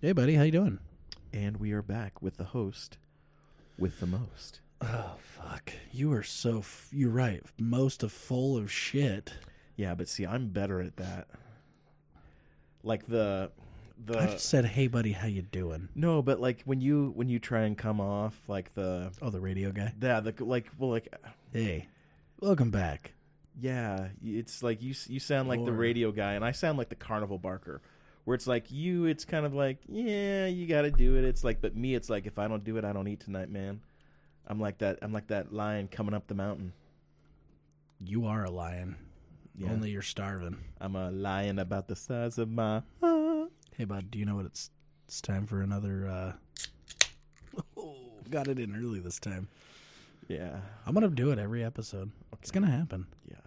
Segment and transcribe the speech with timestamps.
[0.00, 0.78] Hey, buddy, how you doing?
[1.32, 2.98] And we are back with the host
[3.78, 4.60] with the most.
[4.80, 6.58] Oh fuck, you are so.
[6.58, 7.42] F- you're right.
[7.58, 9.32] Most of full of shit.
[9.76, 11.26] Yeah, but see, I'm better at that.
[12.84, 13.50] Like the
[14.04, 17.28] the I just said, "Hey, buddy, how you doing?" no, but like when you when
[17.28, 19.92] you try and come off like the Oh, the radio guy.
[20.00, 21.12] yeah the like well like
[21.52, 21.88] Hey,
[22.40, 23.12] welcome back.
[23.60, 26.88] yeah it's like you you sound like the Or- radio guy and I sound like
[26.88, 27.82] the carnival barker.
[28.28, 31.24] Where it's like you, it's kind of like yeah, you got to do it.
[31.24, 33.48] It's like, but me, it's like if I don't do it, I don't eat tonight,
[33.48, 33.80] man.
[34.46, 34.98] I'm like that.
[35.00, 36.74] I'm like that lion coming up the mountain.
[38.04, 38.96] You are a lion.
[39.56, 39.70] Yeah.
[39.70, 40.58] Only you're starving.
[40.78, 42.82] I'm a lion about the size of my.
[43.74, 44.68] Hey, bud, do you know what it's?
[45.06, 46.06] It's time for another.
[46.06, 46.32] uh
[47.78, 47.94] Oh,
[48.28, 49.48] got it in early this time.
[50.28, 52.10] Yeah, I'm gonna do it every episode.
[52.42, 53.06] It's gonna happen.
[53.26, 53.38] yeah.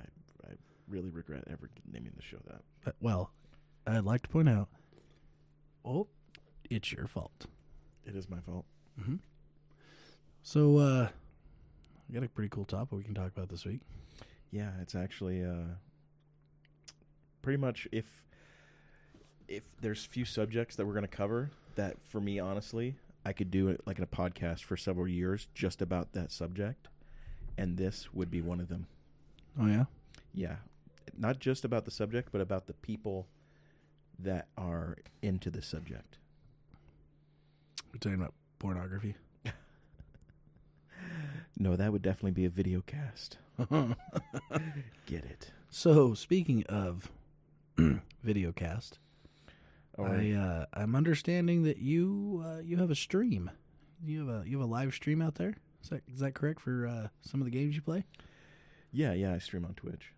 [0.44, 0.54] I, I
[0.90, 2.62] really regret ever naming the show that.
[2.88, 3.30] Uh, well,
[3.88, 4.70] I'd like to point out.
[5.84, 6.08] Oh,
[6.70, 7.48] it's your fault.
[8.06, 8.66] It is my fault.
[10.44, 11.08] So, uh,
[12.08, 13.80] we got a pretty cool topic we can talk about this week.
[14.52, 15.76] Yeah, it's actually uh,
[17.42, 18.06] pretty much if
[19.48, 22.96] if there's few subjects that we're going to cover that for me honestly
[23.26, 26.88] I could do it like in a podcast for several years just about that subject,
[27.58, 28.88] and this would be one of them.
[29.60, 29.86] Oh yeah.
[30.34, 30.56] Yeah,
[31.18, 33.28] not just about the subject, but about the people
[34.24, 36.18] that are into the subject.
[37.94, 39.16] We're talking about pornography.
[41.58, 43.38] No, that would definitely be a video cast.
[45.06, 45.52] Get it?
[45.70, 47.12] so, speaking of
[48.26, 48.94] videocast,
[49.96, 53.52] Or I uh, I'm understanding that you uh, you have a stream.
[54.04, 55.56] You have a you have a live stream out there.
[55.84, 58.06] Is that is that correct for uh, some of the games you play?
[58.92, 60.14] yeah, yeah, I stream on Twitch.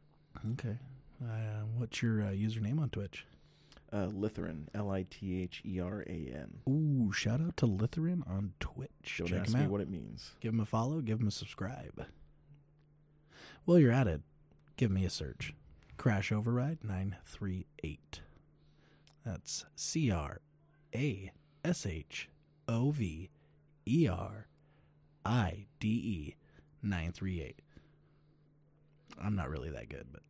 [0.54, 0.78] Okay.
[1.22, 3.26] Uh, what's your uh, username on Twitch?
[3.94, 6.62] Uh, Litheran, L I T H E R A N.
[6.68, 9.18] Ooh, shout out to Litheran on Twitch.
[9.20, 9.72] Don't Check ask him me out.
[9.72, 10.32] what it means.
[10.40, 11.00] Give him a follow.
[11.02, 12.08] Give him a subscribe.
[13.66, 14.22] While you're at it,
[14.78, 15.54] give me a search.
[15.98, 18.22] Crash Override 938.
[19.24, 20.42] That's C R
[20.96, 21.32] A
[21.64, 22.30] S H
[22.68, 23.30] O V
[23.86, 24.48] E R
[25.24, 26.36] I D E
[26.82, 27.60] 938.
[29.22, 30.24] I'm not really that good, but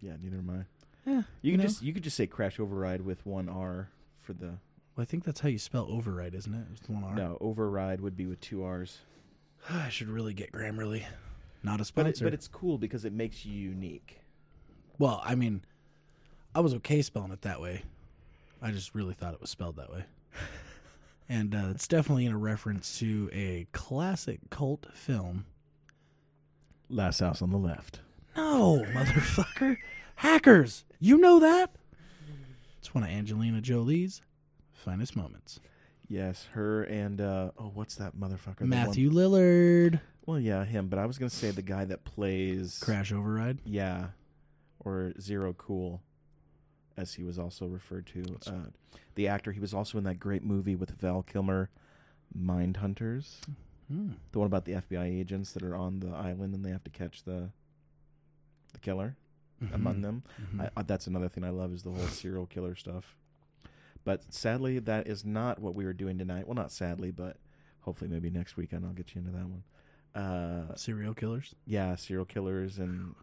[0.00, 0.64] Yeah, neither am I.
[1.06, 1.66] yeah, You can know.
[1.66, 3.88] just you could just say crash override with one R
[4.20, 4.46] for the
[4.96, 6.66] Well, I think that's how you spell override, isn't it?
[6.78, 7.14] It's one R.
[7.14, 8.98] no override would be with two R's.
[9.70, 11.04] I should really get Grammarly.
[11.62, 12.24] Not a But sponsor.
[12.24, 14.20] it, but it's cool because it makes you unique.
[14.98, 15.62] Well, I mean,
[16.54, 17.82] I was okay spelling it that way.
[18.60, 20.04] I just really thought it was spelled that way.
[21.28, 25.46] And uh, it's definitely in a reference to a classic cult film.
[26.90, 28.00] Last house on the left.
[28.36, 29.78] No, motherfucker.
[30.16, 30.84] Hackers.
[30.98, 31.74] You know that?
[32.78, 34.22] It's one of Angelina Jolie's
[34.72, 35.60] finest moments.
[36.08, 38.58] Yes, her and uh oh, what's that motherfucker?
[38.60, 40.00] The Matthew Lillard.
[40.26, 40.88] well, yeah, him.
[40.88, 43.58] But I was gonna say the guy that plays Crash Override.
[43.64, 44.08] Yeah,
[44.80, 46.02] or Zero Cool,
[46.96, 48.38] as he was also referred to.
[48.46, 48.70] Uh,
[49.14, 49.52] the actor.
[49.52, 51.70] He was also in that great movie with Val Kilmer,
[52.38, 53.36] Mindhunters.
[53.88, 54.12] Hmm.
[54.32, 56.90] The one about the FBI agents that are on the island and they have to
[56.90, 57.50] catch the
[58.72, 59.16] the killer
[59.72, 60.22] among them.
[60.54, 60.60] Mhm.
[60.62, 63.16] I, I, that's another thing I love is the whole serial killer stuff.
[64.04, 66.46] But sadly, that is not what we were doing tonight.
[66.48, 67.36] Well, not sadly, but
[67.80, 69.62] hopefully, maybe next weekend I'll get you into that one.
[70.14, 71.54] Uh, Serial killers.
[71.66, 73.14] yeah, serial killers, and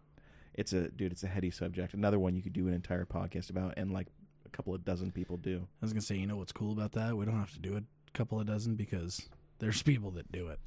[0.54, 1.12] it's a dude.
[1.12, 1.94] It's a heady subject.
[1.94, 4.08] Another one you could do an entire podcast about, and like
[4.46, 5.58] a couple of dozen people do.
[5.80, 7.16] I was gonna say, you know what's cool about that?
[7.16, 7.82] We don't have to do a
[8.16, 9.28] couple of dozen because
[9.60, 10.58] there's people that do it.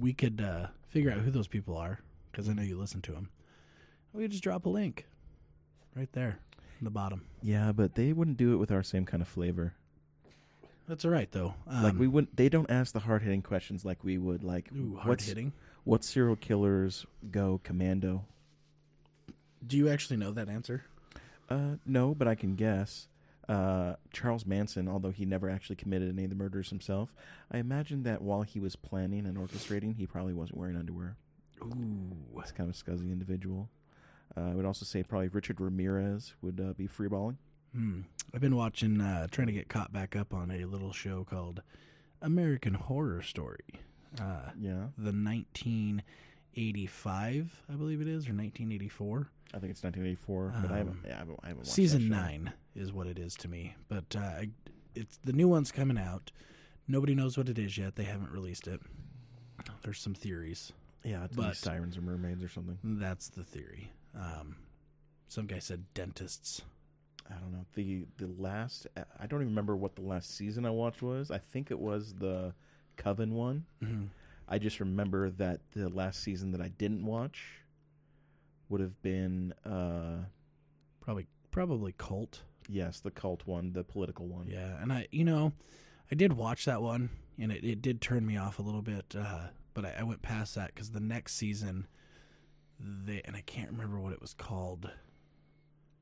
[0.00, 2.00] We could uh, figure out who those people are
[2.30, 3.28] because I know you listen to them.
[4.12, 5.06] We could just drop a link
[5.96, 6.38] right there
[6.80, 7.22] in the bottom.
[7.42, 9.74] Yeah, but they wouldn't do it with our same kind of flavor.
[10.88, 11.54] That's all right though.
[11.68, 12.36] Um, like we wouldn't.
[12.36, 14.42] They don't ask the hard hitting questions like we would.
[14.42, 15.52] Like, ooh, hard what's hitting.
[15.84, 18.24] what serial killers go commando?
[19.64, 20.84] Do you actually know that answer?
[21.48, 23.06] Uh, no, but I can guess.
[23.48, 27.12] Uh, Charles Manson, although he never actually committed any of the murders himself,
[27.50, 31.16] I imagine that while he was planning and orchestrating, he probably wasn't wearing underwear.
[31.62, 33.68] Ooh, He's kind of a scuzzy individual.
[34.36, 37.36] Uh, I would also say probably Richard Ramirez would uh, be freeballing.
[37.74, 38.00] hmm.
[38.32, 41.62] I've been watching, uh, trying to get caught back up on a little show called
[42.22, 43.64] American Horror Story.
[44.20, 49.28] Uh, Yeah, the 1985, I believe it is, or 1984.
[49.52, 50.92] I think it's 1984, but I haven't.
[50.92, 52.22] Um, Yeah, I haven't, I haven't watched Season that show.
[52.22, 54.42] nine is what it is to me, but uh,
[54.94, 56.30] it's the new one's coming out.
[56.86, 57.96] Nobody knows what it is yet.
[57.96, 58.80] They haven't released it.
[59.82, 60.72] There's some theories.
[61.04, 62.78] Yeah, it's but- sirens or mermaids or something.
[62.84, 63.92] That's the theory.
[64.14, 64.56] Um,
[65.28, 66.62] some guy said dentists.
[67.28, 68.86] I don't know the the last.
[68.96, 71.30] I don't even remember what the last season I watched was.
[71.30, 72.52] I think it was the
[72.96, 73.64] Coven one.
[73.82, 74.08] Mhm.
[74.48, 77.40] I just remember that the last season that I didn't watch
[78.68, 80.24] would have been uh
[81.00, 82.42] Probably probably Cult.
[82.68, 84.48] yes the cult one, the political one.
[84.48, 85.52] Yeah, and I, you know,
[86.10, 89.14] I did watch that one, and it, it did turn me off a little bit.
[89.16, 91.86] Uh, but I, I went past that because the next season,
[93.04, 94.90] they and I can't remember what it was called.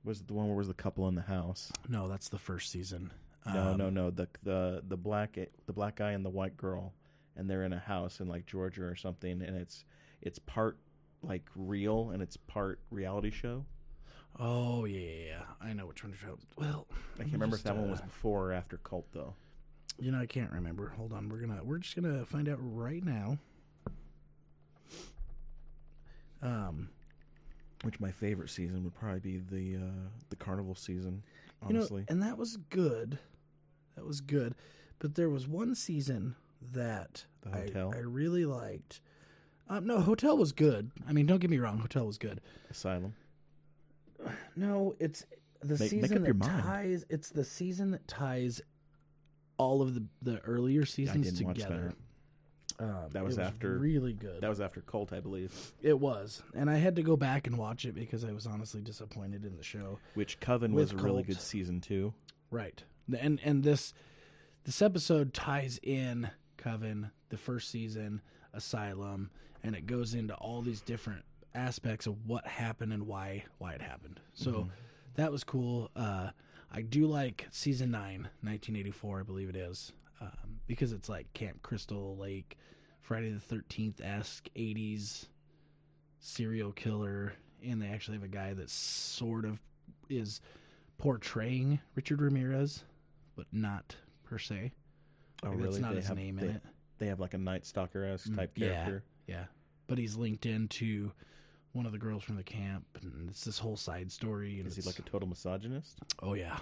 [0.04, 1.72] Was it the one where was the couple in the house?
[1.88, 3.12] No, that's the first season.
[3.52, 4.10] No, Um, no, no.
[4.10, 6.94] The the the black the black guy and the white girl,
[7.36, 9.84] and they're in a house in like Georgia or something, and it's
[10.22, 10.78] it's part
[11.22, 13.64] like real and it's part reality show.
[14.38, 15.42] Oh yeah, yeah, yeah.
[15.60, 16.46] I know which one you're talking.
[16.56, 16.86] Well,
[17.16, 19.34] I can't remember just, if that one uh, was before or after Cult though.
[19.98, 20.90] You know, I can't remember.
[20.96, 23.38] Hold on, we're gonna we're just gonna find out right now.
[26.42, 26.88] Um,
[27.82, 31.22] Which my favorite season would probably be the uh the carnival season.
[31.66, 33.18] you know, Honestly, and that was good.
[33.96, 34.54] That was good,
[35.00, 36.36] but there was one season
[36.72, 39.00] that I- I, really liked.
[39.68, 40.90] Um, no, Hotel was good.
[41.06, 42.40] I mean, don't get me wrong, Hotel was good.
[42.70, 43.14] Asylum.
[44.56, 45.24] No, it's
[45.60, 47.04] the Make- make season your that ties.
[47.08, 48.60] It's the season that ties
[49.56, 51.94] all of the the earlier seasons together.
[52.80, 54.40] Um, That was it after- really good.
[54.40, 55.52] That was after Cult, I believe.
[55.82, 58.80] It was, and I had to go back and watch it because I was honestly
[58.80, 59.98] disappointed in the show.
[60.14, 62.14] Which Coven was a really good season too.
[62.50, 62.82] Right,
[63.18, 63.92] and and this
[64.64, 68.20] this episode ties in Coven, the first season,
[68.52, 69.30] Asylum,
[69.62, 71.24] and it goes into all these different
[71.54, 74.20] aspects of what happened and why why it happened.
[74.34, 74.70] So Mhm.
[75.14, 75.90] that was cool.
[75.96, 76.30] Uh,
[76.70, 79.92] I do like season nine, 1984, I believe it is,
[80.68, 82.56] because it's like Camp Crystal Lake,
[83.00, 85.26] Friday the 13th esque 80s
[86.20, 87.32] serial killer,
[87.66, 89.60] and they actually have a guy that sort of
[90.08, 90.40] is
[90.98, 92.84] portraying Richard Ramirez,
[93.34, 94.72] but not per se.
[95.42, 95.66] Oh, Like, really?
[95.70, 96.62] That's not they his have, name they, in it.
[96.98, 98.74] They have like a Night Stalker esque Mm, type yeah.
[98.84, 99.04] character.
[99.26, 99.44] Yeah,
[99.86, 101.12] but he's linked into
[101.72, 104.58] one of the girls from the camp, and it's this whole side story.
[104.58, 105.98] And Is he like a total misogynist?
[106.20, 106.58] Oh yeah.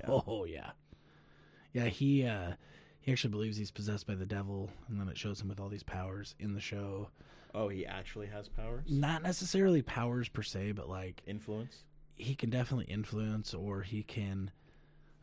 [0.00, 0.20] Yeah.
[0.26, 0.70] Oh yeah.
[1.72, 2.52] Yeah, he uh
[3.06, 5.68] he actually believes he's possessed by the devil and then it shows him with all
[5.68, 7.08] these powers in the show.
[7.54, 8.84] Oh, he actually has powers.
[8.88, 11.84] Not necessarily powers per se, but like Influence.
[12.16, 14.50] he can definitely influence or he can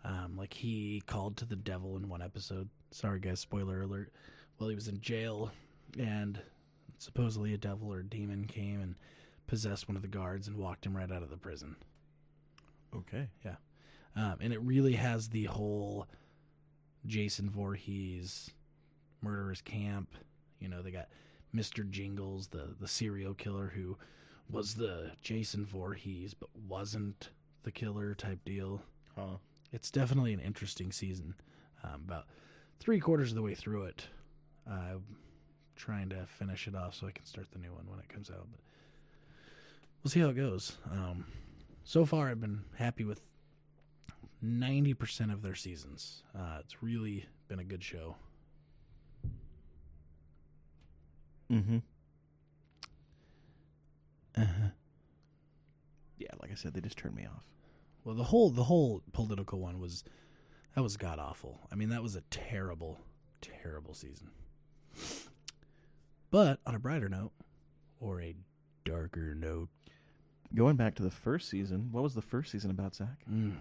[0.06, 2.69] um like he called to the devil in one episode.
[2.91, 4.13] Sorry guys, spoiler alert.
[4.57, 5.51] Well, he was in jail
[6.00, 6.39] and
[7.00, 8.95] supposedly a devil or a demon came and
[9.45, 11.75] possessed one of the guards and walked him right out of the prison.
[12.95, 13.27] Okay.
[13.44, 13.56] Yeah.
[14.15, 16.07] Um, and it really has the whole
[17.05, 18.51] Jason Voorhees
[19.23, 20.09] murderous camp.
[20.59, 21.07] You know, they got
[21.55, 21.89] Mr.
[21.89, 23.97] Jingles, the the serial killer who
[24.50, 27.29] was the Jason Voorhees but wasn't
[27.63, 28.81] the killer type deal.
[29.15, 29.38] Huh.
[29.71, 31.35] It's definitely an interesting season.
[31.83, 32.25] Um, about
[32.79, 34.07] three quarters of the way through it,
[34.69, 35.03] I'm
[35.75, 38.29] trying to finish it off so I can start the new one when it comes
[38.29, 38.47] out.
[38.51, 38.59] But
[40.03, 40.77] we'll see how it goes.
[40.91, 41.25] Um,
[41.83, 43.21] so far, I've been happy with
[44.44, 46.22] ninety percent of their seasons.
[46.38, 48.16] Uh, it's really been a good show.
[51.51, 51.78] Mm-hmm.
[54.38, 54.69] Uh-huh.
[56.18, 57.44] Yeah, like I said, they just turned me off.
[58.04, 60.03] Well, the whole the whole political one was
[60.75, 61.60] that was god awful.
[61.72, 63.00] I mean, that was a terrible,
[63.41, 64.29] terrible season.
[66.32, 67.32] But on a brighter note,
[68.00, 68.36] or a
[68.86, 69.70] darker note,
[70.56, 73.25] Going back to the first season, what was the first season about, Zach?
[73.32, 73.56] mm,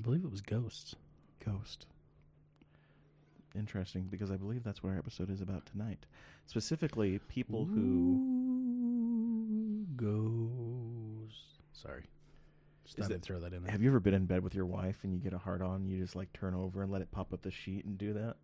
[0.00, 0.96] I believe it was Ghosts.
[1.44, 1.84] Ghost.
[3.54, 6.06] Interesting, because I believe that's what our episode is about tonight.
[6.46, 8.24] Specifically, people who.
[9.96, 11.58] Ghosts.
[11.74, 12.04] Sorry,
[12.84, 13.70] just Is thought that- throw that in there.
[13.72, 15.86] Have you ever been in bed with your wife and you get a hard on?
[15.86, 18.36] You just like turn over and let it pop up the sheet and do that?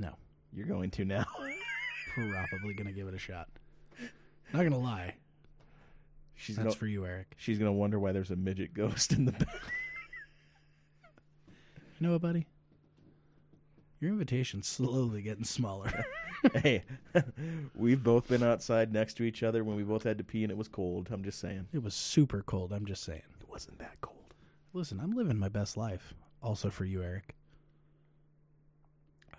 [0.00, 0.16] No.
[0.52, 1.26] You're going to now.
[2.14, 3.48] Probably gonna give it a shot.
[4.52, 5.14] Not gonna lie,
[6.34, 7.34] she's that's gonna, for you, Eric.
[7.36, 9.46] she's gonna wonder why there's a midget ghost in the bed.
[11.98, 12.46] You know what, buddy?
[14.00, 16.04] Your invitation's slowly getting smaller.
[16.54, 16.82] hey,
[17.74, 20.50] we've both been outside next to each other when we both had to pee and
[20.50, 21.08] it was cold.
[21.10, 21.66] I'm just saying.
[21.72, 22.72] it was super cold.
[22.72, 23.22] I'm just saying.
[23.40, 24.34] It wasn't that cold.
[24.74, 26.12] Listen, I'm living my best life.
[26.42, 27.34] Also for you, Eric.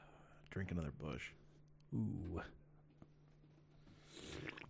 [0.50, 1.30] Drink another Busch.
[1.94, 2.42] Ooh.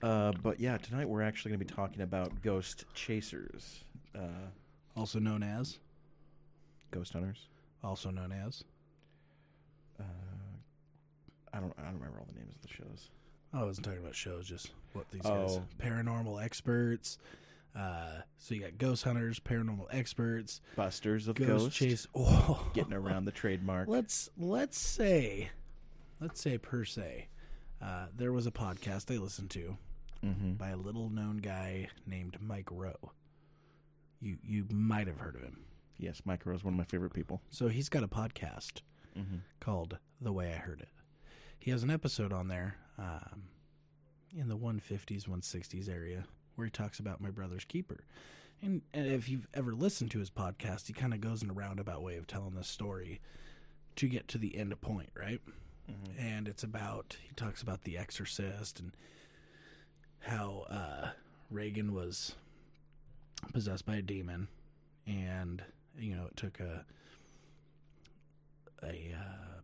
[0.03, 4.49] Uh, but yeah, tonight we're actually going to be talking about ghost chasers, uh,
[4.97, 5.79] Also known as.
[6.91, 7.47] ghost hunters.
[7.83, 8.63] Also known as.
[9.99, 10.03] Uh,
[11.53, 11.73] I don't.
[11.79, 13.09] I don't remember all the names of the shows.
[13.53, 15.57] I wasn't talking about shows, just what these guys.
[15.57, 15.63] Oh.
[15.81, 17.17] Paranormal experts,
[17.75, 22.07] Uh, so you got ghost hunters, paranormal experts, Busters of ghost ghosts chase.
[22.15, 23.87] Oh, getting around the trademark.
[23.87, 25.49] let's let's say,
[26.19, 27.27] let's say per se,
[27.81, 29.77] uh, there was a podcast I listened to
[30.25, 30.53] Mm-hmm.
[30.53, 33.11] by a little known guy named Mike Rowe.
[34.19, 35.59] You you might have heard of him.
[35.97, 37.41] Yes, Mike Rowe is one of my favorite people.
[37.49, 38.81] So he's got a podcast
[39.17, 39.37] Mm-hmm.
[39.59, 40.89] called The Way I Heard It.
[41.57, 43.45] He has an episode on there um,
[44.37, 46.25] in the 150s, 160s area
[46.55, 48.03] where he talks about my brother's keeper.
[48.61, 51.53] And, and if you've ever listened to his podcast, he kind of goes in a
[51.53, 53.19] roundabout way of telling this story
[53.95, 55.41] to get to the end point, right?
[55.89, 56.19] Mm-hmm.
[56.23, 58.91] And it's about, he talks about The Exorcist and
[60.19, 61.09] how uh,
[61.49, 62.35] Regan was
[63.51, 64.47] possessed by a demon.
[65.07, 65.63] And,
[65.97, 66.85] you know, it took a,
[68.83, 69.61] a uh,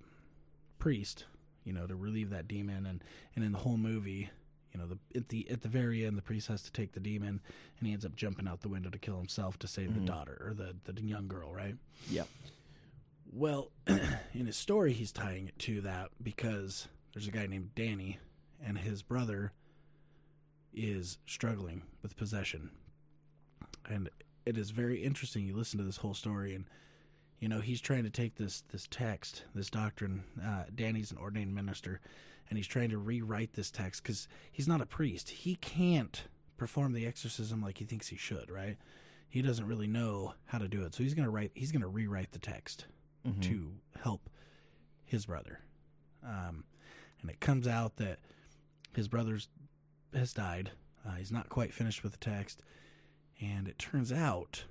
[0.79, 1.25] priest,
[1.63, 3.03] you know, to relieve that demon, and
[3.35, 4.29] and in the whole movie,
[4.73, 6.99] you know, the at the at the very end, the priest has to take the
[6.99, 7.39] demon,
[7.79, 9.93] and he ends up jumping out the window to kill himself to save Mhm.
[9.95, 11.75] the daughter or the the young girl, right?
[12.09, 12.27] Yep.
[13.31, 18.19] Well, in his story, he's tying it to that because there's a guy named Danny,
[18.63, 19.51] and his brother
[20.73, 22.71] is struggling with possession,
[23.89, 24.09] and
[24.45, 25.45] it is very interesting.
[25.45, 26.65] You listen to this whole story, and
[27.39, 30.23] you know he's trying to take this this text, this doctrine.
[30.43, 31.99] Uh, Danny's an ordained minister,
[32.49, 35.29] and he's trying to rewrite this text because he's not a priest.
[35.29, 36.23] He can't
[36.57, 38.49] perform the exorcism like he thinks he should.
[38.49, 38.77] Right?
[39.29, 41.51] He doesn't really know how to do it, so he's gonna write.
[41.55, 42.85] He's gonna rewrite the text
[43.25, 43.41] Mhm.
[43.43, 44.29] to help
[45.05, 45.59] his brother.
[46.23, 46.65] Um,
[47.21, 48.19] and it comes out that
[48.93, 49.47] his brother's
[50.13, 50.71] has died.
[51.05, 52.61] Uh, he's not quite finished with the text,
[53.41, 54.63] and it turns out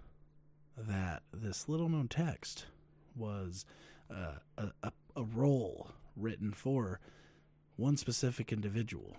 [0.77, 2.67] that this little known text
[3.15, 3.65] was
[4.11, 7.01] uh, a, a a role written for
[7.77, 9.17] one specific individual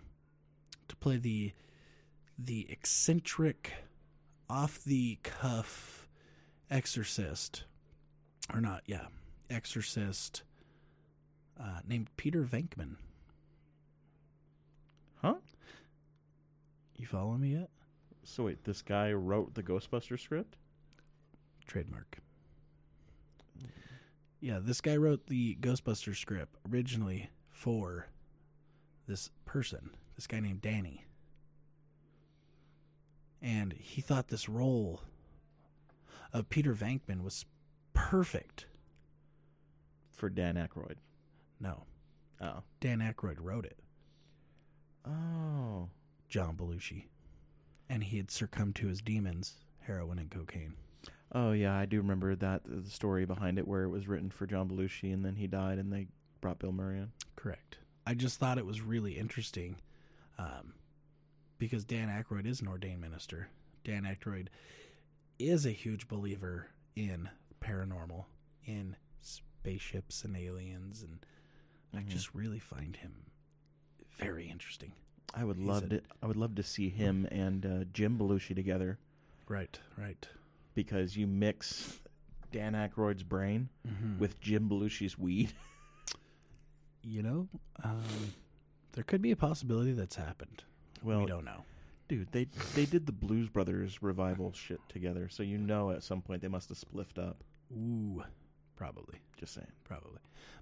[0.87, 1.53] to play the
[2.37, 3.73] the eccentric,
[4.49, 6.07] off the cuff
[6.69, 7.63] exorcist,
[8.51, 8.81] or not?
[8.87, 9.05] Yeah,
[9.49, 10.43] exorcist
[11.59, 12.95] uh, named Peter Venkman.
[15.21, 15.35] Huh?
[16.97, 17.69] You follow me yet?
[18.23, 20.55] So wait, this guy wrote the Ghostbuster script?
[21.67, 22.19] Trademark.
[24.39, 28.07] Yeah, this guy wrote the Ghostbuster script originally for
[29.07, 31.05] this person, this guy named Danny.
[33.41, 35.01] And he thought this role
[36.31, 37.45] of Peter Venkman was
[37.93, 38.65] perfect.
[40.11, 40.95] For Dan Aykroyd.
[41.59, 41.83] No,
[42.41, 42.63] Oh.
[42.79, 43.79] Dan Aykroyd wrote it,
[45.05, 45.89] Oh.
[46.27, 47.05] John Belushi.
[47.89, 50.73] And he had succumbed to his demons, heroin and cocaine.
[51.31, 54.45] Oh yeah, I do remember that the story behind it where it was written for
[54.45, 56.07] John Belushi and then he died and they
[56.41, 57.11] brought Bill Murray in.
[57.35, 57.77] Correct.
[58.05, 59.77] I just thought it was really interesting
[60.37, 60.73] um,
[61.57, 63.47] because Dan Aykroyd is an ordained minister.
[63.83, 64.47] Dan Aykroyd
[65.39, 67.29] is a huge believer in
[67.61, 68.25] paranormal,
[68.65, 71.25] in spaceships and aliens, and
[71.93, 72.09] I Mhm.
[72.09, 73.31] just really find him
[74.17, 74.93] very interesting.
[75.33, 76.05] I would love it.
[76.21, 78.97] I would love to see him and uh, Jim Belushi together
[79.47, 80.27] Right, right.
[80.75, 81.99] because you mix
[82.51, 84.19] Dan Aykroyd's brain Mm-hmm.
[84.19, 85.51] with Jim Belushi's weed.
[87.03, 87.47] you know,
[87.83, 88.01] um,
[88.93, 90.63] there could be a possibility that's happened.
[91.03, 91.63] Well, we don't know.
[92.07, 96.21] dude, they they did the Blues Brothers revival shit together, so you know at some
[96.21, 97.43] point they must have spliffed up.
[97.75, 98.23] Ooh,
[98.83, 99.19] probably.
[99.37, 99.71] Just saying.
[99.85, 100.19] probably.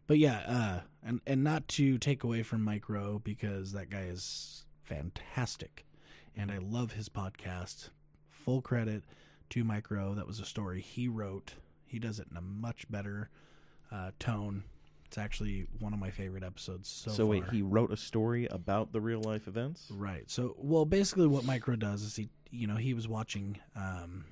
[0.07, 4.03] But yeah, uh, and and not to take away from Mike Rowe because that guy
[4.03, 5.85] is fantastic,
[6.35, 7.89] and I love his podcast.
[8.29, 9.03] Full credit
[9.51, 10.13] to Mike Rowe.
[10.13, 11.55] That was a story he wrote.
[11.85, 13.29] He does it in a much better
[13.91, 14.63] uh, tone.
[15.05, 17.51] It's actually one of my favorite episodes so, So, wait, far.
[17.53, 19.87] he wrote a story about the real life events.
[19.91, 20.23] Right.
[20.31, 23.57] So, well, basically, what Mike Rowe does is he, you know, he was watching.
[23.75, 24.25] Um,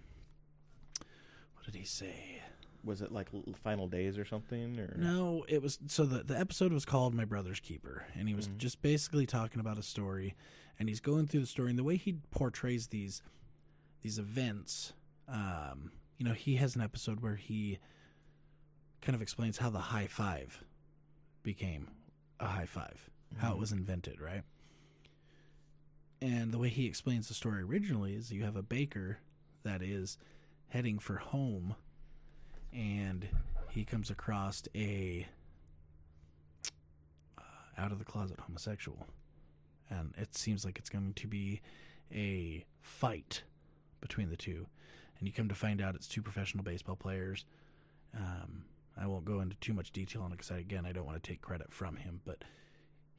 [1.56, 2.42] what did he say?
[2.84, 3.28] Was it like
[3.64, 4.80] Final Days or something?
[4.80, 8.34] Or No, it was so the the episode was called My Brother's Keeper, and he
[8.36, 8.58] was Mhm.
[8.58, 10.36] just basically talking about a story,
[10.80, 13.22] and he's going through the story, and the way he portrays these
[14.02, 14.94] these events,
[15.28, 17.80] um, you know, he has an episode where he
[19.02, 20.64] kind of explains how the high five
[21.44, 21.90] became
[22.40, 23.60] a high five, how it Mhm.
[23.60, 24.44] was invented, right?
[26.22, 29.20] And the way he explains the story originally is you have a baker
[29.64, 30.18] that is
[30.70, 31.76] heading for home
[32.74, 33.28] and
[33.70, 35.28] he comes across a
[37.38, 37.42] uh,
[37.78, 39.06] out of the closet homosexual.
[39.90, 41.62] And it seems like it's going to be
[42.14, 43.44] a fight
[44.02, 44.68] between the two.
[45.18, 47.46] And you come to find out it's two professional baseball players.
[48.16, 48.64] Um,
[48.98, 51.26] i won't go into too much detail on it because again i don't want to
[51.26, 52.44] take credit from him but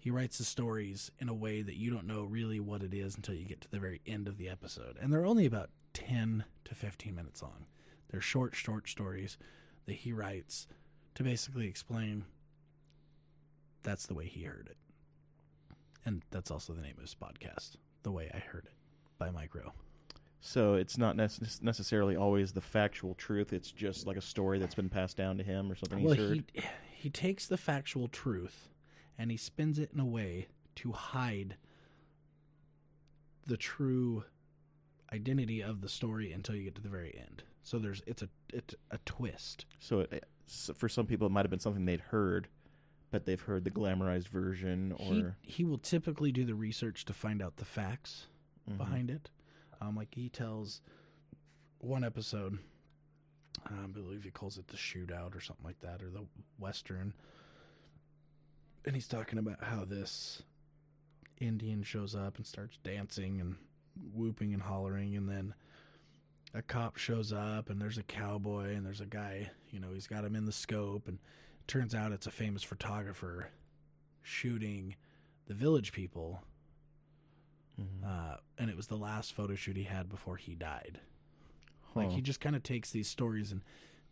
[0.00, 3.16] he writes the stories in a way that you don't know really what it is
[3.16, 4.96] until you get to the very end of the episode.
[4.98, 7.66] And they're only about 10 to 15 minutes long.
[8.10, 9.38] They're short, short stories
[9.86, 10.66] that he writes
[11.14, 12.24] to basically explain
[13.82, 14.76] that's the way he heard it.
[16.04, 18.72] And that's also the name of his podcast, The Way I Heard It
[19.18, 19.72] by Mike Rowe.
[20.40, 23.52] So it's not nec- necessarily always the factual truth.
[23.52, 26.28] It's just like a story that's been passed down to him or something Well, he's
[26.28, 26.44] heard.
[26.54, 26.62] he
[26.94, 28.68] he takes the factual truth
[29.18, 31.56] and he spins it in a way to hide
[33.46, 34.24] the true
[35.12, 37.42] identity of the story until you get to the very end.
[37.62, 39.66] So there's it's a it's a twist.
[39.78, 42.48] So it, so for some people, it might have been something they'd heard,
[43.10, 47.40] but they've heard the glamorized version or he will typically do the research to find
[47.42, 48.26] out the facts
[48.68, 48.76] Mhm.
[48.78, 49.30] behind it.
[49.80, 50.80] Um, like he tells
[51.78, 52.58] one episode,
[53.66, 56.26] I believe he calls it the shootout or something like that, or the
[56.58, 57.14] western.
[58.84, 60.42] And he's talking about how this
[61.38, 63.56] Indian shows up and starts dancing and
[64.14, 65.54] whooping and hollering, and then
[66.54, 70.06] a cop shows up and there's a cowboy and there's a guy, you know, he's
[70.06, 71.18] got him in the scope, and
[71.66, 73.48] turns out it's a famous photographer
[74.22, 74.96] shooting
[75.46, 76.42] the village people
[77.80, 78.04] Mhm.
[78.04, 81.00] uh, and it was the last photo shoot he had before he died.
[81.94, 83.62] Like he just kind of takes these stories and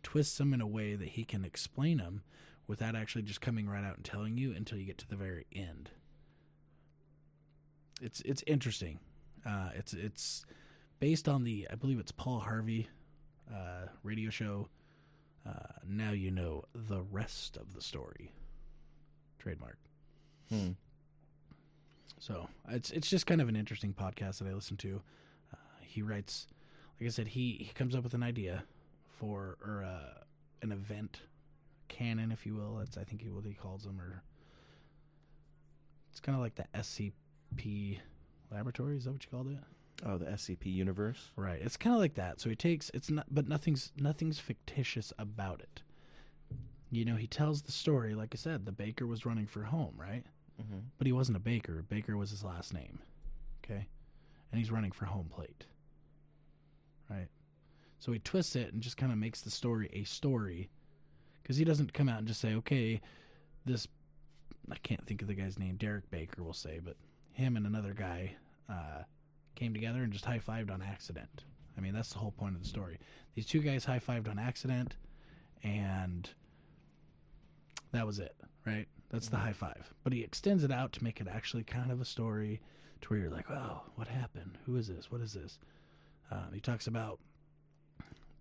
[0.01, 2.23] twists them in a way that he can explain them
[2.67, 5.45] without actually just coming right out and telling you until you get to the very
[5.53, 5.91] end.
[8.01, 8.99] It's it's interesting.
[9.45, 10.45] Uh, it's it's
[10.99, 12.87] based on the I believe it's Paul Harvey
[13.51, 14.69] uh, radio show.
[15.47, 18.33] Uh, now you know the rest of the story.
[19.39, 19.77] Trademark.
[20.49, 20.71] Hmm.
[22.19, 25.01] So it's it's just kind of an interesting podcast that I listen to.
[25.53, 26.47] Uh, he writes,
[26.99, 28.63] like I said, he he comes up with an idea
[29.07, 30.23] for or uh,
[30.61, 31.21] an event
[31.87, 32.77] canon, if you will.
[32.77, 34.21] That's I think what he calls them, or
[36.11, 37.99] it's kind of like the SCP
[38.51, 38.97] laboratory.
[38.97, 39.57] Is that what you called it?
[40.05, 41.31] Oh, the SCP universe.
[41.35, 41.59] Right.
[41.61, 42.39] It's kind of like that.
[42.39, 45.81] So he takes it's not, but nothing's nothing's fictitious about it.
[46.91, 48.15] You know, he tells the story.
[48.15, 50.23] Like I said, the baker was running for home, right?
[50.61, 50.79] Mm-hmm.
[50.97, 51.85] but he wasn't a baker.
[51.87, 52.99] Baker was his last name.
[53.63, 53.87] Okay?
[54.51, 55.65] And he's running for home plate.
[57.09, 57.27] Right?
[57.99, 60.69] So he twists it and just kind of makes the story a story.
[61.41, 62.99] Because he doesn't come out and just say, okay,
[63.65, 63.87] this,
[64.69, 66.97] I can't think of the guy's name, Derek Baker will say, but
[67.31, 68.35] him and another guy
[68.69, 69.03] uh,
[69.59, 71.43] came together and just high fived on accident.
[71.77, 72.99] I mean, that's the whole point of the story.
[73.35, 74.95] These two guys high fived on accident,
[75.63, 76.29] and
[77.91, 78.87] that was it, right?
[79.09, 79.93] That's the high five.
[80.03, 82.61] But he extends it out to make it actually kind of a story
[83.01, 84.57] to where you're like, oh, what happened?
[84.65, 85.11] Who is this?
[85.11, 85.57] What is this?
[86.31, 87.19] Um, he talks about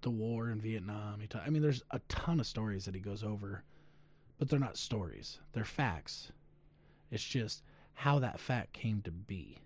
[0.03, 1.21] the war in Vietnam.
[1.21, 3.63] He ta- I mean, there's a ton of stories that he goes over,
[4.39, 5.39] but they're not stories.
[5.53, 6.33] They're facts.
[7.11, 7.63] It's just
[7.95, 9.59] how that fact came to be.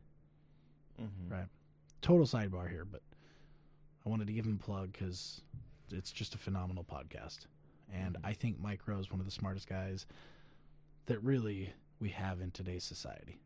[1.00, 1.32] Mm-hmm.
[1.32, 1.46] Right.
[2.00, 3.00] Total sidebar here, but
[4.04, 5.40] I wanted to give him a plug because
[5.90, 7.46] it's just a phenomenal podcast.
[7.92, 10.06] And I think Mike Rowe is one of the smartest guys
[11.06, 13.38] that really we have in today's society.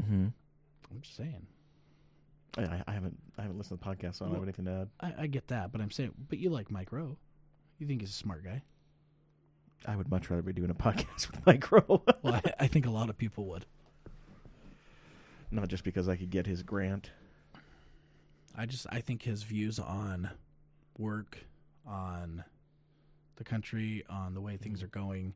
[0.00, 0.26] Mm-hmm.
[0.90, 1.46] I'm just saying.
[2.56, 4.64] I, I- I haven't I haven't listened to the podcast, so I don't have anything
[4.66, 4.88] to add.
[5.00, 7.16] I, I get that, but I'm saying, but you like Mike Rowe.
[7.78, 8.62] You think he's a smart guy.
[9.86, 12.02] I would much rather be doing a podcast with Mike Rowe.
[12.22, 13.66] Well, I, I think a lot of people would.
[15.54, 17.10] Not just because I could get his grant.
[18.56, 20.30] I just, I think his views on
[20.98, 21.38] work,
[21.86, 22.42] on
[23.36, 24.86] the country, on the way things mm-hmm.
[24.86, 25.34] are going,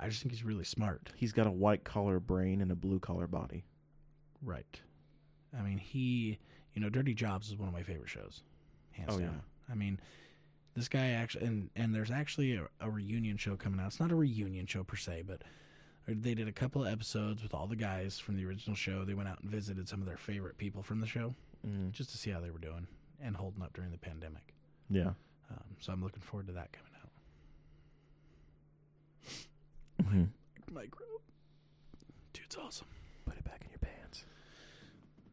[0.00, 1.10] I just think he's really smart.
[1.14, 3.64] He's got a white collar brain and a blue collar body.
[4.42, 4.80] Right.
[5.56, 6.38] I mean, he,
[6.74, 8.42] you know, Dirty Jobs is one of my favorite shows,
[8.90, 9.42] hands Oh, down.
[9.70, 10.00] I mean,
[10.74, 13.86] this guy actually, and and there's actually a, a reunion show coming out.
[13.86, 15.42] It's not a reunion show per se, but
[16.08, 19.04] they did a couple of episodes with all the guys from the original show.
[19.04, 21.34] They went out and visited some of their favorite people from the show
[21.66, 21.90] Mm.
[21.90, 22.86] just to see how they were doing
[23.20, 24.54] and holding up during the pandemic.
[24.88, 25.14] Yeah.
[25.50, 27.10] Um, so I'm looking forward to that coming out.
[30.04, 30.74] Mm-hmm.
[30.74, 31.20] Mike Rowe,
[32.32, 32.86] dude's awesome.
[33.24, 34.24] Put it back in your pants.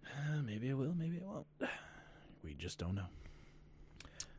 [0.08, 1.46] Uh, maybe I will, maybe I won't.
[2.44, 3.06] We just don't know.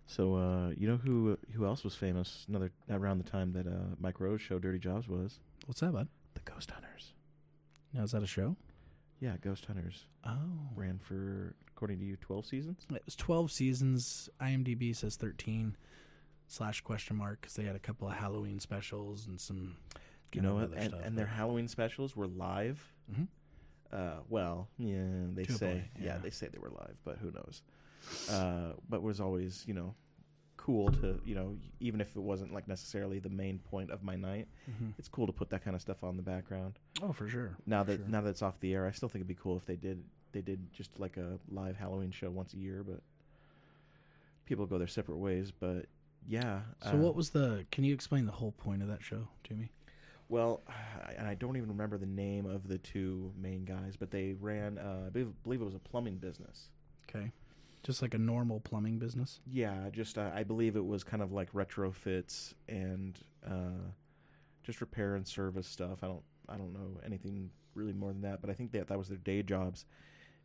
[0.07, 3.95] So uh, you know who who else was famous another around the time that uh,
[4.01, 5.39] Mike Rowe's show Dirty Jobs was?
[5.67, 6.09] What's that, bud?
[6.45, 7.13] Ghost Hunters.
[7.93, 8.57] Now is that a show?
[9.21, 10.37] Yeah, Ghost Hunters Oh,
[10.75, 12.87] ran for according to you 12 seasons.
[12.95, 14.29] It was 12 seasons.
[14.41, 15.77] IMDb says 13
[16.47, 19.77] slash question mark because they had a couple of Halloween specials and some.
[20.33, 22.93] You know And, stuff, and their Halloween specials were live.
[23.13, 23.29] Mhm.
[23.93, 26.05] Uh, well, yeah, they say point, yeah.
[26.07, 26.19] yeah.
[26.19, 27.63] they say they were live, but who knows?
[28.29, 29.95] Uh, but was always you know
[30.65, 34.17] cool to you know even if it wasn't like necessarily the main point of my
[34.17, 34.95] night, Mhm.
[34.99, 36.79] it's cool to put that kind of stuff on the background.
[37.03, 37.57] Oh, for sure.
[37.67, 38.09] Now for that sure.
[38.09, 40.03] now that it's off the air, I still think it'd be cool if they did
[40.33, 43.01] they did just like a live Halloween show once a year, but
[44.47, 45.51] people go their separate ways.
[45.53, 45.87] But
[46.27, 46.63] yeah.
[46.83, 47.67] So uh, what was the?
[47.71, 49.71] Can you explain the whole point of that show to me?
[50.31, 50.63] Well,
[51.19, 54.79] and I don't even remember the name of the two main guys, but they ran.
[54.79, 56.71] Uh, I believe, believe it was a plumbing business.
[57.09, 57.31] Okay,
[57.85, 59.39] just like a normal plumbing business.
[59.49, 63.17] Yeah, just uh, I believe it was kind of like retrofits and
[63.47, 63.87] uh,
[64.65, 65.99] just repair and service stuff.
[66.03, 68.99] I don't I don't know anything really more than that, but I think that that
[68.99, 69.85] was their day jobs,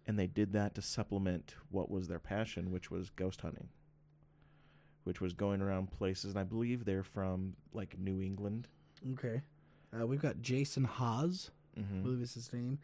[0.06, 3.69] and they did that to supplement what was their passion, which was ghost hunting,
[5.04, 6.32] which was going around places.
[6.32, 8.67] And I believe they're from like New England.
[9.13, 9.41] Okay,
[9.97, 12.02] uh, we've got Jason Hawes, I Mm-hmm.
[12.04, 12.80] believe is his name,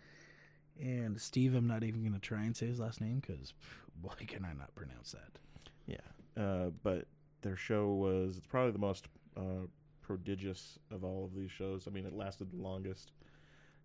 [0.80, 1.56] and Steve.
[1.56, 3.54] I'm not even going to try and say his last name because
[4.02, 5.40] why can I not pronounce that?
[5.88, 7.06] Yeah, uh, but
[7.42, 9.68] their show was it's probably the most uh,
[10.02, 11.88] prodigious of all of these shows.
[11.88, 13.12] I mean, it lasted the longest.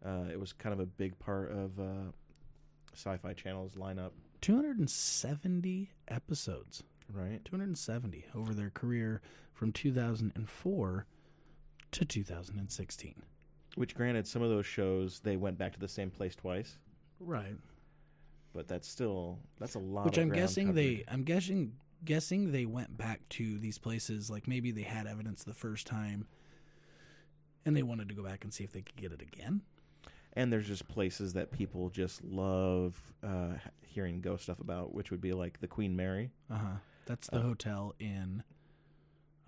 [0.04, 2.10] Uh, it was kind of a big part of uh,
[2.94, 6.82] Sci-Fi Channel's lineup, 270 episodes.
[7.12, 7.44] right?
[7.44, 9.20] 270 over their career
[9.52, 11.06] from 2004
[11.92, 13.14] to 2016.
[13.76, 16.78] Which, granted, some of those shows they went back to the same place twice,
[17.18, 17.54] Right.
[18.52, 20.04] But that's still that's a lot.
[20.06, 21.04] Which of I'm guessing they.
[21.08, 21.72] I'm guessing
[22.04, 26.26] guessing they went back to these places like maybe they had evidence the first time
[27.66, 29.60] and they wanted to go back and see if they could get it again.
[30.32, 35.20] and there's just places that people just love uh, hearing ghost stuff about, which would
[35.20, 36.30] be like the Queen Mary.
[36.50, 36.76] Uh-huh.
[37.04, 38.42] That's the Uh, hotel in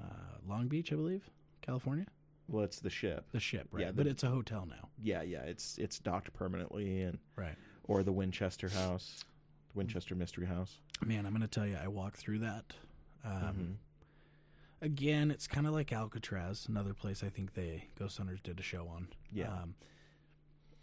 [0.02, 0.04] uh,
[0.46, 1.30] Long Beach, I believe,
[1.62, 2.04] California.
[2.48, 3.24] Well, it's the ship.
[3.32, 3.80] The ship, right?
[3.82, 4.88] Yeah, the- but it's a hotel now.
[5.02, 7.56] Yeah, yeah, it's it's docked permanently, and Right.
[7.84, 9.24] Or the Winchester House,
[9.74, 10.78] Winchester Mystery House.
[11.04, 12.74] Man, I'm going to tell you I walked through that.
[13.24, 13.78] Um,
[14.80, 14.86] Mhm.
[14.86, 18.62] again, it's kind of like Alcatraz, another place I think they Ghost Hunters did a
[18.62, 19.08] show on.
[19.32, 19.52] Yeah.
[19.52, 19.74] Um,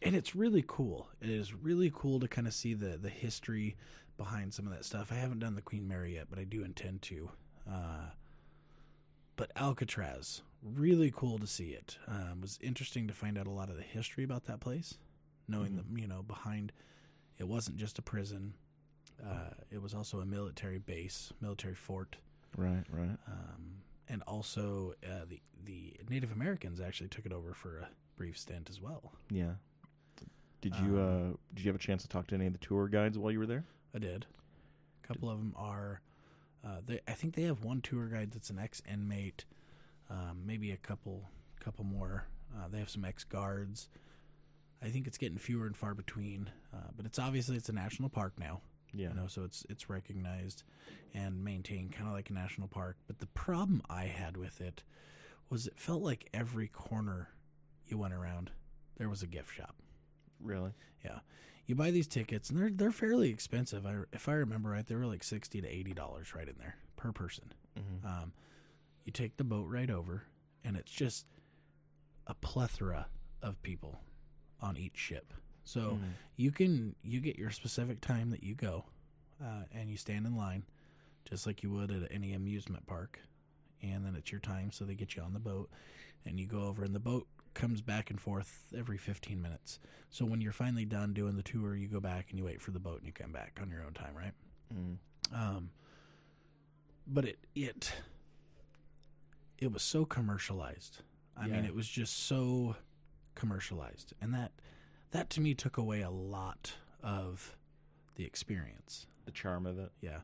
[0.02, 1.10] and it's really cool.
[1.22, 3.76] It is really cool to kind of see the the history
[4.18, 5.12] behind some of that stuff.
[5.12, 7.32] I haven't done the Queen Mary yet, but I do intend to.
[7.70, 8.10] Uh,
[9.36, 11.98] but Alcatraz, really cool to see it.
[12.08, 14.98] Um, was interesting to find out a lot of the history about that place,
[15.50, 15.78] knowing Mhm.
[15.94, 16.72] that you know behind
[17.38, 18.54] it wasn't just a prison.
[19.24, 22.18] Uh, it was also a military base, military fort.
[22.56, 23.18] Right, right.
[23.28, 28.38] Um, and also, uh, the the Native Americans actually took it over for a brief
[28.38, 29.14] stint as well.
[29.30, 29.56] Yeah.
[30.62, 32.60] Did you Um, uh did you have a chance to talk to any of the
[32.60, 33.66] tour guides while you were there?
[33.94, 34.26] I did.
[35.04, 36.02] A couple of them are.
[36.64, 39.46] Uh, they, I think they have one tour guide that's an ex inmate.
[40.10, 42.26] Um, maybe a couple, couple more.
[42.56, 43.88] Uh, they have some ex guards.
[44.84, 46.50] I think it's getting fewer and far between.
[46.74, 48.62] Uh, but it's obviously it's a national park now.
[48.92, 49.10] Yeah.
[49.10, 50.64] you know so it's it's recognized
[51.14, 54.82] and maintained kind of like a national park but the problem i had with it
[55.52, 57.30] was it felt like every corner
[57.86, 58.50] you went around
[58.98, 59.76] there was a gift shop
[60.42, 60.72] Really?
[61.06, 61.20] Yeah.
[61.68, 64.96] You buy these tickets and they're they're fairly expensive I, if i remember right they
[64.96, 68.08] were like 60 to 80 dollars right in there per person Mm-hmm.
[68.08, 68.34] um,
[69.06, 70.24] you take the boat right over
[70.64, 71.28] and it's just
[72.26, 73.06] a plethora
[73.44, 74.00] of people
[74.62, 76.06] on each ship so Mm-hmm.
[76.38, 78.86] you can you get your specific time that you go
[79.44, 80.64] uh, and you stand in line
[81.26, 83.20] just like you would at any amusement park
[83.82, 85.70] and then it's your time so they get you on the boat
[86.26, 90.24] and you go over and the boat comes back and forth every 15 minutes so
[90.26, 92.80] when you're finally done doing the tour you go back and you wait for the
[92.80, 94.34] boat and you come back on your own time right
[94.74, 95.36] Mm-hmm.
[95.36, 95.72] um,
[97.08, 97.92] but it it
[99.58, 101.00] it was so commercialized.
[101.36, 102.76] I mean, it was just so
[103.40, 104.52] commercialized, and that
[105.12, 107.56] that to me took away a lot of
[108.16, 109.08] the experience.
[109.26, 109.92] The charm of it.
[110.02, 110.20] Yeah,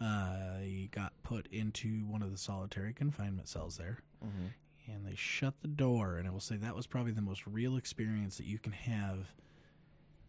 [0.00, 4.92] uh, he got put into one of the solitary confinement cells there, Mm-hmm.
[4.92, 6.16] and they shut the door.
[6.16, 9.32] And I will say that was probably the most real experience that you can have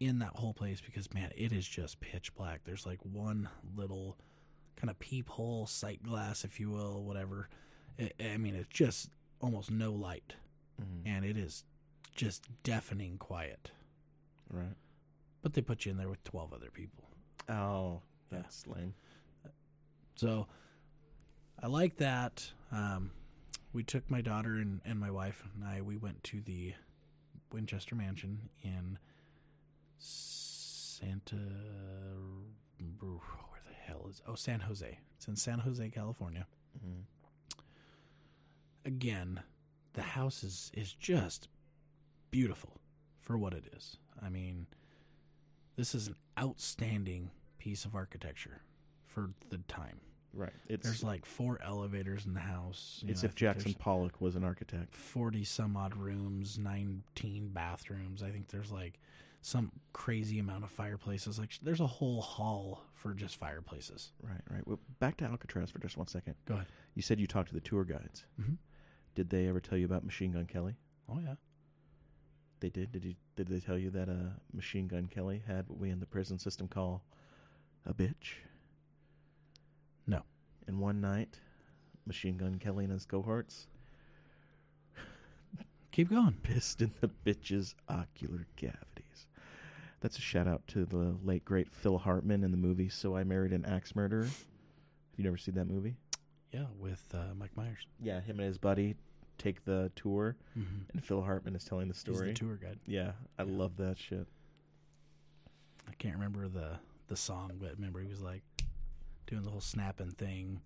[0.00, 2.60] in that whole place because man, it is just pitch black.
[2.64, 4.16] There's like one little
[4.76, 7.48] kind of peephole, sight glass, if you will, whatever.
[8.00, 10.34] I, I mean, it's just almost no light,
[10.80, 11.06] Mm-hmm.
[11.06, 11.64] and it is
[12.14, 13.70] just deafening quiet.
[14.50, 14.74] Right.
[15.42, 17.04] But they put you in there with twelve other people.
[17.48, 18.38] Oh, Yeah.
[18.38, 18.94] that's lame.
[20.14, 20.46] So
[21.62, 22.50] I like that.
[22.70, 23.10] Um,
[23.72, 25.80] we took my daughter and, and my wife and I.
[25.80, 26.74] We went to the
[27.52, 28.98] Winchester Mansion in
[29.98, 31.36] Santa.
[33.00, 34.20] Where the hell is?
[34.26, 34.98] Oh, San Jose.
[35.16, 36.46] It's in San Jose, California.
[36.78, 37.00] Mm-hmm.
[38.84, 39.40] Again,
[39.94, 41.48] the house is is just
[42.32, 42.80] beautiful
[43.20, 43.96] for what it is.
[44.20, 44.66] I mean,
[45.76, 48.60] this is an outstanding piece of architecture
[49.06, 50.00] for the time.
[50.34, 50.52] Right.
[50.66, 53.04] It's There's like four elevators in the house.
[53.06, 54.96] it's know, if Jackson Pollock was an architect.
[54.96, 58.22] Forty some odd rooms, nineteen bathrooms.
[58.22, 58.98] I think there's like
[59.42, 61.38] some crazy amount of fireplaces.
[61.38, 64.12] Like there's a whole hall for just fireplaces.
[64.22, 64.66] Right, right.
[64.66, 66.34] Well, back to Alcatraz for just one second.
[66.46, 66.66] Go ahead.
[66.94, 68.24] You said you talked to the tour guides.
[68.40, 68.56] Mhm.
[69.14, 70.76] Did they ever tell you about Machine Gun Kelly?
[71.10, 71.34] Oh yeah.
[72.62, 72.92] They did.
[72.92, 73.14] Did you?
[73.34, 76.38] Did they tell you that uh, Machine Gun Kelly had what we in the prison
[76.38, 77.02] system call
[77.84, 78.36] a bitch?
[80.06, 80.22] No.
[80.68, 81.40] And one night,
[82.06, 83.66] Machine Gun Kelly and his cohorts
[85.90, 86.36] Keep going.
[86.44, 89.26] pissed in the bitch's ocular cavities.
[90.00, 93.24] That's a shout out to the late great Phil Hartman in the movie "So I
[93.24, 95.96] Married an Axe Murderer." Have you never seen that movie?
[96.52, 97.88] Yeah, with uh, Mike Myers.
[98.00, 98.94] Yeah, him and his buddy
[99.38, 100.82] take the tour, Mm-hmm.
[100.92, 102.28] and Phil Hartman is telling the He's story.
[102.28, 102.78] the tour guide.
[102.86, 103.52] Yeah, I Yeah.
[103.52, 104.26] love that shit.
[105.88, 108.42] I can't remember the the song, but remember he was like
[109.26, 110.60] doing the whole snapping thing,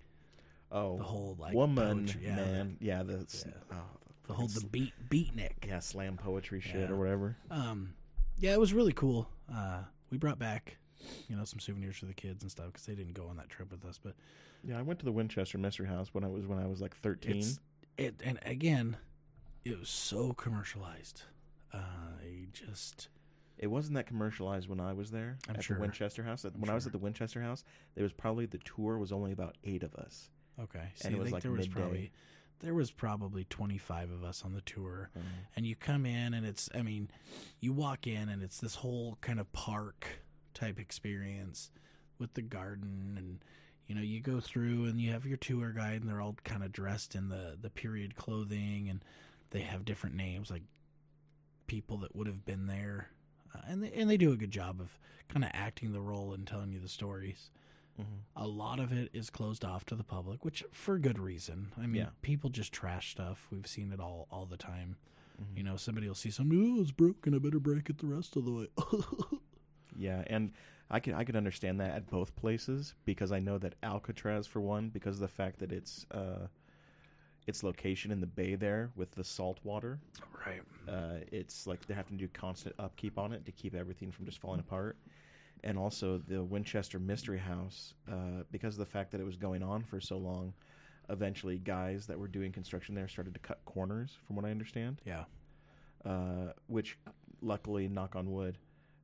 [0.70, 3.52] Oh, the whole like woman, poetry- yeah, man, yeah, the Yeah.
[3.72, 3.98] oh,
[4.28, 5.64] the whole the beat beatnik.
[5.66, 6.94] yeah, slam poetry shit Yeah.
[6.94, 7.36] or whatever.
[7.50, 7.94] Um,
[8.38, 9.28] yeah, it was really cool.
[9.52, 10.76] Uh, we brought back,
[11.28, 13.48] you know, some souvenirs for the kids and stuff because they didn't go on that
[13.48, 13.98] trip with us.
[14.02, 14.14] But
[14.62, 16.94] Yeah, I went to the Winchester Mystery House when I was when I was like
[16.96, 17.38] thirteen.
[17.38, 17.58] it's
[17.98, 18.96] it, and again,
[19.64, 21.22] it was so commercialized.
[21.72, 23.08] Uh, I just
[23.58, 25.76] It wasn't that commercialized when I was there I'm at sure.
[25.76, 26.44] the Winchester House.
[26.56, 29.56] When I was at the Winchester House, there was probably the tour was only about
[29.64, 30.30] eight of us.
[30.62, 30.90] okay.
[30.94, 31.80] See, And it was like there was midday.
[31.80, 32.12] probably
[32.60, 35.10] there was probably twenty five of us on the tour.
[35.56, 37.10] and you come in and it's i mean
[37.60, 40.06] you walk in and it's this whole kind of park
[40.54, 41.70] type experience
[42.18, 43.40] with the garden and
[43.86, 46.62] you know you go through and you have your tour guide and they're all kind
[46.64, 49.04] of dressed in the the period clothing and
[49.50, 50.62] they have different names like
[51.66, 53.08] people that would have been there
[53.54, 56.32] uh, and they, and they do a good job of kind of acting the role
[56.32, 57.50] and telling you the stories
[57.98, 58.04] Mhm.
[58.36, 61.86] a lot of it is closed off to the public which for good reason i
[61.86, 62.08] mean Yeah.
[62.20, 64.96] people just trash stuff we've seen it all all the time
[65.40, 65.56] Mhm.
[65.58, 66.76] you know, somebody will see something.
[66.78, 67.34] Oh, it's broken.
[67.34, 68.68] I better break it the rest of the way.
[69.98, 70.52] Yeah, and
[70.90, 74.60] I can I could understand that at both places because I know that Alcatraz, for
[74.60, 76.46] one, because of the fact that it's uh,
[77.46, 79.98] its location in the bay there with the salt water,
[80.46, 80.62] right.
[80.88, 84.24] uh, it's like they have to do constant upkeep on it to keep everything from
[84.24, 84.96] just falling apart.
[85.64, 89.62] And also the Winchester Mystery House, uh, because of the fact that it was going
[89.62, 90.52] on for so long,
[91.08, 95.00] eventually guys that were doing construction there started to cut corners, from what I understand.
[95.04, 95.24] Yeah.
[96.04, 96.98] Uh, which,
[97.40, 98.58] luckily, knock on wood,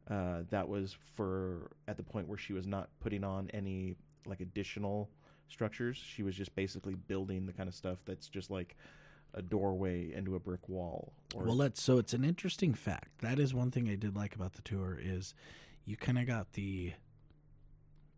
[0.09, 4.41] uh, that was for at the point where she was not putting on any like
[4.41, 5.09] additional
[5.49, 5.97] structures.
[5.97, 8.77] She was just basically building the kind of stuff that's just like
[9.35, 11.13] a doorway into a brick wall.
[11.35, 11.83] Or, Well, let's.
[11.83, 13.21] So it's an interesting fact.
[13.23, 15.35] That is one thing I did like about the tour is
[15.85, 16.93] you kind of got the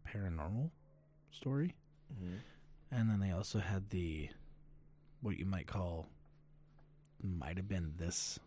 [0.06, 0.70] paranormal
[1.30, 1.74] story,
[2.12, 2.40] Mhm.
[2.90, 4.30] and then they also had the
[5.20, 6.08] what you might call
[7.22, 8.38] might have been this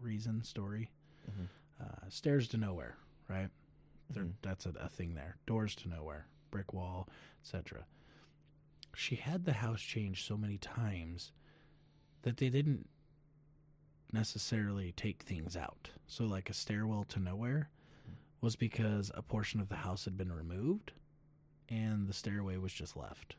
[0.00, 0.90] reason story.
[1.30, 1.48] Mhm.
[1.80, 2.96] Uh, stairs to nowhere,
[3.28, 3.48] right?
[4.10, 4.34] There, Mhm.
[4.42, 5.36] That's a, a thing there.
[5.46, 7.08] Doors to nowhere, brick wall,
[7.42, 7.86] etc.
[8.94, 11.32] She had the house changed so many times
[12.22, 12.88] that they didn't
[14.12, 15.90] necessarily take things out.
[16.06, 17.70] So, like a stairwell to nowhere
[18.40, 20.92] was because a portion of the house had been removed
[21.68, 23.36] and the stairway was just left.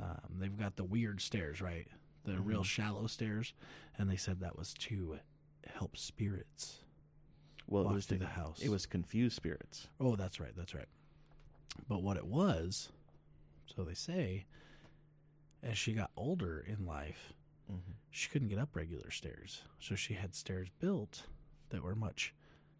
[0.00, 1.86] Um, they've got the weird stairs, right?
[2.24, 2.66] The real Mhm.
[2.66, 3.52] shallow stairs,
[3.96, 5.20] and they said that was to
[5.66, 6.83] help spirits
[7.66, 8.60] well, it was to, the house.
[8.62, 9.88] it was confused spirits.
[10.00, 10.52] Oh, that's right.
[10.56, 10.88] That's right.
[11.88, 12.88] But what it was,
[13.66, 14.44] so they say,
[15.62, 17.32] as she got older in life,
[17.72, 17.92] Mm-hmm.
[18.10, 19.62] she couldn't get up regular stairs.
[19.80, 21.22] So she had stairs built
[21.70, 22.34] that were much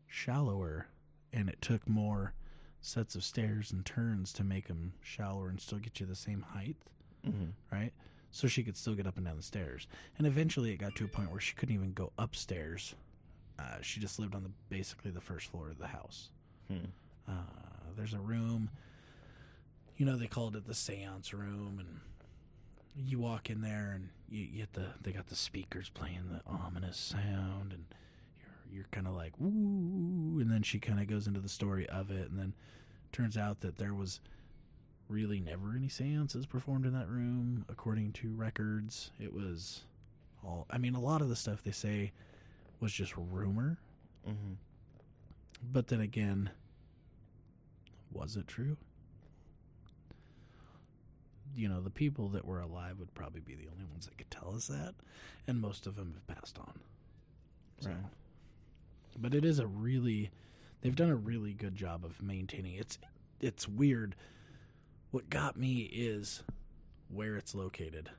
[0.07, 0.88] shallower,
[1.33, 2.35] and it took more
[2.83, 6.42] sets of stairs and turns to make them shallower and still get you the same
[6.42, 6.77] height,
[7.27, 7.47] Mm-hmm.
[7.75, 7.92] right?
[8.31, 9.87] So she could still get up and down the stairs.
[10.18, 12.94] And eventually it got to a point where she couldn't even go upstairs.
[13.59, 16.29] Uh, she just lived on the basically the first floor of the house.
[16.69, 16.87] Hmm.
[17.29, 17.33] Uh,
[17.97, 18.71] there's a room,
[19.97, 22.01] you know, they called it the seance room, and
[22.97, 26.40] you walk in there and you, you get the they got the speakers playing the
[26.51, 27.85] ominous sound, and
[28.40, 31.88] you're you're kind of like ooh, and then she kind of goes into the story
[31.88, 32.55] of it, and then
[33.12, 34.21] turns out that there was
[35.09, 39.11] really never any seances performed in that room according to records.
[39.21, 39.83] It was
[40.45, 42.12] all I mean, a lot of the stuff they say
[42.81, 43.79] was just rumor.
[44.29, 44.55] Mm-hmm.
[45.73, 46.51] But then again,
[48.13, 48.77] was it true?
[51.57, 54.31] You know, the people that were alive would probably be the only ones that could
[54.31, 54.95] tell us that,
[55.47, 56.81] and most of them have passed on.
[57.81, 57.99] So, Right.
[59.19, 60.31] but it is a really,
[60.81, 62.75] they've done a really good job of maintaining.
[62.75, 62.99] It's,
[63.41, 64.17] it's weird.
[65.13, 66.43] What got me is
[67.09, 68.11] where it's located.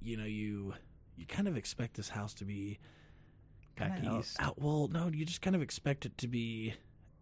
[0.00, 0.74] You know, you
[1.18, 2.78] you kind of expect this house to be
[3.76, 6.74] kinda out- out- well, no, you just kind of expect it to be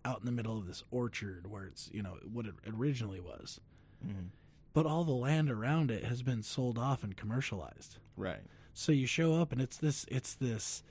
[0.05, 3.61] out in the middle of this orchard where it's you know what it originally was.
[4.07, 4.29] Mhm.
[4.73, 7.99] But all the land around it has been sold off and commercialized.
[8.17, 8.43] Right.
[8.75, 10.83] So you show up and it's this it's this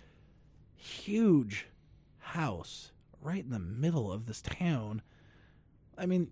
[0.76, 1.68] huge
[2.20, 2.92] house
[3.22, 5.02] right in the middle of this town.
[5.98, 6.32] I mean,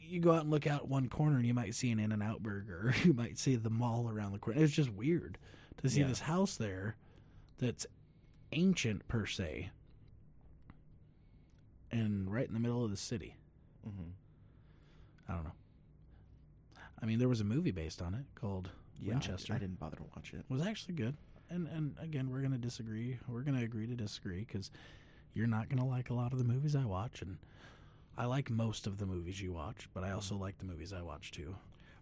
[0.00, 2.22] you go out and look out one corner and you might see an In and
[2.22, 4.62] Out burger, or you might see the mall around the corner.
[4.62, 5.38] It's just weird
[5.78, 6.06] to see Yeah.
[6.08, 6.96] this house there
[7.58, 7.86] that's
[8.52, 9.70] ancient per se
[11.90, 13.36] and right in the middle of the city.
[13.84, 14.10] hmm
[15.28, 15.52] I don't know.
[17.00, 19.54] I mean, there was a movie based on it called Yeah, I- Winchester.
[19.54, 20.40] I, didn't bother to watch it.
[20.40, 21.16] It was actually good.
[21.50, 23.18] And and again, we're gonna disagree.
[23.28, 24.70] We're gonna agree to disagree because
[25.34, 27.36] you're not gonna like a lot of the movies I watch, and
[28.16, 31.02] I like most of the movies you watch, but I also like the movies I
[31.02, 31.56] watch too.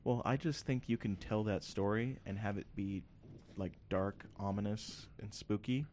[0.04, 3.02] Well, I just think you can tell that story and have it be
[3.58, 5.84] like dark, ominous, and spooky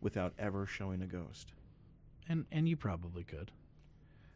[0.00, 1.52] without ever showing a ghost.
[2.28, 3.50] And and you probably could.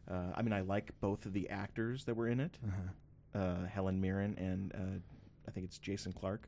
[0.09, 3.39] Uh, I mean, I like both of the actors that were in it, Uh-huh.
[3.39, 4.99] uh, Helen Mirren and uh,
[5.47, 6.47] I think it's Jason Clarke.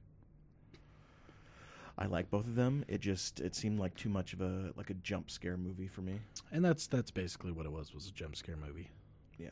[1.97, 2.85] I like both of them.
[2.87, 6.01] It just it seemed like too much of a like a jump scare movie for
[6.01, 6.19] me.
[6.51, 7.93] And that's that's basically what it was.
[7.93, 8.89] Was a jump scare movie.
[9.37, 9.49] Yeah.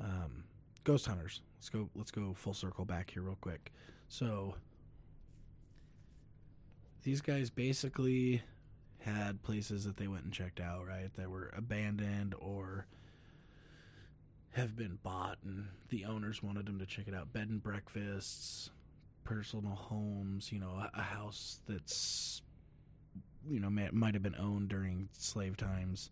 [0.00, 0.44] Um,
[0.82, 1.40] Ghost Hunters.
[1.58, 1.88] Let's go.
[1.94, 3.72] Let's go full circle back here real quick.
[4.08, 4.54] So
[7.04, 8.42] these guys basically
[9.00, 11.10] had places that they went and checked out, right?
[11.16, 12.86] That were abandoned or
[14.52, 17.32] have been bought, and the owners wanted them to check it out.
[17.32, 18.70] Bed and breakfasts,
[19.24, 20.50] personal homes.
[20.50, 22.42] You know, a, a house that's
[23.48, 26.10] you know might have been owned during slave times.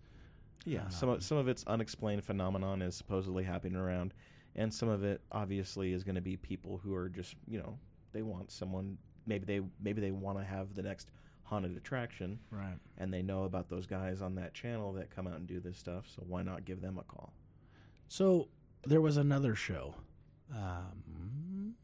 [0.64, 4.12] Yeah, some Um, of, some of it's unexplained phenomenon is supposedly happening around,
[4.54, 7.78] and some of it obviously is going to be people who are just you know
[8.12, 11.10] they want someone maybe they maybe they want to have the next
[11.44, 12.78] haunted attraction, Right.
[12.98, 15.76] and they know about those guys on that channel that come out and do this
[15.76, 17.32] stuff, so why not give them a call?
[18.08, 18.48] So
[18.84, 19.94] there was another show.
[20.54, 21.74] Um,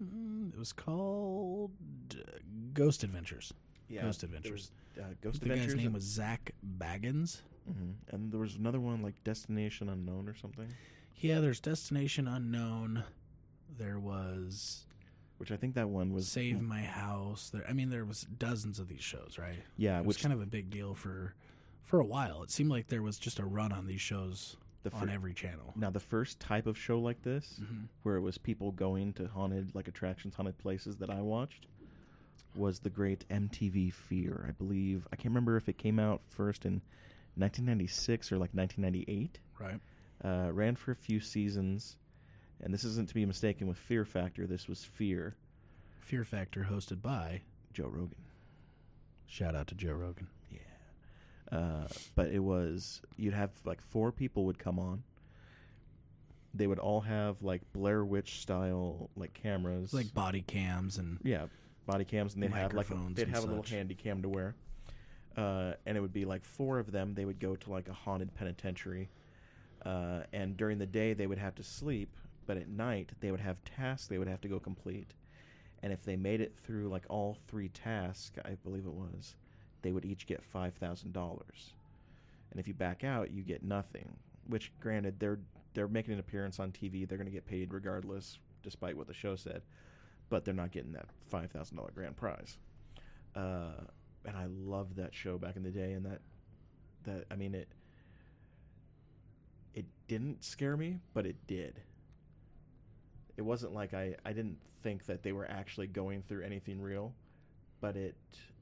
[0.53, 1.71] it was called
[2.13, 2.39] uh,
[2.73, 3.53] Ghost Adventures.
[3.89, 4.71] Yeah, Ghost Adventures.
[4.97, 5.75] was, uh, Ghost the Adventures.
[5.75, 7.41] guy's name was Zak Bagans.
[7.67, 10.69] hmm and there was another one like Destination Unknown or something,
[11.17, 13.05] Yeah, there's Destination Unknown.
[13.79, 14.87] There was
[15.39, 17.51] which I think that one was Save My House.
[17.51, 19.59] There, I mean, there was dozens of these shows, right?
[19.77, 21.35] yeah, it was which kind of a big deal for
[21.85, 22.43] for a while.
[22.43, 25.73] It seemed like there was just a run on these shows the on every channel.
[25.75, 29.27] now the first type of show like this hmm where it was people going to
[29.29, 31.67] haunted like attractions, haunted places that I watched
[32.55, 34.47] was the great MTV Fear.
[34.49, 36.81] I believe I can't remember if it came out first in
[37.37, 39.39] 1996 or like 1998.
[39.61, 39.81] Right.
[40.25, 41.97] Uh, ran for a few seasons,
[42.63, 44.47] and this isn't to be mistaken with Fear Factor.
[44.47, 45.35] This was Fear.
[46.01, 47.43] Fear Factor, hosted by
[47.73, 48.17] Joe Rogan.
[49.27, 50.27] shout out to Joe Rogan.
[50.51, 51.59] Yeah.
[51.59, 55.03] Uh, but it was you'd have like four people would come on.
[56.55, 61.47] They would all have like Blair Witch style like cameras, Like body cams and yeah,
[61.87, 63.71] body cams, and they'd have like a, they'd have a little such.
[63.73, 64.55] handy cam to wear.
[65.37, 67.15] Uh, and it would be like four of them.
[67.15, 69.09] They would go to like a haunted penitentiary,
[69.85, 72.09] uh, and during the day they would have to sleep,
[72.49, 75.13] but at night they would have tasks they would have to go complete.
[75.83, 79.37] And if they made it through like all three tasks, I believe it was,
[79.83, 81.75] they would each get five thousand dollars.
[82.51, 84.17] And if you back out, you get nothing.
[84.47, 85.39] Which, granted, they're
[85.75, 87.07] they're making an appearance on TV.
[87.07, 89.63] They're going to get paid regardless, despite what the show said.
[90.31, 92.57] But they're not getting that five thousand dollar grand prize.
[93.37, 93.85] Uh,
[94.25, 95.93] and I loved that show back in the day.
[95.93, 96.23] And that
[97.05, 97.69] that I mean it.
[99.75, 101.83] It didn't scare me, but it did.
[103.39, 107.15] It wasn't like I I didn't think that they were actually going through anything real,
[107.81, 108.17] but it.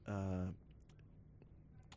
[0.07, 0.45] Uh,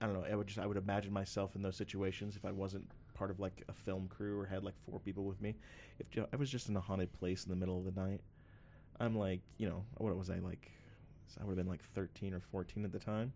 [0.01, 0.25] I don't know.
[0.29, 3.39] I would just I would imagine myself in those situations if I wasn't part of
[3.39, 5.55] like a film crew or had like four people with me.
[5.99, 8.23] If I was just in a haunted place in the middle of the night,
[8.99, 10.71] I'm like, you know, what was I like?
[11.39, 13.33] I would have been like 13 or 14 at the time.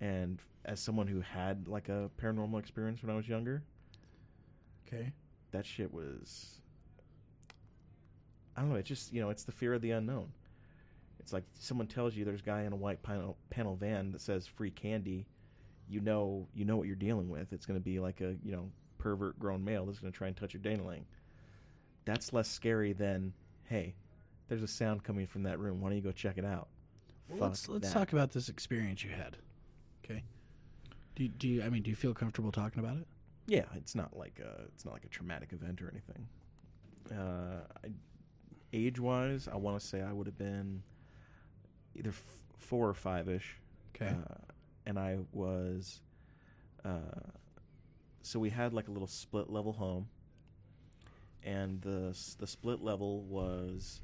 [0.00, 3.64] And as someone who had like a paranormal experience when I was younger,
[4.86, 5.12] okay.
[5.50, 6.60] that shit was
[8.56, 10.32] I don't know, it's just, you know, it's the fear of the unknown.
[11.20, 14.20] It's like someone tells you there's a guy in a white panel, panel van that
[14.20, 15.26] says free candy,
[15.88, 17.52] you know, you know what you're dealing with.
[17.52, 20.28] It's going to be like a, you know, pervert grown male that's going to try
[20.28, 21.04] and touch your dangling.
[22.04, 23.32] That's less scary than,
[23.64, 23.94] hey,
[24.48, 25.80] there's a sound coming from that room.
[25.80, 26.68] Why don't you go check it out?
[27.28, 27.94] Well, let's let's that.
[27.94, 29.36] talk about this experience you had.
[30.04, 30.22] Okay.
[31.16, 33.06] Do you, do you, I mean do you feel comfortable talking about it?
[33.46, 36.28] Yeah, it's not like a it's not like a traumatic event or anything.
[37.10, 37.88] Uh, I,
[38.76, 40.82] age wise, I want to say I would have been
[41.96, 42.22] either f-
[42.58, 43.56] four or five ish.
[43.94, 44.12] Okay.
[44.12, 44.34] Uh,
[44.84, 46.00] and I was.
[46.84, 47.30] Uh,
[48.22, 50.08] so we had like a little split level home,
[51.42, 54.02] and the the split level was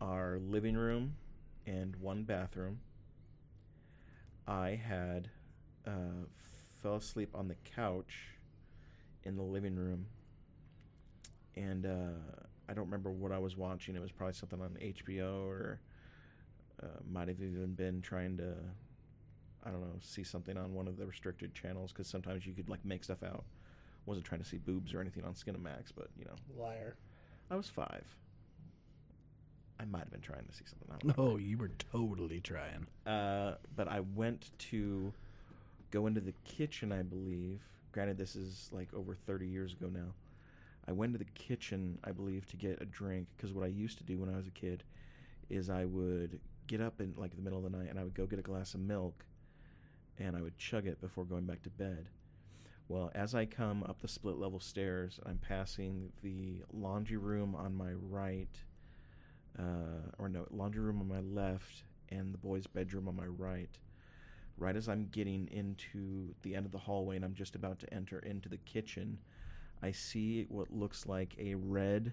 [0.00, 1.14] our living room
[1.66, 2.78] and one bathroom.
[4.46, 5.28] I had
[5.86, 6.26] uh,
[6.82, 8.28] fell asleep on the couch
[9.24, 10.06] in the living room,
[11.56, 13.96] and uh, I don't remember what I was watching.
[13.96, 15.80] It was probably something on HBO or
[16.82, 18.54] uh, might have even been trying to,
[19.64, 22.68] I don't know, see something on one of the restricted channels because sometimes you could
[22.68, 23.44] like make stuff out.
[24.04, 26.96] Wasn't trying to see boobs or anything on Skinamax, but you know, Liar.
[27.50, 28.04] I was five.
[29.78, 30.88] I might have been trying to see something.
[30.90, 31.18] I don't.
[31.18, 32.86] Oh, you were totally trying.
[33.06, 35.12] Uh, but I went to
[35.90, 37.60] go into the kitchen, I believe.
[37.92, 40.12] Granted, this is like over 30 years ago now.
[40.88, 43.98] I went to the kitchen, I believe, to get a drink because what I used
[43.98, 44.84] to do when I was a kid
[45.50, 48.14] is I would get up in like the middle of the night and I would
[48.14, 49.24] go get a glass of milk
[50.18, 52.08] and I would chug it before going back to bed.
[52.88, 57.74] Well, as I come up the split level stairs, I'm passing the laundry room on
[57.74, 58.56] my right,
[59.58, 63.76] uh, or no, laundry room on my left, and the boys' bedroom on my right.
[64.56, 67.92] Right as I'm getting into the end of the hallway and I'm just about to
[67.92, 69.18] enter into the kitchen,
[69.82, 72.12] I see what looks like a red,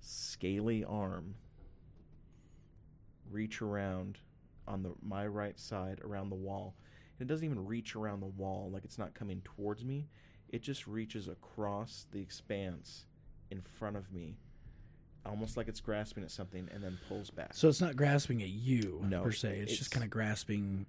[0.00, 1.34] scaly arm
[3.30, 4.18] reach around
[4.66, 6.74] on the my right side around the wall.
[7.18, 10.08] And it doesn't even reach around the wall like it's not coming towards me.
[10.48, 13.06] It just reaches across the expanse
[13.50, 14.36] in front of me,
[15.24, 17.50] almost like it's grasping at something and then pulls back.
[17.54, 19.58] So it's not grasping at you No, per se.
[19.60, 20.86] It's, just kind of grasping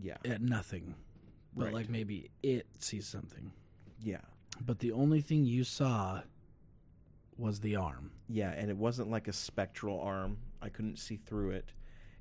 [0.00, 0.94] yeah, at nothing.
[1.56, 1.74] But Right.
[1.74, 3.52] like maybe it sees something.
[4.02, 4.18] yeah,
[4.60, 6.22] But the only thing you saw
[7.36, 8.12] was the arm.
[8.28, 8.50] yeah.
[8.50, 10.38] And it wasn't like a spectral arm.
[10.62, 11.72] I couldn't see through it,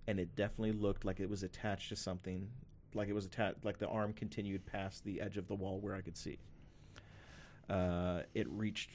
[0.07, 2.49] and it definitely looked like it was attached to something.
[2.93, 3.63] Like it was attached.
[3.63, 6.39] Like the arm continued past the edge of the wall where I could see.
[7.69, 8.89] Uh, it reached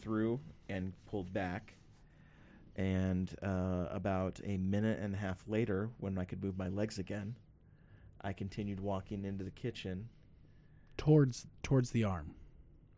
[0.00, 1.74] through and pulled back.
[2.76, 6.98] And uh, about a minute and a half later, when I could move my legs
[6.98, 7.34] again,
[8.22, 10.08] I continued walking into the kitchen.
[10.96, 12.34] Towards towards the arm.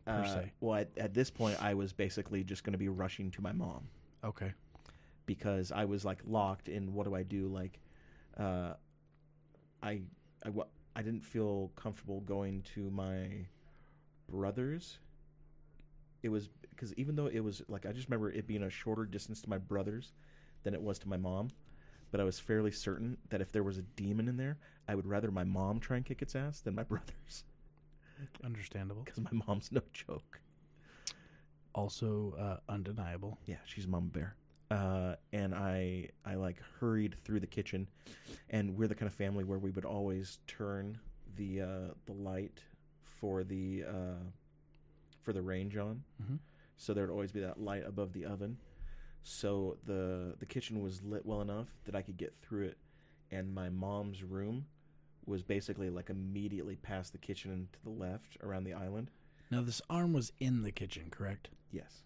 [0.05, 3.31] Per Uh, well, at, at this point, I was basically just going to be rushing
[3.31, 3.87] to my mom
[4.23, 4.53] Okay.
[5.25, 6.93] because I was like locked in.
[6.93, 7.47] What do I do?
[7.47, 7.79] Like,
[8.37, 8.73] uh,
[9.83, 10.01] I
[10.45, 13.45] I wa- I didn't feel comfortable going to my
[14.29, 14.97] brothers.
[16.23, 19.05] It was because even though it was like I just remember it being a shorter
[19.05, 20.13] distance to my brothers
[20.63, 21.49] than it was to my mom,
[22.11, 25.07] but I was fairly certain that if there was a demon in there, I would
[25.07, 27.43] rather my mom try and kick its ass than my brothers
[28.43, 29.01] Understandable.
[29.05, 30.39] because my mom's no joke.
[31.73, 33.37] Also uh, undeniable.
[33.45, 34.35] Yeah, she's mom Bear.
[34.69, 37.87] Uh, and I I like hurried through the kitchen,
[38.49, 40.97] and we're the kind of family where we would always turn
[41.35, 41.67] the uh,
[42.05, 42.59] the light
[43.19, 44.23] for the uh,
[45.23, 46.39] for the range on, Mhm.
[46.77, 48.57] so there'd always be that light above the oven.
[49.23, 52.77] So the the kitchen was lit well enough that I could get through it,
[53.29, 54.65] and my mom's room
[55.25, 59.11] was basically like immediately past the kitchen and to the left around the island.
[59.49, 61.49] Now this arm was in the kitchen, correct?
[61.71, 62.03] Yes.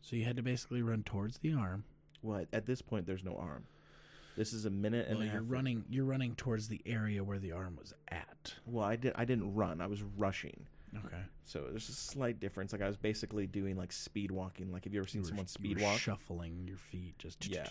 [0.00, 1.84] So you had to basically run towards the arm.
[2.22, 3.64] Well, at, this point, there's no arm.
[4.36, 5.50] This is a minute and Well, a you're half.
[5.50, 5.84] running.
[5.90, 8.54] You're running towards the area where the arm was at.
[8.66, 9.12] Well, I did.
[9.16, 9.80] I didn't run.
[9.80, 10.66] I was rushing.
[11.04, 11.20] Okay.
[11.44, 12.72] So there's a slight difference.
[12.72, 14.72] Like I was basically doing like speed walking.
[14.72, 15.98] Like have you ever seen You were- someone you speed were walk?
[15.98, 17.70] shuffling your feet, just Yeah.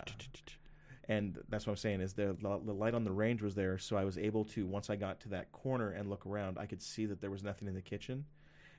[1.08, 3.96] And that's what I'm saying is the the light on the range was there, so
[3.96, 6.82] I was able to once I got to that corner and look around, I could
[6.82, 8.24] see that there was nothing in the kitchen,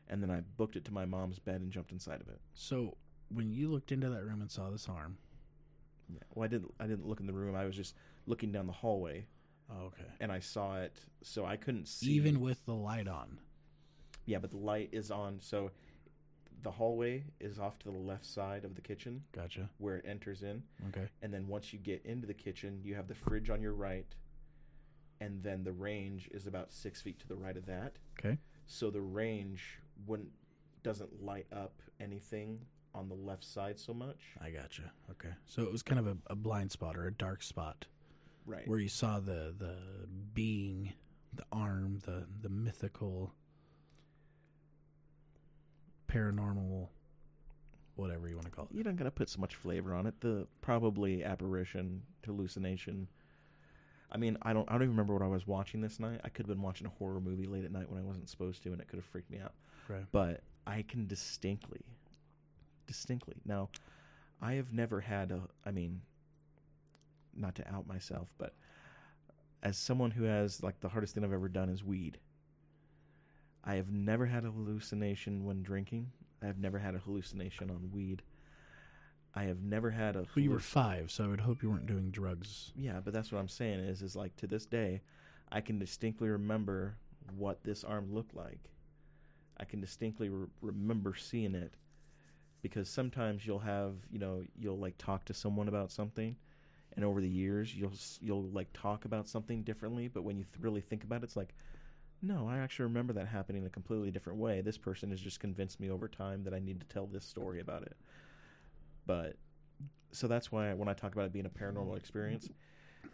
[0.07, 2.39] and then I booked it to my mom's bed and jumped inside of it.
[2.53, 2.97] So
[3.29, 5.17] when you looked into that room and saw this arm,
[6.11, 6.19] Yeah.
[6.33, 6.73] Well, I didn't.
[6.79, 7.55] I didn't look in the room.
[7.55, 9.25] I was just looking down the hallway,
[9.71, 10.03] oh, okay.
[10.19, 10.93] and I saw it.
[11.23, 13.39] So I couldn't see Even with the light on.
[14.25, 15.39] Yeah, but the light is on.
[15.41, 15.71] So
[16.63, 19.69] the hallway is off to the left side of the kitchen Gotcha.
[19.77, 20.61] where it enters in.
[20.89, 21.07] Okay.
[21.21, 24.07] And then once you get into the kitchen, you have the fridge on your right.
[25.21, 27.93] And then the range is about six feet to the right of that.
[28.19, 28.37] Okay.
[28.67, 30.29] So the range wouldn't
[30.83, 32.59] doesn't light up anything
[32.95, 34.19] on the left side so much.
[34.41, 34.91] I gotcha.
[35.11, 35.33] Okay.
[35.45, 37.85] So it was kind of a, a blind spot or a dark spot
[38.45, 38.67] Right.
[38.67, 39.75] where you saw the the
[40.33, 40.93] being,
[41.33, 43.33] the arm, the the mythical,
[46.09, 46.87] paranormal,
[47.95, 48.75] whatever you want to call it.
[48.75, 50.19] you don't gotta put so much flavor on it.
[50.21, 53.07] The probably apparition, hallucination.
[54.11, 54.67] I mean, I don't.
[54.69, 56.19] I don't even remember what I was watching this night.
[56.23, 58.63] I could have been watching a horror movie late at night when I wasn't supposed
[58.63, 59.53] to, and it could have freaked me out.
[59.87, 60.05] Right.
[60.11, 61.81] But I can distinctly,
[62.87, 63.69] distinctly now.
[64.41, 65.41] I have never had a.
[65.65, 66.01] I mean,
[67.35, 68.53] not to out myself, but
[69.63, 72.17] as someone who has like the hardest thing I've ever done is weed.
[73.63, 76.11] I have never had a hallucination when drinking.
[76.41, 78.21] I have never had a hallucination on weed.
[79.35, 80.25] I have never had a.
[80.35, 82.71] Well, you were five, so I would hope you weren't doing drugs.
[82.75, 85.01] Yeah, but that's what I'm saying is is like to this day,
[85.51, 86.95] I can distinctly remember
[87.37, 88.71] what this arm looked like.
[89.57, 91.73] I can distinctly re- remember seeing it
[92.61, 96.35] because sometimes you'll have, you know, you'll like talk to someone about something
[96.95, 100.63] and over the years you'll you'll like talk about something differently, but when you th-
[100.63, 101.53] really think about it it's like
[102.21, 104.61] no, I actually remember that happening in a completely different way.
[104.61, 107.59] This person has just convinced me over time that I need to tell this story
[107.59, 107.95] about it.
[109.05, 109.35] But
[110.11, 112.49] so that's why when I talk about it being a paranormal experience,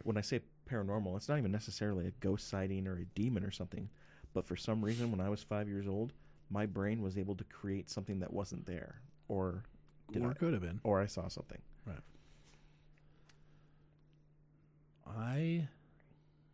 [0.02, 0.40] when I say
[0.70, 3.88] paranormal, it's not even necessarily a ghost sighting or a demon or something.
[4.34, 6.12] But for some reason, when I was five years old,
[6.50, 9.64] my brain was able to create something that wasn't there, or
[10.14, 10.80] or I, could have been.
[10.84, 11.60] or I saw something.
[11.86, 11.96] Right.
[15.06, 15.68] I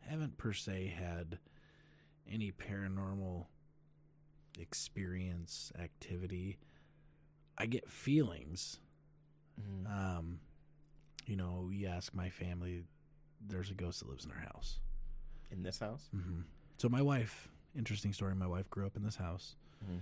[0.01, 1.39] haven't per se had
[2.33, 3.47] any paranormal
[4.59, 6.59] experience activity.
[7.59, 8.79] I get feelings.
[9.87, 10.41] Um,
[11.27, 12.83] you know, you ask my family,
[13.47, 14.81] there's a ghost that lives in our house.
[15.51, 16.41] In this house, hmm
[16.79, 18.35] So my wife, interesting story.
[18.35, 19.55] My wife grew up in this house,
[19.85, 20.01] Mhm.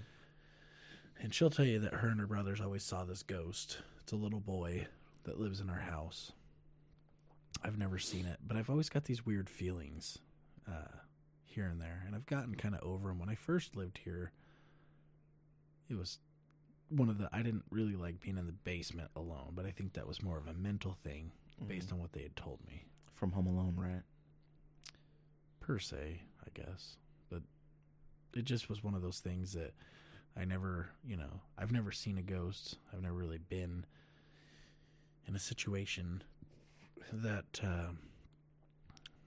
[1.20, 3.82] and she'll tell you that her and her brothers always saw this ghost.
[4.00, 4.86] It's a little boy
[5.24, 6.32] that lives in our house.
[7.62, 10.18] I've never seen it, but I've always got these weird feelings
[10.68, 11.00] uh,
[11.50, 13.18] here and there, and I've gotten kind of over them.
[13.18, 14.32] When I first lived here,
[15.88, 16.18] it was
[16.88, 19.92] one of the I didn't really like being in the basement alone, but I think
[19.94, 21.32] that was more of a mental thing
[21.66, 21.92] based Mhm.
[21.94, 22.84] on what they had told me
[23.14, 24.02] from Home Alone, right?
[25.60, 26.96] per se, I guess.
[27.28, 27.42] But
[28.34, 29.72] it just was one of those things that
[30.34, 32.78] I never, you know, I've never seen a ghost.
[32.92, 33.84] I've never really been
[35.26, 36.24] in a situation
[37.12, 37.92] that uh,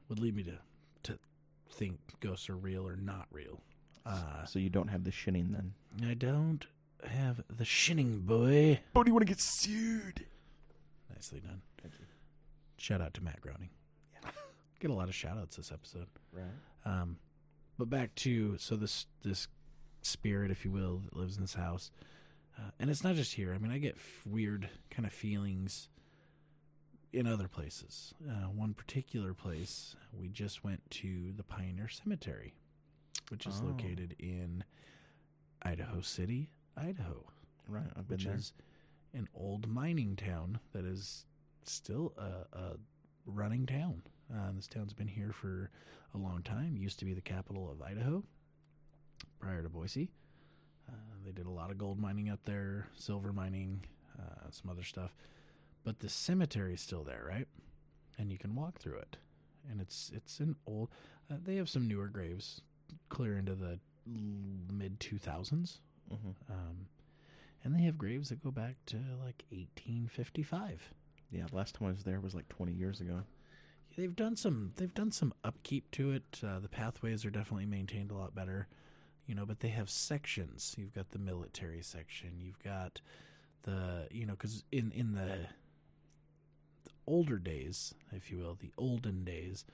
[0.09, 0.59] would lead me to
[1.74, 3.61] think ghosts are real or not real.
[4.05, 5.74] Uh, So you don't have the shinning then.
[6.09, 6.65] I don't
[7.05, 8.80] have the shinning boy.
[8.93, 10.26] Do you want to get sued?
[11.13, 11.61] Nicely done.
[11.82, 12.05] Thank you.
[12.78, 13.69] Shout out to Matt Groening.
[14.80, 16.07] Get a lot of shout outs this episode.
[16.34, 16.43] Right.
[16.86, 17.17] Um,
[17.78, 19.47] but back to so this this
[20.01, 21.91] spirit, if you will, that lives in this house,
[22.57, 23.53] uh, and it's not just here.
[23.53, 25.88] I mean, I get f- weird kind of feelings
[27.14, 28.14] in other places.
[28.28, 32.55] Uh, one particular place, we just went to the Pioneer Cemetery,
[33.30, 33.68] which is Oh.
[33.68, 34.64] located in
[35.61, 37.26] Idaho City, Idaho,
[37.68, 37.86] Right.
[37.95, 38.36] I've been which there.
[38.36, 38.51] is
[39.14, 41.26] an old mining town that is
[41.64, 42.78] still a, a
[43.26, 44.01] running town.
[44.34, 45.70] Uh, this town's been here for
[46.14, 46.76] a long time.
[46.76, 48.24] Used to be the capital of Idaho
[49.39, 50.09] prior to Boise.
[50.89, 53.86] Uh, they did a lot of gold mining up there, silver mining,
[54.20, 55.16] uh, some other stuff.
[55.84, 57.47] But the cemetery is still there, right?
[58.17, 59.17] And you can walk through it.
[59.69, 60.89] And it's it's an old.
[61.31, 62.61] Uh, they have some newer graves,
[63.09, 65.79] clear into the mid two thousands.
[66.09, 66.88] hmm Um,
[67.63, 70.93] and they have graves that go back to like 1855.
[71.31, 71.45] Yeah.
[71.51, 73.23] Last time I was there was like 20 years ago.
[73.95, 74.71] They've done some.
[74.75, 76.41] They've done some upkeep to it.
[76.45, 78.67] Uh, the pathways are definitely maintained a lot better,
[79.27, 79.45] you know.
[79.45, 80.73] But they have sections.
[80.77, 82.39] You've got the military section.
[82.39, 83.01] You've got
[83.63, 85.47] the, you know, because in in the
[87.07, 89.65] older days, if you will, the olden days,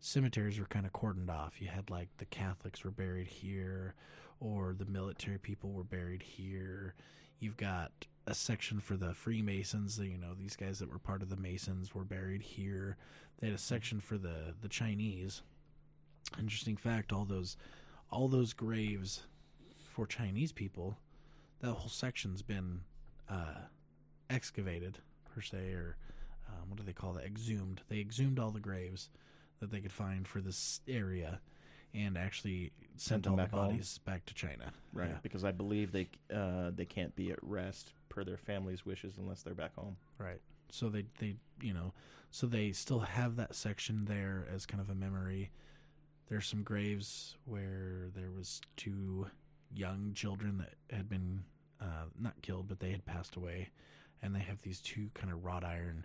[0.00, 1.60] cemeteries were kind of cordoned off.
[1.60, 3.94] You had like the Catholics were buried here,
[4.40, 6.94] or the military people were buried here.
[7.38, 7.92] You've got
[8.26, 9.98] a section for the Freemasons.
[9.98, 12.96] You know, these guys that were part of the Masons were buried here.
[13.38, 15.42] They had a section for the the Chinese.
[16.38, 17.56] Interesting fact: all those
[18.10, 19.22] all those graves
[19.90, 20.96] for Chinese people,
[21.60, 22.80] that whole section's been
[23.28, 23.66] uh,
[24.28, 24.98] excavated
[25.34, 25.96] per se, or
[26.50, 27.24] um, what do they call that?
[27.24, 27.82] Exhumed.
[27.88, 29.08] They exhumed all the graves
[29.60, 31.40] that they could find for this area,
[31.94, 33.68] and actually sent, Sent all the back home?
[33.68, 34.72] bodies back to China.
[34.92, 35.10] Right.
[35.10, 35.18] Yeah.
[35.22, 39.42] Because I believe they uh, they can't be at rest per their family's wishes unless
[39.42, 39.96] they're back home.
[40.18, 40.40] Right.
[40.70, 41.92] So they they you know
[42.30, 45.50] so they still have that section there as kind of a memory.
[46.28, 49.26] There's some graves where there was two
[49.74, 51.42] young children that had been
[51.80, 53.70] uh, not killed, but they had passed away,
[54.22, 56.04] and they have these two kind of wrought iron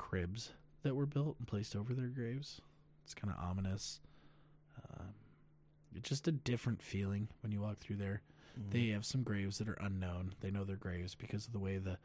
[0.00, 2.60] cribs that were built and placed over their graves.
[3.04, 4.00] It's kind of ominous.
[4.78, 5.08] Um,
[5.94, 8.22] it's just a different feeling when you walk through there.
[8.58, 8.70] Mm-hmm.
[8.70, 10.34] They have some graves that are unknown.
[10.40, 11.98] They know their graves because of the way the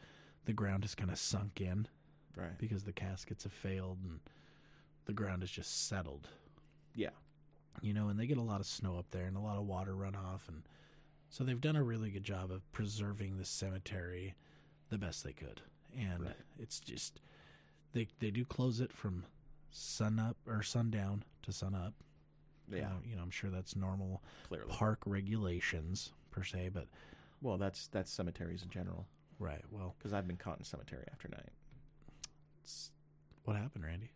[0.43, 1.87] the ground is kind of sunk in
[2.35, 2.55] right.
[2.59, 4.19] because the caskets have failed and
[5.05, 6.27] the ground is just settled.
[6.93, 7.09] Yeah.
[7.81, 9.65] You know, and they get a lot of snow up there and a lot of
[9.65, 10.61] water runoff and
[11.29, 14.35] so they've done a really good job of preserving the cemetery
[14.89, 15.61] the best they could.
[15.97, 16.35] And Right.
[16.59, 17.19] it's just
[17.95, 19.23] they they do close it from
[19.71, 21.93] sun up or sundown to sun up.
[22.71, 24.69] Yeah, Uh, you know, I'm sure that's normal clearly.
[24.69, 26.87] park regulations per se, but
[27.41, 29.07] Well, that's that's cemeteries in general.
[29.39, 29.63] right.
[29.71, 31.49] Well, Because I've been caught in cemetery after night.
[33.43, 34.11] what happened, Randy?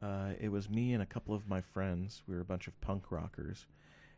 [0.00, 2.22] Uh, it was me and a couple of my friends.
[2.26, 3.66] We were a bunch of punk rockers,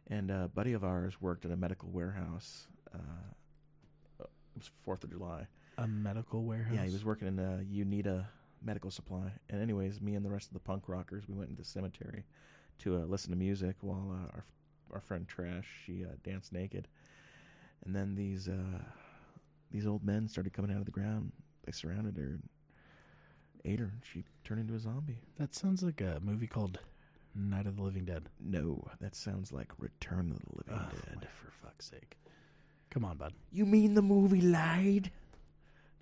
[0.08, 2.66] and a buddy of ours worked at a medical warehouse.
[2.94, 2.98] Uh,
[4.20, 5.46] it was Fourth of July.
[5.78, 6.74] A medical warehouse.
[6.74, 8.26] Yeah, he was working in uh, Uneeda
[8.64, 9.30] Medical Supply.
[9.50, 12.24] And anyways, me and the rest of the punk rockers, we went into the cemetery
[12.80, 14.44] to uh, listen to music while uh, our
[14.92, 16.86] our friend Trash she uh, danced naked.
[17.84, 18.78] And then these uh,
[19.70, 21.32] these old men started coming out of the ground.
[21.64, 22.48] They surrounded her, and
[23.64, 25.18] ate her, and she turned into a zombie.
[25.38, 26.78] That sounds like a movie called
[27.34, 28.28] Night of the Living Dead.
[28.40, 31.28] No, that sounds like Return of the Living Oh, Dead.
[31.42, 32.16] for fuck's sake!
[32.90, 33.32] Come on, bud.
[33.50, 35.10] You mean the movie Lied?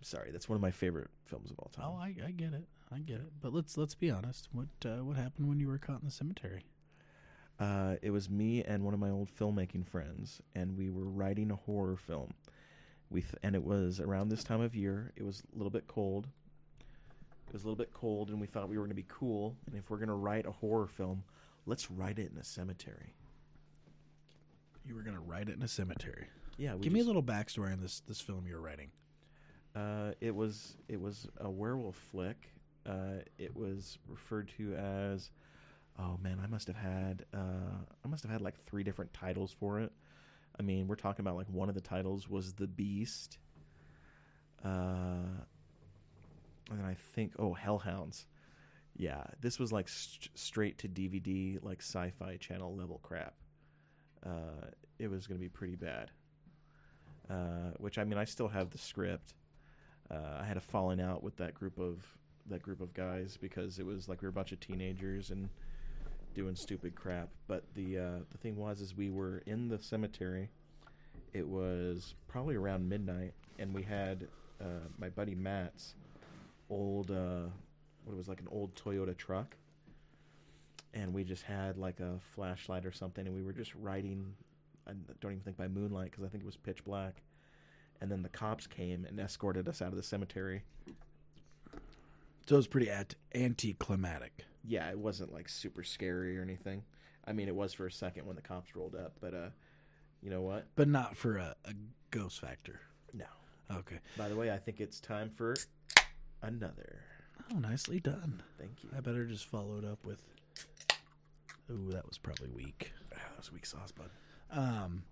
[0.02, 1.86] Sorry, that's one of my favorite films of all time.
[1.88, 2.66] Oh, I, I get it.
[2.94, 3.32] I get it.
[3.40, 4.48] But let's let's be honest.
[4.52, 6.64] What uh, what happened when you were caught in the cemetery?
[7.60, 11.50] Uh, it was me and one of my old filmmaking friends, and we were writing
[11.50, 12.32] a horror film.
[13.10, 15.12] We th- and it was around this time of year.
[15.16, 16.26] It was a little bit cold.
[17.48, 19.54] It was a little bit cold, and we thought we were going to be cool.
[19.66, 21.22] And if we're going to write a horror film,
[21.66, 23.14] let's write it in a cemetery.
[24.84, 26.26] You were gonna write it in a cemetery.
[26.58, 28.90] Yeah, we Give me a little backstory on this this film you were writing.
[29.74, 32.50] Uh, it was it was a werewolf flick.
[32.84, 35.30] Uh, it was referred to as,
[35.98, 39.54] oh man, I must have had uh, I must have had like three different titles
[39.58, 39.92] for it.
[40.58, 43.38] I mean, we're talking about like one of the titles was the Beast.
[44.64, 45.40] Uh,
[46.70, 48.26] and then I think oh Hellhounds.
[48.94, 53.34] Yeah, this was like st- straight to DVD, like sci-fi channel level crap.
[54.24, 54.66] Uh,
[54.98, 56.10] it was going to be pretty bad.
[57.30, 59.32] Uh, which I mean, I still have the script.
[60.12, 62.04] Uh, I had a falling out with that group of
[62.48, 65.48] that group of guys because it was like we were a bunch of teenagers and
[66.34, 67.28] doing stupid crap.
[67.46, 70.50] But the uh, the thing was, is we were in the cemetery.
[71.32, 74.28] It was probably around midnight, and we had
[74.60, 75.94] uh, my buddy Matt's
[76.68, 77.46] old uh,
[78.04, 79.56] what it was like an old Toyota truck,
[80.92, 84.34] and we just had like a flashlight or something, and we were just riding.
[84.86, 87.22] I don't even think by moonlight because I think it was pitch black
[88.02, 90.64] and then the cops came and escorted us out of the cemetery.
[92.48, 94.44] So it was pretty at- anticlimactic.
[94.64, 96.82] Yeah, it wasn't like super scary or anything.
[97.24, 99.50] I mean, it was for a second when the cops rolled up, but uh,
[100.20, 100.66] you know what?
[100.74, 101.74] But not for a, a
[102.10, 102.80] ghost factor.
[103.14, 103.26] No.
[103.70, 104.00] Okay.
[104.18, 105.54] By the way, I think it's time for
[106.42, 106.98] another.
[107.54, 108.42] Oh, nicely done.
[108.58, 108.90] Thank you.
[108.96, 110.20] I better just follow it up with.
[111.70, 112.92] Ooh, that was probably weak.
[113.14, 114.10] Ah, that was weak sauce, bud.
[114.50, 115.04] Um,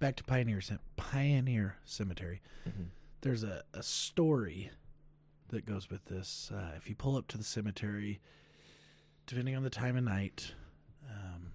[0.00, 0.60] back to Pioneer
[1.12, 2.40] Pioneer Cemetery.
[2.66, 2.86] Mhm.
[3.20, 4.70] There's a, a story
[5.48, 6.50] that goes with this.
[6.50, 8.18] Uh, if you pull up to the cemetery,
[9.26, 10.54] depending on the time of night,
[11.10, 11.52] um,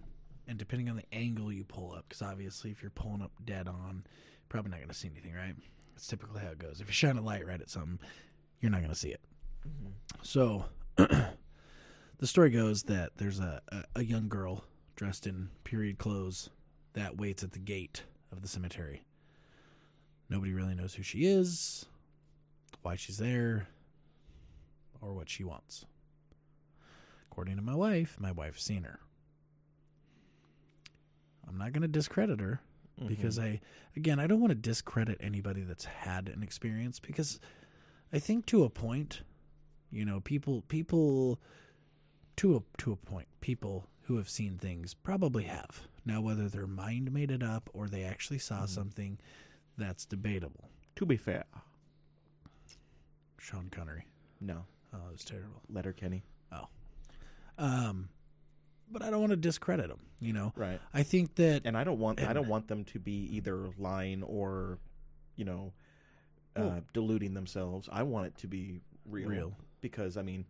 [0.48, 3.68] and depending on the angle you pull up, because obviously if you're pulling up dead
[3.68, 4.04] on,
[4.48, 5.56] probably not going to see anything, right?
[5.96, 6.80] That's typically how it goes.
[6.80, 7.98] If you shine a light right at something,
[8.62, 9.22] you're not going to see it.
[9.68, 9.94] Mhm.
[10.22, 10.66] So,
[10.98, 16.52] the story goes that there's a, a, a young girl dressed in period clothes
[16.94, 19.02] that waits at the gate of the cemetery.
[20.30, 21.86] Nobody really knows who she is,
[22.82, 23.68] why she's there,
[25.02, 25.86] or what she wants.
[27.32, 29.00] According to my wife, my wife's seen her.
[31.48, 32.60] I'm not going to discredit her
[33.08, 33.44] because Mhm.
[33.44, 33.62] I
[33.96, 37.40] again I don't want to discredit anybody that's had an experience because
[38.12, 39.22] I think to a point,
[39.92, 41.40] you know, people people
[42.38, 45.88] to a to a point, people who have seen things probably have.
[46.06, 48.70] Now whether their mind made it up or they actually saw Mhm.
[48.70, 49.20] something,
[49.78, 50.70] that's debatable.
[50.96, 51.44] to be fair,
[53.40, 54.06] Sean Connery.
[54.42, 55.62] no, Oh, it was terrible.
[55.70, 56.24] Letterkenny.
[56.52, 56.68] Oh.
[57.58, 58.10] Um
[58.90, 60.54] but I don't want to discredit them, you know.
[60.56, 60.80] Right.
[60.94, 64.24] I think that And I don't want I don't want them to be either lying
[64.24, 64.80] or,
[65.36, 65.74] you know,
[66.56, 67.90] uh, Well- deluding themselves.
[67.92, 69.28] I want it to be real.
[69.30, 69.54] Real.
[69.82, 70.46] because I mean,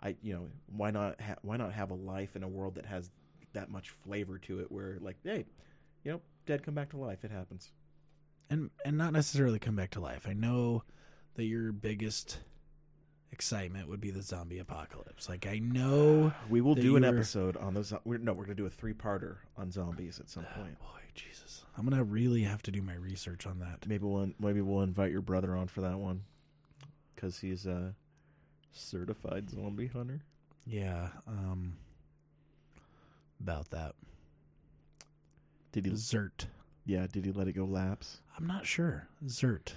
[0.00, 2.86] I you know why not ha- why not have a life in a world that
[2.86, 3.10] has
[3.52, 5.44] that much flavor to it where like hey,
[6.04, 7.22] you know, dead come back to life.
[7.24, 7.70] It happens.
[8.50, 10.26] And and not necessarily come back to life.
[10.28, 10.84] I know
[11.34, 12.38] that your biggest
[13.32, 15.28] excitement would be the zombie apocalypse.
[15.28, 17.92] Like I know We will do an were- episode on those.
[18.04, 20.78] We're, no, we're gonna do a three parter on zombies at some point.
[20.78, 21.64] boy, Jesus.
[21.76, 23.88] I'm going to really have to do my research on that.
[23.88, 26.22] Maybe we'll maybe we'll invite your brother on for that one
[27.16, 27.96] because he's a
[28.70, 30.20] certified zombie hunter.
[30.66, 31.76] Yeah, um
[33.40, 33.94] about that.
[35.72, 35.92] Did he?
[35.92, 36.46] Zert.
[36.84, 37.06] Yeah.
[37.10, 38.20] Did he let it go lapse?
[38.38, 39.08] I'm not sure.
[39.26, 39.72] Zert.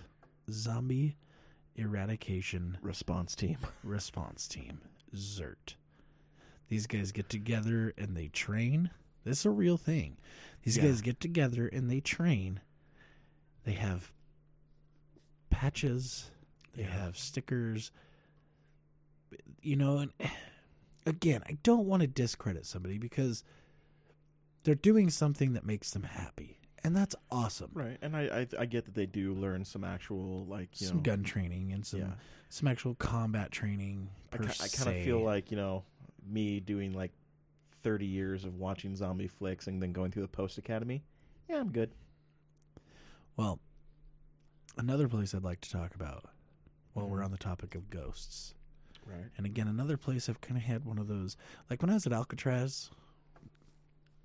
[0.51, 1.15] Zombie
[1.75, 3.57] Eradication Response team.
[3.83, 4.81] Response Team.
[5.15, 5.75] Zert.
[6.69, 8.89] These guys get together and they train.
[9.23, 10.17] This is a real thing.
[10.63, 10.83] These Yeah.
[10.83, 12.59] guys get together and they train.
[13.63, 14.11] They have
[15.49, 16.31] patches,
[16.73, 16.89] they Yeah.
[17.03, 17.91] have stickers.
[19.61, 20.11] You know, and
[21.05, 23.43] again, I don't want to discredit somebody because
[24.63, 26.56] they're doing something that makes them happy.
[26.83, 27.71] And that's awesome.
[27.73, 28.21] Right, and I,
[28.57, 31.73] I I get that they do learn some actual like you Some know gun training
[31.73, 32.11] and some yeah.
[32.49, 34.09] some actual combat training.
[34.31, 35.83] I, ki- I kind of feel like you know
[36.29, 37.11] me doing like
[37.83, 41.03] thirty years of watching zombie flicks and then going through the post academy.
[41.49, 41.89] Yeah, I'm good.
[43.35, 43.59] Well,
[44.77, 46.25] another place I'd like to talk about
[46.93, 47.25] while we're Mhm.
[47.25, 48.53] on the topic of ghosts.
[49.05, 49.25] Right.
[49.37, 51.37] And again, another place I've kind of had one of those.
[51.69, 52.89] Like when I was at Alcatraz,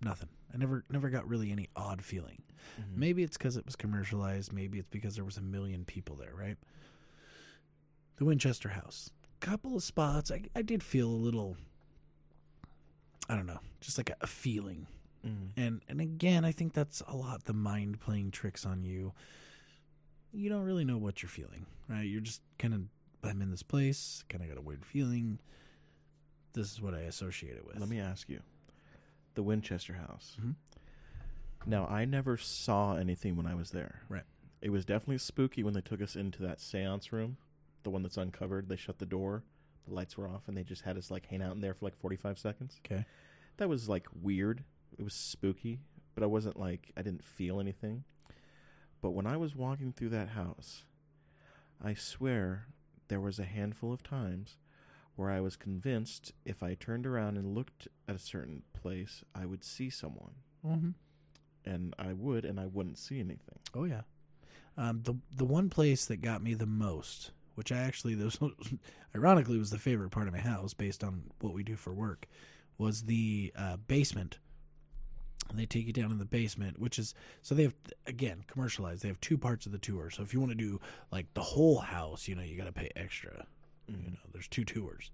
[0.01, 0.29] nothing.
[0.55, 2.43] I never never got really any odd feeling.
[2.81, 3.01] Mm-hmm.
[3.01, 4.53] Maybe it's because it was commercialized.
[4.53, 6.57] Maybe it's because there was a million people there, right?
[8.17, 9.11] The Winchester House.
[9.43, 10.31] A couple of spots.
[10.31, 11.57] I, I did feel a little,
[13.29, 14.87] I don't know, just like a, a feeling.
[15.27, 15.61] Mm-hmm.
[15.61, 19.13] And and again, I think that's a lot the mind playing tricks on you.
[20.33, 22.03] You don't really know what you're feeling, right?
[22.03, 22.83] You're just kind of
[23.25, 25.39] I'm in this place, kind of got a weird feeling.
[26.55, 27.79] This is what I associate it with.
[27.79, 28.41] Let me ask you,
[29.35, 30.37] the Winchester House.
[30.41, 30.57] Mhm.
[31.67, 34.03] Now, I never saw anything when I was there.
[34.09, 34.25] Right.
[34.61, 37.37] It was definitely spooky when they took us into that seance room,
[37.83, 38.69] the one that's uncovered.
[38.69, 39.45] They shut the door,
[39.85, 41.85] the lights were off, and they just had us like hang out in there for
[41.87, 42.81] like 45 seconds.
[42.85, 43.05] Okay.
[43.57, 44.65] That was like weird.
[44.99, 45.81] It was spooky,
[46.15, 48.05] but I wasn't like, I didn't feel anything.
[49.01, 50.85] But when I was walking through that house,
[51.83, 52.67] I swear
[53.09, 54.59] there was a handful of times
[55.17, 59.47] where I was convinced if I turned around and looked at a certain place, I
[59.47, 60.33] would see someone.
[60.67, 60.91] Mm-hmm.
[61.65, 63.59] And I would, and I wouldn't see anything.
[63.75, 64.03] Oh yeah.
[64.77, 68.39] Um, the the one place that got me the most, which I actually this
[69.15, 72.27] ironically was the favorite part of my house based on what we do for work,
[72.79, 74.39] was the uh, basement.
[75.51, 77.75] And they take you down in the basement, which is so they have
[78.07, 79.03] again commercialized.
[79.03, 80.09] They have two parts of the tour.
[80.09, 82.73] So if you want to do like the whole house, you know, you got to
[82.73, 83.47] pay extra.
[83.89, 85.11] You know, there's two tours,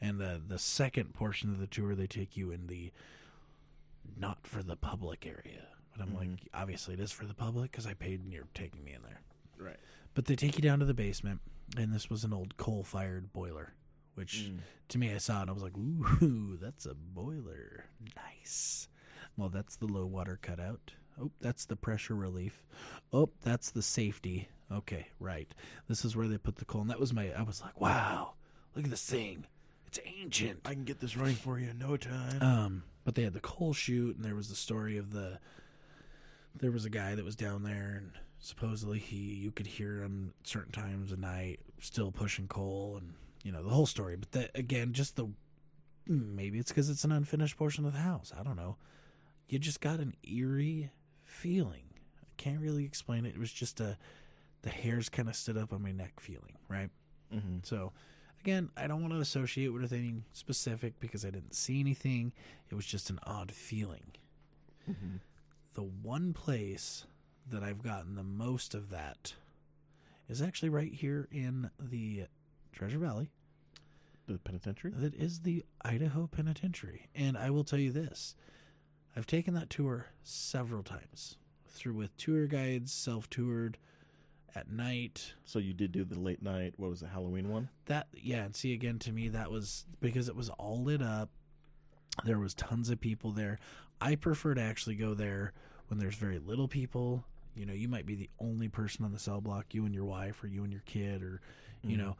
[0.00, 2.90] and the the second portion of the tour they take you in the
[4.16, 5.66] not for the public area.
[5.92, 6.48] But I'm like, Mhm.
[6.54, 9.20] obviously it is for the public because I paid and you're taking me in there.
[9.58, 9.78] Right.
[10.14, 11.40] But they take you down to the basement,
[11.76, 13.74] and this was an old coal fired boiler,
[14.14, 14.60] which Mm.
[14.88, 17.84] to me I saw and I was like, ooh, that's a boiler.
[18.16, 18.88] Nice.
[19.36, 20.94] Well, that's the low water cutout.
[21.20, 22.64] Oh, that's the pressure relief.
[23.12, 24.48] Oh, that's the safety.
[24.70, 25.52] Okay, right.
[25.88, 26.82] This is where they put the coal.
[26.82, 28.34] And that was my, I was like, wow,
[28.74, 29.46] look at this thing.
[29.86, 30.60] It's ancient.
[30.66, 32.42] I can get this running for you in no time.
[32.42, 35.38] Um, but they had the coal chute, and there was the story of the.
[36.60, 40.34] There was a guy that was down there, and supposedly he, you could hear him
[40.40, 44.16] at certain times of night, still pushing coal, and you know the whole story.
[44.16, 45.28] But that again, just the
[46.06, 48.30] maybe it's because it's an unfinished portion of the house.
[48.38, 48.76] I don't know.
[49.48, 50.90] You just got an eerie
[51.24, 51.84] feeling.
[52.22, 53.30] I can't really explain it.
[53.30, 53.96] It was just a
[54.68, 56.90] the hairs kind of stood up on my neck feeling, right?
[57.34, 57.58] mm-hmm.
[57.62, 57.92] So,
[58.42, 62.32] again, I don't want to associate with anything specific because I didn't see anything.
[62.70, 64.12] It was just an odd feeling.
[64.88, 65.16] Mm-hmm.
[65.72, 67.06] The one place
[67.50, 69.34] that I've gotten the most of that
[70.28, 72.24] is actually right here in the
[72.72, 73.30] Treasure Valley.
[74.26, 74.92] The penitentiary?
[74.94, 77.08] That is the Idaho Penitentiary.
[77.14, 78.34] And I will tell you this
[79.16, 83.78] I've taken that tour several times through with tour guides, self toured
[84.54, 85.34] at night.
[85.44, 87.68] So you did do the late night, what was the Halloween one?
[87.86, 91.30] that yeah and see again to me that was because it was all lit up
[92.24, 93.58] there was tons of people there
[94.00, 95.52] i prefer to actually go there
[95.86, 97.24] when there's very little people
[97.54, 100.04] you know you might be the only person on the cell block you and your
[100.04, 101.40] wife or you and your kid or
[101.82, 102.00] you Mhm.
[102.00, 102.16] know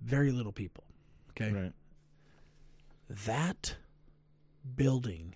[0.00, 0.84] very little people
[1.30, 1.72] okay Right.
[3.08, 3.74] that
[4.76, 5.34] building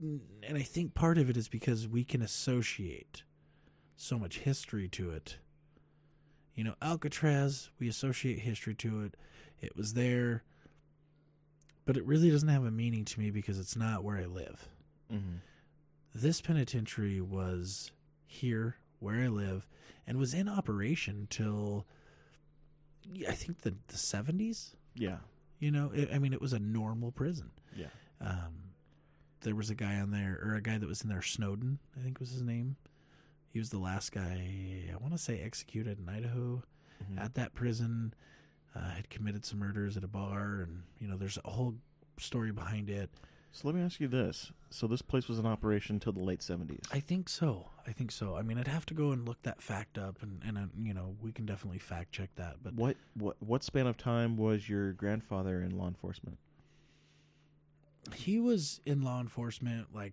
[0.00, 3.22] and i think part of it is because we can associate
[3.96, 5.38] so much history to it
[6.54, 9.16] you know alcatraz we associate history to it
[9.60, 10.42] it was there
[11.84, 14.68] but it really doesn't have a meaning to me because it's not where i live
[15.12, 15.36] Mm-hmm.
[16.14, 17.92] this penitentiary was
[18.26, 19.66] here where i live
[20.06, 21.86] and was in operation till
[23.28, 25.18] i think the, the 70s Yeah.
[25.58, 27.86] you know it, i mean it was a normal prison Yeah.
[28.20, 28.54] um,
[29.42, 32.00] there was a guy on there, or a guy that was in there, Snowden, I
[32.02, 32.76] think was his name.
[33.54, 36.64] He was the last guy, I want to say, executed in Idaho
[37.04, 37.20] Mhm.
[37.20, 38.12] at that prison.
[38.74, 41.76] Uh, had committed some murders at a bar, and you know, there's a whole
[42.18, 43.08] story behind it.
[43.52, 44.50] So let me ask you this.
[44.70, 46.84] So this place was in operation until the late 70s.
[46.90, 47.70] I think so.
[47.86, 48.34] I think so.
[48.34, 50.92] I mean, I'd have to go and look that fact up, and and uh, you
[50.92, 52.56] know, we can definitely fact check that.
[52.60, 56.38] But what what what span of time was your grandfather in law enforcement?
[58.14, 60.12] he was in law enforcement like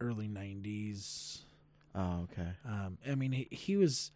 [0.00, 1.44] early 90s.
[1.96, 2.48] Oh, okay.
[2.66, 4.10] Um, I mean, he, he was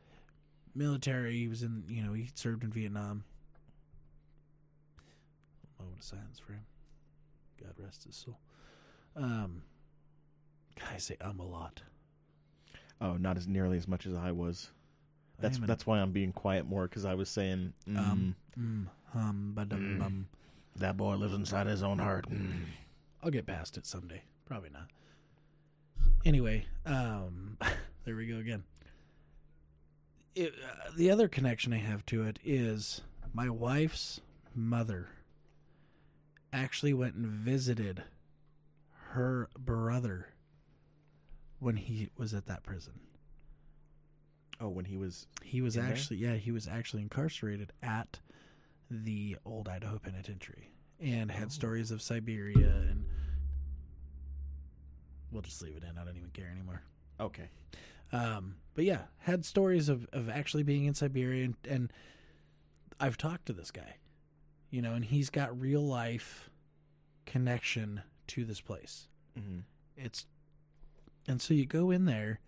[0.75, 1.37] military.
[1.39, 3.25] He was in, you know, he served in Vietnam.
[5.79, 6.65] Moment of silence for him.
[7.63, 8.39] God rest his soul.
[9.17, 9.63] Um,
[10.93, 11.81] I say um a lot.
[13.01, 14.71] Oh, not as nearly as much as I was.
[15.41, 18.35] That's am an that's why I'm being quiet more because I was saying mm, um,
[18.59, 19.99] mm, hum, ba-dum, Mm.
[19.99, 20.27] bum.
[20.77, 22.29] that boy lives inside his own heart.
[22.31, 22.65] Mm.
[23.23, 24.23] I'll get past it someday.
[24.47, 24.89] Probably not.
[26.25, 27.57] Anyway, um,
[28.05, 28.65] there we go again.
[30.35, 33.01] It, uh, the other connection I have to it is
[33.33, 34.21] my wife's
[34.55, 35.09] mother
[36.53, 38.03] actually went and visited
[39.13, 40.29] her brother
[41.59, 42.95] when he was at that prison.
[44.61, 45.91] Oh, when he was He was In there?
[45.93, 48.21] actually, yeah, he was actually incarcerated at
[48.91, 51.49] the old Idaho Penitentiary and had Oh.
[51.51, 53.05] stories of Siberia and
[55.33, 55.99] we'll just leave it in.
[55.99, 56.83] I don't even care anymore.
[57.19, 57.49] okay.
[58.13, 61.93] Um, but yeah, had stories of, of actually being in Siberia and, and
[62.99, 63.97] I've talked to this guy,
[64.71, 66.51] you know, and he's got real life
[67.27, 69.07] connection to this place.
[69.39, 69.61] hmm
[69.97, 70.27] It's
[71.29, 72.41] and so you go in there,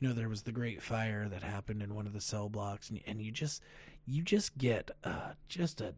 [0.00, 2.90] you know, there was the great fire that happened in one of the cell blocks
[2.90, 3.62] and and you just
[4.06, 5.94] you just get uh just a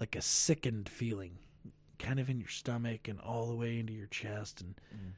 [0.00, 1.38] like a sickened feeling
[1.98, 5.12] kind of in your stomach and all the way into your chest and Mhm.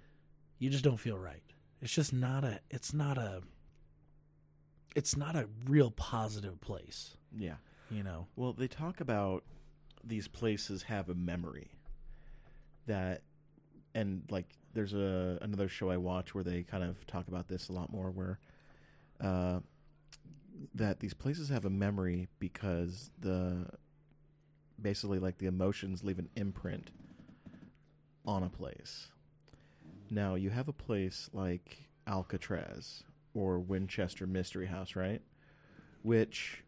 [0.58, 1.42] you just don't feel right.
[1.80, 3.42] It's just not a it's not a
[4.96, 7.56] it's not a real positive place, Yeah.
[7.90, 8.26] you know.
[8.36, 9.44] Well, they talk about
[10.02, 11.70] these places have a memory
[12.86, 13.22] that,
[13.94, 17.68] and like there's a another show I watch where they kind of talk about this
[17.68, 18.38] a lot more, where
[19.20, 19.60] uh,
[20.74, 23.66] that these places have a memory because the
[24.80, 26.90] basically like the emotions leave an imprint
[28.26, 29.08] on a place.
[30.10, 33.02] Now you have a place like Alcatraz
[33.34, 35.20] or Winchester Mystery House, right?
[36.02, 36.62] Which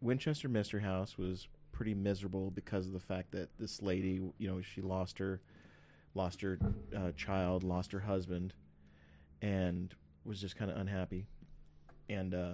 [0.00, 4.60] Winchester Mystery House was pretty miserable because of the fact that this lady, you know,
[4.60, 5.40] she lost her,
[6.14, 6.58] lost her
[6.96, 8.52] uh, child, lost her husband,
[9.42, 9.94] and
[10.24, 11.26] was just kind of unhappy.
[12.08, 12.52] And uh,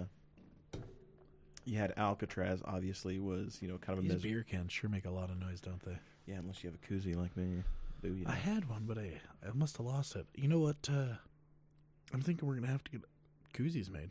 [1.65, 4.33] you had Alcatraz, obviously, was you know kind of a These miserable.
[4.35, 5.97] beer cans sure make a lot of noise, don't they?
[6.27, 7.63] Yeah, unless you have a koozie like me.
[8.03, 8.27] Booyah.
[8.27, 10.25] I had one, but I I must have lost it.
[10.35, 10.77] You know what?
[10.89, 11.15] Uh,
[12.13, 13.01] I'm thinking we're gonna have to get
[13.53, 14.09] koozies made.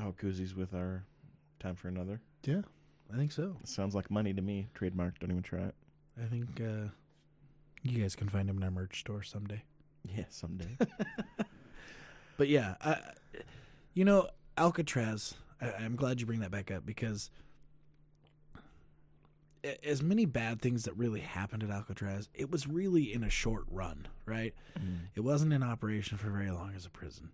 [0.00, 1.04] oh, koozies with our
[1.60, 2.20] time for another.
[2.44, 2.62] Yeah,
[3.12, 3.56] I think so.
[3.64, 4.68] Sounds like money to me.
[4.74, 5.18] Trademark.
[5.18, 5.74] Don't even try it.
[6.22, 6.88] I think uh,
[7.82, 9.62] you guys can find them in our merch store someday.
[10.04, 10.76] Yeah, someday.
[12.36, 12.98] But yeah, I,
[13.94, 14.28] you know
[14.58, 15.34] Alcatraz.
[15.64, 17.30] I, I'm glad you bring that back up because
[19.82, 23.64] as many bad things that really happened at Alcatraz, it was really in a short
[23.70, 24.52] run, right?
[24.78, 24.98] Mm.
[25.14, 27.30] It wasn't in operation for very long as a prison.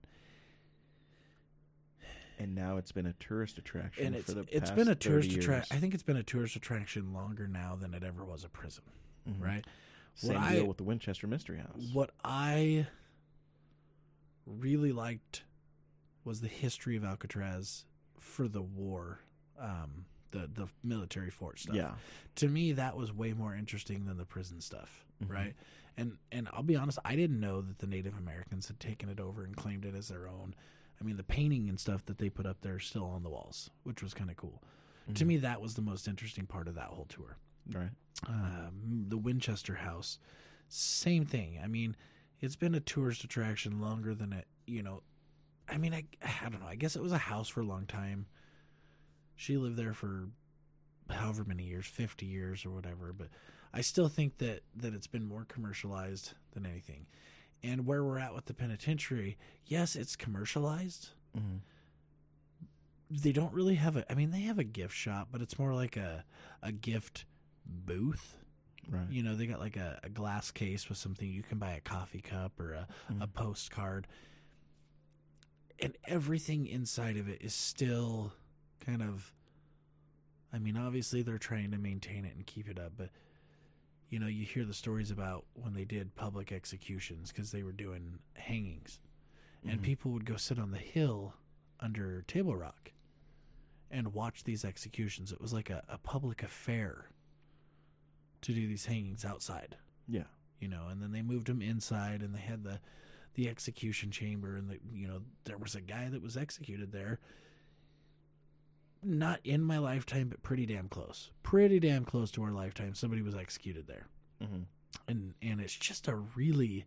[2.38, 4.94] And now it's been a tourist attraction and it's for the it's past been a
[4.94, 5.76] tourist attraction.
[5.76, 8.84] I think it's been a tourist attraction longer now than it ever was a prison,
[9.28, 9.42] Mhm.
[9.42, 9.66] right?
[10.14, 11.90] Same What deal I- with the Winchester Mystery House.
[11.92, 12.86] What I
[14.46, 15.42] really liked
[16.24, 17.84] was the history of Alcatraz
[18.20, 19.20] for the war,
[19.58, 21.74] um, the the military fort stuff.
[21.74, 21.94] Yeah.
[22.36, 25.30] To me, that was way more interesting than the prison stuff, Mhm.
[25.30, 25.56] right?
[25.96, 29.18] And and I'll be honest, I didn't know that the Native Americans had taken it
[29.18, 30.54] over and claimed it as their own.
[31.00, 33.30] I mean, the painting and stuff that they put up there is still on the
[33.30, 34.62] walls, which was kind of cool.
[35.14, 35.28] To Mhm.
[35.28, 37.36] me, that was the most interesting part of that whole tour.
[37.72, 37.90] Right.
[38.26, 40.18] Um, the Winchester House,
[40.68, 41.58] same thing.
[41.58, 41.96] I mean,
[42.40, 45.02] it's been a tourist attraction longer than it, you know.
[45.70, 46.66] I mean, I, I don't know.
[46.66, 48.26] I guess it was a house for a long time.
[49.36, 50.28] She lived there for
[51.08, 53.28] however many years, 50 years or whatever, but
[53.72, 57.06] I still think that that it's been more commercialized than anything.
[57.62, 61.10] And where we're at with the penitentiary, yes, it's commercialized.
[61.34, 61.58] hmm
[63.10, 65.74] They don't really have a I mean, they have a gift shop, but it's more
[65.74, 66.24] like a
[66.62, 67.24] a gift
[67.66, 68.36] booth.
[68.88, 69.08] Right.
[69.10, 71.80] You know, they got like a, a glass case with something you can buy a
[71.80, 72.88] coffee cup or a,
[73.20, 73.32] a Mhm.
[73.34, 74.06] postcard.
[75.82, 78.32] And everything inside of it is still
[78.84, 79.32] kind of
[80.52, 83.10] I mean, obviously they're trying to maintain it and keep it up, but
[84.08, 87.70] you know, you hear the stories about when they did public executions because they were
[87.72, 88.98] doing hangings.
[89.64, 89.84] And Mhm.
[89.84, 91.34] people would go sit on the hill
[91.78, 92.90] under Table Rock
[93.90, 95.30] and watch these executions.
[95.30, 97.10] It was like a, a public affair
[98.42, 99.76] to do these hangings outside
[100.08, 100.24] Yeah.
[100.58, 102.80] you know and then they moved them inside and they had the
[103.34, 107.18] the execution chamber and the you know there was a guy that was executed there
[109.02, 113.22] not in my lifetime but pretty damn close pretty damn close to our lifetime somebody
[113.22, 114.06] was executed there
[114.42, 114.62] hmm
[115.08, 116.84] and and it's just a really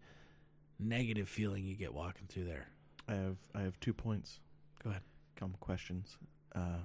[0.78, 2.68] negative feeling you get walking through there.
[3.08, 4.41] I have I have two points.
[4.84, 5.02] Go ahead.
[5.38, 6.18] Couple questions.
[6.54, 6.80] Uh,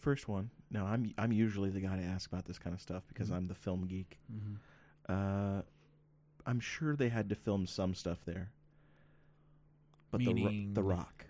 [0.00, 0.50] first one.
[0.70, 3.36] Now I'm I'm usually the guy to ask about this kind of stuff because Mhm.
[3.36, 4.18] I'm the film geek.
[4.30, 4.54] Mm-hmm.
[5.58, 5.62] Uh,
[6.44, 8.50] I'm sure they had to film some stuff there.
[10.10, 11.26] But the Ro- Meaning- the Rock,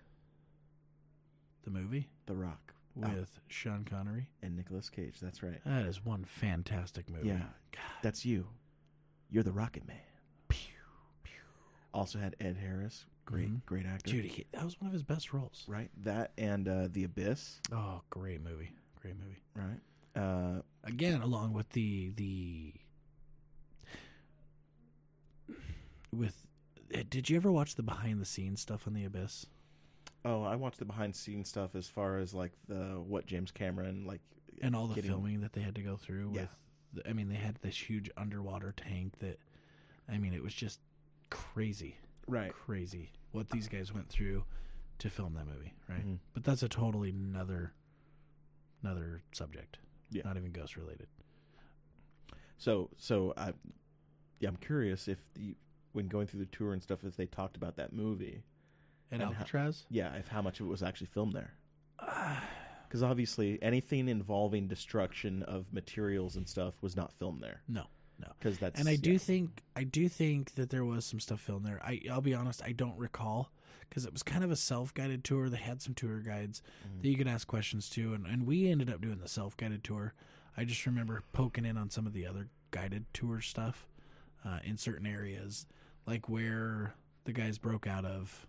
[1.63, 3.41] The movie the Rock, with Oh.
[3.47, 4.29] Sean Connery.
[4.41, 5.19] and Nicolas Cage.
[5.19, 5.61] That's right.
[5.65, 7.27] That is one fantastic movie.
[7.27, 7.49] Yeah,
[8.01, 8.47] that's you.
[9.29, 9.99] You're the Rocket Man.
[10.47, 10.73] Pew,
[11.23, 11.33] pew.
[11.93, 13.65] Also had Ed Harris, great, Mhm.
[13.65, 14.11] great actor.
[14.11, 15.65] Dude, he, that was one of his best roles.
[15.67, 15.91] right?
[16.03, 18.71] That and uh, The Abyss, Oh, great movie.
[18.95, 19.41] Great movie.
[19.55, 19.81] right?
[20.15, 22.73] Uh, Again, along with the the
[26.11, 26.47] with
[27.09, 29.45] did you ever watch the behind the scenes stuff on the Abyss?
[30.25, 33.51] oh, I watched the behind the scenes stuff as far as like the what James
[33.51, 34.21] Cameron like
[34.61, 36.41] and all the getting- filming that they had to go through Yeah.
[36.41, 36.55] with
[36.93, 39.39] the, I mean they had this huge underwater tank that
[40.09, 40.79] I mean it was just
[41.29, 41.95] crazy
[42.27, 42.51] right.
[42.51, 44.43] crazy what these guys went through
[44.97, 46.17] to film that movie right Mhm.
[46.33, 47.71] but that's a totally another
[48.83, 49.77] another subject
[50.11, 50.23] Yeah.
[50.25, 51.07] not even ghost related
[52.57, 53.53] So so I
[54.39, 55.55] yeah, I'm curious if the
[55.99, 58.41] when going through the tour and stuff if they talked about that movie.
[59.11, 61.53] and And how- Alcatraz Yeah, if how much of it was actually filmed there.
[62.87, 67.61] Because obviously anything involving destruction of materials and stuff was not filmed there.
[67.67, 67.85] no
[68.19, 69.17] no Because that's and I do yeah.
[69.17, 71.81] think I do think that there was some stuff filmed there.
[71.83, 73.51] I I'll be honest, I don't recall
[73.89, 75.49] because it was kind of a self-guided tour.
[75.49, 77.01] They had some tour guides Mhm.
[77.01, 80.13] that you could ask questions to, and, and we ended up doing the self-guided tour.
[80.55, 83.87] I just remember poking in on some of the other guided tour stuff
[84.45, 85.65] uh, in certain areas,
[86.09, 86.93] like where
[87.25, 88.47] the guys broke out of,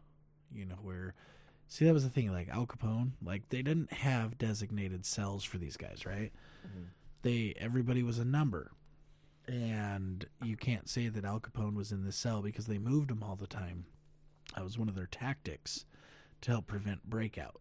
[0.52, 1.14] you know, where.
[1.68, 2.32] See, that was the thing.
[2.32, 6.32] Like Al Capone, like they didn't have designated cells for these guys, right?
[6.66, 6.86] Mhm.
[7.22, 8.70] they everybody was a number
[9.46, 13.22] and you can't say that al capone was in the cell because they moved him
[13.22, 13.84] all the time
[14.54, 15.84] that was one of their tactics
[16.40, 17.60] to help prevent breakout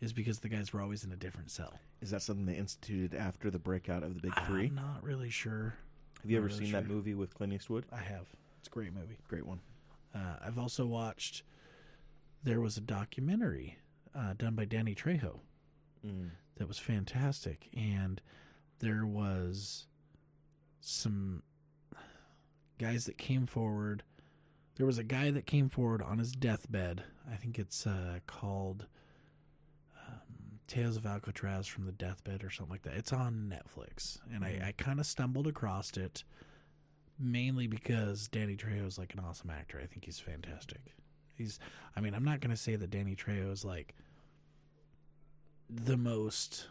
[0.00, 3.14] is because the guys were always in a different cell Is that something they instituted
[3.18, 4.66] after the breakout of the Big Three?
[4.66, 5.74] i'm not really sure
[6.22, 7.84] Have you not ever really seen that movie with Clint Eastwood?
[7.92, 8.26] i have
[8.64, 9.18] it's a great movie.
[9.28, 9.60] Great one.
[10.14, 11.42] uh, i've also watched
[12.42, 13.76] there was a documentary
[14.14, 15.40] uh, done by danny trejo
[16.06, 16.30] Mm.
[16.56, 17.68] that was fantastic.
[17.74, 18.20] And
[18.80, 19.86] there was
[20.82, 21.42] some
[22.78, 24.02] guys that came forward
[24.76, 27.04] there was a guy that came forward on his deathbed.
[27.32, 28.86] I think it's uh, called
[30.06, 32.94] um, tales of alcatraz from the deathbed or something like that.
[32.96, 34.18] It's on netflix.
[34.34, 36.24] And i, I kind of stumbled across it
[37.18, 40.80] mainly because danny trejo is like an awesome actor i think he's fantastic
[41.36, 41.58] he's
[41.96, 43.94] i mean i'm not going to say that danny trejo is like
[45.70, 46.68] the most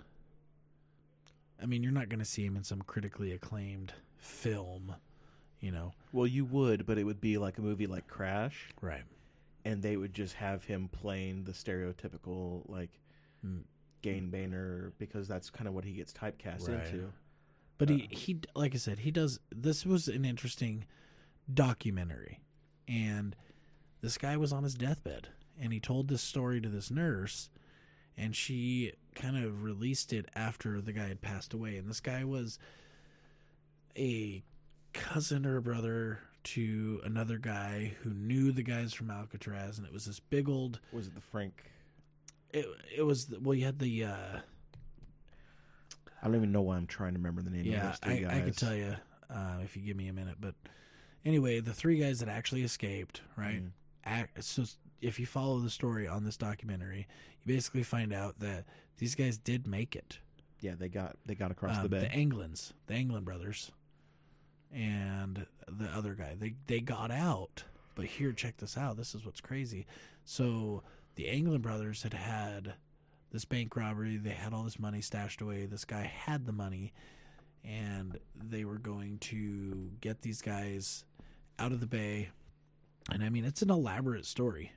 [1.61, 4.95] I mean, you're not going to see him in some critically acclaimed film,
[5.61, 5.93] you know.
[6.11, 9.03] Well, you would, but it would be like a movie like Crash, Right.
[9.63, 12.89] and they would just have him playing the stereotypical like
[13.45, 13.63] Mm.
[14.01, 16.85] Gain Boehner because that's kind of what he gets typecast Right.
[16.85, 17.13] into.
[17.85, 20.85] But he he like I said, he does this was an interesting
[21.51, 22.39] documentary.
[22.87, 23.35] And
[24.01, 25.29] this guy was on his deathbed
[25.59, 27.49] and he told this story to this nurse
[28.17, 32.23] and she kind of released it after the guy had passed away and this guy
[32.23, 32.59] was
[33.97, 34.43] a
[34.93, 39.93] cousin or a brother to another guy who knew the guys from Alcatraz and it
[39.93, 41.63] was this big old Was it the Frank?
[42.51, 42.65] it,
[42.97, 44.39] it was well you had the uh
[46.23, 48.13] I don't even know why I'm trying to remember the name of yeah those three
[48.13, 48.31] I, guys.
[48.37, 48.95] I could tell you
[49.29, 50.55] uh, if you give me a minute but
[51.25, 53.71] anyway the three guys that actually escaped right Mhm.
[54.05, 54.63] act, so
[55.01, 57.07] if you follow the story on this documentary
[57.43, 58.63] you basically find out that
[58.97, 60.19] these guys did make it
[60.61, 61.99] Yeah, they got they got across Um, the bay.
[62.01, 63.71] the Anglins the Anglin brothers
[64.71, 67.63] and the other guy they they got out
[67.95, 69.85] but here check this out this is what's crazy
[70.25, 70.83] so
[71.15, 72.73] the Anglin brothers had had
[73.33, 76.93] this bank robbery they had all this money stashed away this guy had the money
[77.65, 81.05] and they were going to get these guys
[81.59, 82.29] out of the bay.
[83.11, 84.71] And i mean it's an elaborate story.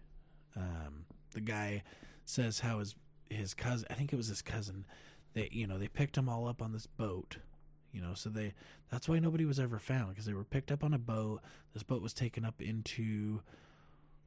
[0.56, 1.82] Um, the guy
[2.24, 2.94] says how his
[3.28, 4.84] his cousin i think it was his cousin
[5.34, 7.38] they you know they picked them all up on this boat
[7.92, 8.54] you know so they
[8.90, 11.40] that's why nobody was ever found because they were picked up on a boat.
[11.74, 13.40] This boat was taken up into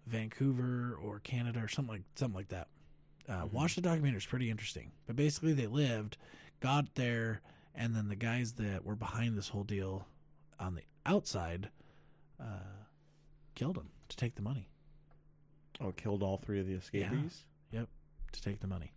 [0.05, 2.67] vancouver or canada or something like something like that
[3.29, 3.51] uh, Mhm.
[3.53, 6.17] watch the documentary it's pretty interesting but basically they lived
[6.59, 7.41] got there
[7.75, 10.05] and then the guys that were behind this whole deal
[10.59, 11.69] on the outside
[12.39, 12.83] uh,
[13.55, 14.67] killed them to take the money
[15.79, 17.45] oh, killed all three of the escapees.
[17.71, 17.87] Yep,
[18.33, 18.91] to take the money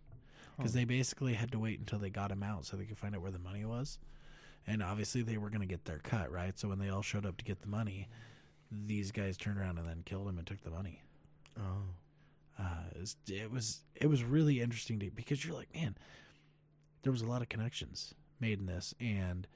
[0.49, 0.55] Huh.
[0.57, 3.15] because they basically had to wait until they got him out so they could find
[3.15, 3.97] out where the money was
[4.67, 6.57] and obviously they were going to get their cut, right?
[6.57, 8.07] So when they all showed up to get the money,
[8.71, 11.01] these guys turned around and then killed him and took the money.
[11.59, 11.83] Oh.
[12.59, 15.95] Uh, it, was, it was really interesting to because you're like, man,
[17.01, 19.47] there was a lot of connections made in this, and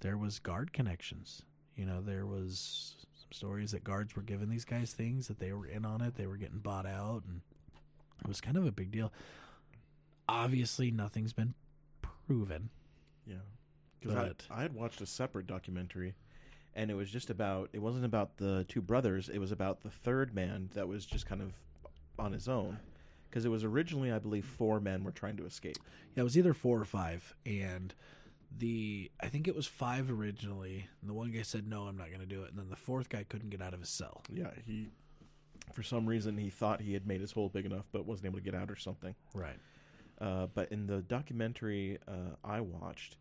[0.00, 1.42] there was guard connections.
[1.76, 5.52] You know, there was some stories that guards were giving these guys things that they
[5.52, 6.16] were in on it.
[6.16, 7.40] They were getting bought out, and
[8.20, 9.12] it was kind of a big deal.
[10.28, 11.54] Obviously, nothing's been
[12.26, 12.70] proven.
[13.26, 13.36] Yeah.
[14.00, 16.14] Because I, I had watched a separate documentary,
[16.74, 17.70] and it was just about.
[17.72, 19.28] It wasn't about the two brothers.
[19.28, 21.52] It was about the third man that was just kind of
[22.18, 22.78] on his own.
[23.28, 25.76] Because it was originally, I believe, four men were trying to escape.
[26.14, 27.92] Yeah, it was either four or five, and
[28.56, 30.86] the I think it was five originally.
[31.00, 32.76] And the one guy said no, I'm not going to do it, and then the
[32.76, 34.22] fourth guy couldn't get out of his cell.
[34.32, 34.88] Yeah, he.
[35.72, 38.38] For some reason, he thought he had made his hole big enough, but wasn't able
[38.38, 39.14] to get out or something.
[39.34, 39.56] Right.
[40.20, 43.16] Uh, but in the documentary uh, I watched,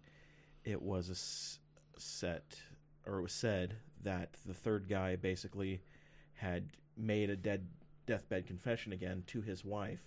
[0.64, 1.58] it was a s-
[1.98, 2.60] set,
[3.08, 5.82] or it was said that the third guy basically
[6.36, 6.68] had
[6.98, 7.66] made a dead
[8.06, 10.02] deathbed confession again to his wife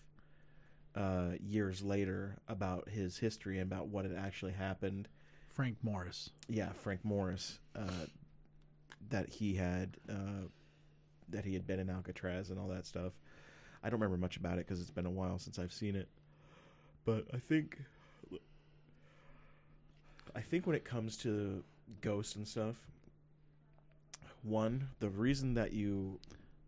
[0.95, 5.09] uh, years later about his history and about what had actually happened.
[5.53, 6.31] Frank Morris.
[6.49, 8.07] Yeah, Frank Morris, uh,
[9.11, 10.49] that he had uh,
[11.29, 13.13] that he had been in Alcatraz and all that stuff.
[13.83, 16.09] I don't remember much about it because it's been a while since I've seen it.
[17.05, 17.79] But I think
[20.35, 21.63] I think when it comes to
[22.01, 22.77] ghosts and stuff,
[24.43, 26.19] one the reason that you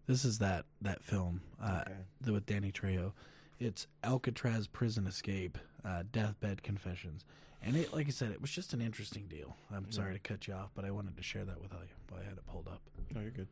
[0.09, 1.97] This is that that film uh, Okay.
[2.21, 3.13] the, with Danny Trejo.
[3.61, 7.25] It's Alcatraz Prison Escape, uh, Deathbed Confessions,
[7.63, 9.57] and it, like I said, it was just an interesting deal.
[9.75, 11.79] I'm sorry to cut you off, but I wanted to share that with you.
[12.09, 12.81] While I had it pulled up.
[13.15, 13.49] No, you're good.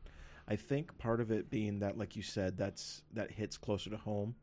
[0.48, 3.96] I think part of it being that, like you said, that's that hits closer to
[3.96, 4.34] home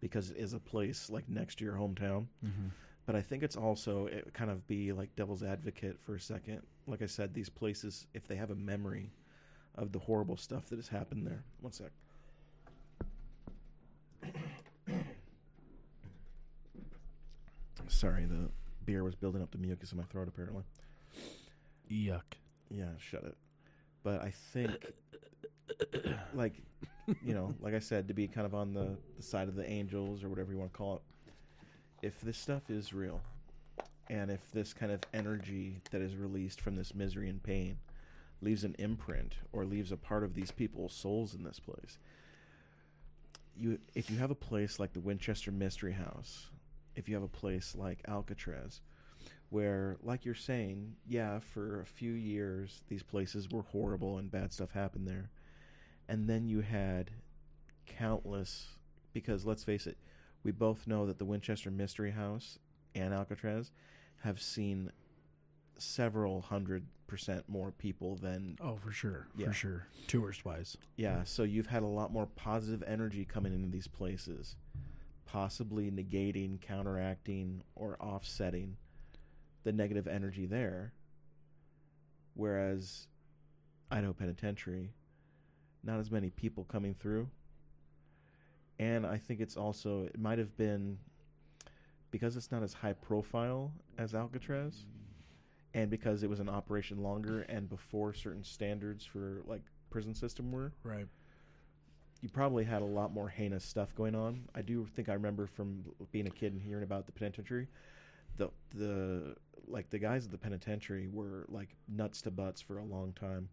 [0.00, 2.26] because it is a place like next to your hometown.
[2.44, 2.68] Mm-hmm.
[3.06, 6.62] But I think it's also it kind of be like devil's advocate for a second.
[6.86, 9.10] Like I said, these places, if they have a memory
[9.76, 11.42] of the horrible stuff that has happened there.
[11.60, 11.90] One sec.
[17.88, 18.48] Sorry, the
[18.84, 20.28] beer was building up the mucus in my throat.
[20.28, 20.64] Apparently,
[21.90, 22.22] Yuck.
[22.70, 23.36] yeah, shut it.
[24.02, 24.92] But I think,
[26.34, 26.54] like,
[27.22, 29.68] you know, like I said, to be kind of on the, the side of the
[29.68, 31.02] angels or whatever you want to call it.
[32.02, 33.20] If this stuff is real,
[34.10, 37.78] and if this kind of energy that is released from this misery and pain
[38.40, 41.98] leaves an imprint or leaves a part of these people's souls in this place,
[43.56, 46.46] you if you have a place like the Winchester Mystery House,
[46.96, 48.80] if you have a place like Alcatraz,
[49.50, 54.52] where, like you're saying, yeah, for a few years these places were horrible and bad
[54.52, 55.30] stuff happened there,
[56.08, 57.10] and then you had
[57.86, 58.66] countless,
[59.12, 59.96] because let's face it,
[60.42, 62.58] we both know that the Winchester Mystery House
[62.94, 63.70] and Alcatraz
[64.22, 64.90] have seen
[65.78, 69.46] several hundred percent more people than Oh, for sure, Yeah.
[69.48, 69.86] for sure.
[70.06, 74.56] Tourist wise, yeah, so you've had a lot more positive energy coming into these places,
[75.26, 78.76] possibly negating, counteracting, or offsetting
[79.64, 80.92] the negative energy there.
[82.34, 83.06] Whereas
[83.90, 84.92] Idaho Penitentiary,
[85.82, 87.28] not as many people coming through.
[88.78, 90.98] And I think it's also, it might have been
[92.10, 94.84] because it's not as high profile as Alcatraz,
[95.74, 100.50] and because it was an operation longer and before certain standards for like prison system
[100.50, 101.06] were, right?
[102.24, 104.44] you probably had a lot more heinous stuff going on.
[104.54, 107.68] I do think I remember from being a kid and hearing about the penitentiary,
[108.38, 109.36] the the
[109.68, 113.50] like the guys at the penitentiary were like nuts to butts for a long time,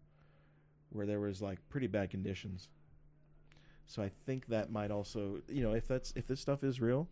[0.88, 2.68] where there was like pretty bad conditions.
[3.86, 7.08] So I think that might also, you know, if that's if this stuff is real,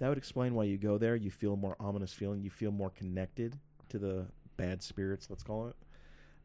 [0.00, 1.14] that would explain why you go there.
[1.14, 2.42] You feel a more ominous feeling.
[2.42, 3.56] You feel more connected
[3.90, 5.28] to the bad spirits.
[5.30, 5.76] Let's call it.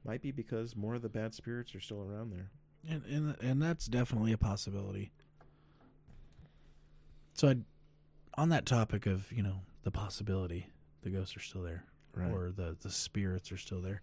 [0.06, 2.50] Might be because more of the bad spirits are still around there.
[2.90, 5.12] And and and that's definitely a possibility.
[7.34, 7.64] So, I'd,
[8.36, 10.68] on that topic of you know the possibility,
[11.02, 11.84] the ghosts are still there,
[12.14, 12.32] Right.
[12.32, 14.02] or the the spirits are still there.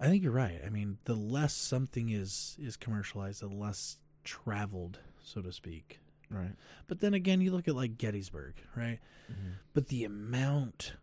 [0.00, 0.60] I think you're right.
[0.64, 6.00] I mean, the less something is is commercialized, the less traveled, so to speak.
[6.30, 6.54] Right.
[6.86, 8.98] But then again, you look at like Gettysburg, right?
[9.30, 9.50] Mm-hmm.
[9.74, 10.94] But the amount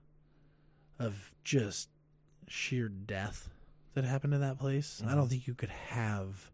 [0.99, 1.89] of just
[2.47, 3.49] sheer death
[3.93, 5.29] that happened in that place, I don't Mhm.
[5.29, 6.51] think you could have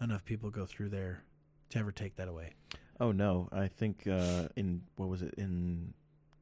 [0.00, 1.22] enough people go through there
[1.70, 2.52] to ever take that away.
[3.00, 5.94] Oh no, I think uh, in what was it in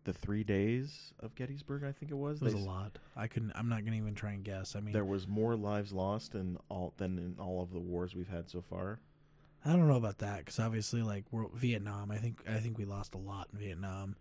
[0.04, 1.84] the three days of Gettysburg?
[1.84, 2.40] I think it was.
[2.42, 2.98] It was a they s- lot.
[3.16, 3.52] I couldn't.
[3.54, 4.74] I'm not going to even try and guess.
[4.76, 8.14] I mean, There was more lives lost in all than in all of the wars
[8.14, 9.00] we've had so far.
[9.64, 12.84] I don't know about that because obviously, like we're, Vietnam, I think I think we
[12.84, 14.16] lost a lot in Vietnam.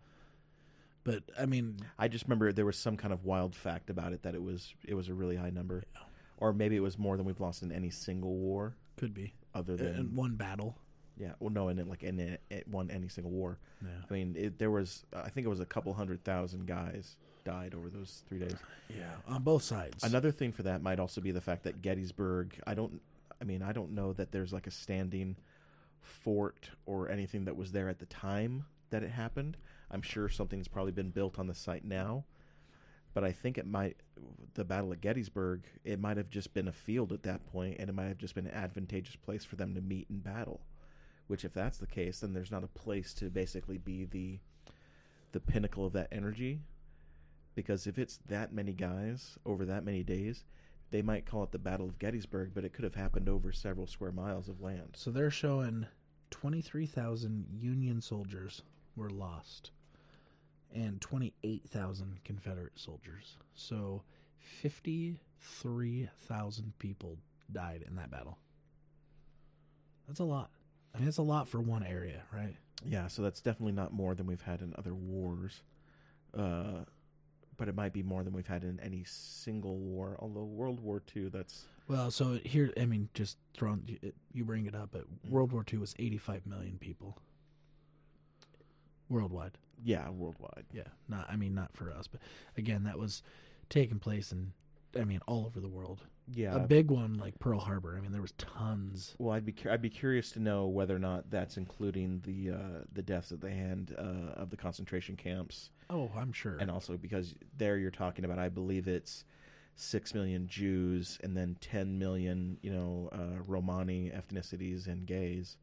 [1.03, 4.23] But I mean, I just remember there was some kind of wild fact about it
[4.23, 6.01] that it was it was a really high number, Yeah.
[6.37, 9.75] or maybe it was more than we've lost in any single war could be other
[9.75, 10.77] than in one battle.
[11.17, 11.33] yeah.
[11.39, 13.57] Well, no, and then like in it, it won any single war.
[13.81, 13.89] Yeah.
[14.09, 17.73] I mean, it, there was I think it was a couple hundred thousand guys died
[17.73, 18.55] over those three days.
[18.89, 20.03] Yeah, on both sides.
[20.03, 22.59] Another thing for that might also be the fact that Gettysburg.
[22.67, 23.01] I don't.
[23.41, 25.35] I mean, I don't know that there's like a standing
[26.01, 29.57] fort or anything that was there at the time that it happened.
[29.91, 32.25] I'm sure something's probably been built on the site now,
[33.13, 33.97] but I think it might.
[34.53, 35.65] The Battle of Gettysburg.
[35.83, 38.35] It might have just been a field at that point, and it might have just
[38.35, 40.61] been an advantageous place for them to meet in battle.
[41.27, 44.39] Which, if that's the case, then there's not a place to basically be the
[45.31, 46.59] the pinnacle of that energy
[47.55, 50.43] because if it's that many guys over that many days,
[50.89, 53.87] they might call it the Battle of Gettysburg, but it could have happened over several
[53.87, 54.95] square miles of land.
[54.95, 55.85] So they're showing
[56.31, 58.61] 23,000 Union soldiers
[58.95, 59.71] were lost
[60.73, 63.37] and 28,000 Confederate soldiers.
[63.55, 64.03] So
[64.39, 67.17] 53,000 people
[67.51, 68.37] died in that battle.
[70.07, 70.49] That's a lot.
[70.95, 72.55] I mean, it's a lot for one area, right?
[72.85, 75.61] Yeah, so that's definitely not more than we've had in other wars.
[76.37, 76.83] Uh,
[77.57, 80.15] but it might be more than we've had in any single war.
[80.19, 84.65] Although World War II, that's Well, so here, I mean, just throwing you- you bring
[84.65, 87.17] it up, but World War II was 85 million people
[89.09, 89.57] worldwide.
[89.83, 90.65] Yeah, worldwide.
[90.71, 92.21] Yeah, not I mean not for us, but
[92.57, 93.23] again, that was
[93.69, 94.53] taking place in
[94.99, 96.03] I mean all over the world.
[96.33, 96.55] Yeah.
[96.55, 97.95] A big one like Pearl Harbor.
[97.97, 99.15] I mean, there was tons.
[99.17, 102.51] well, I'd be cu- I'd be curious to know whether or not that's including the
[102.55, 105.71] uh, the deaths at the hand uh, of the concentration camps.
[105.89, 106.57] Oh, I'm sure.
[106.57, 109.25] and also because there you're talking about, I believe it's
[109.75, 115.57] six million Jews and then ten million, you know, uh, Romani ethnicities and gays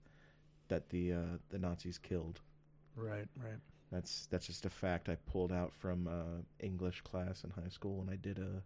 [0.69, 2.40] that the uh, the Nazis killed.
[2.95, 3.59] right, right.
[3.90, 7.97] That's that's just a fact I pulled out from uh, English class in high school
[7.97, 8.62] when I did a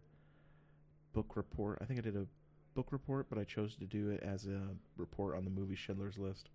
[1.12, 1.78] book report.
[1.81, 2.27] I think I did a
[2.74, 4.61] book report, but I chose to do it as a
[4.97, 6.49] report on the movie Schindler's List.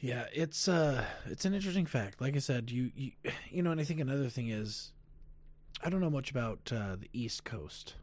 [0.00, 2.20] Yeah, it's uh it's an interesting fact.
[2.20, 3.12] Like I said, you you
[3.50, 4.92] you know, and I think another thing is
[5.82, 7.94] I don't know much about uh, the East Coast,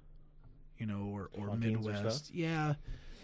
[0.78, 2.26] you know, or or Midwest.
[2.26, 2.36] stuff?
[2.36, 2.74] yeah,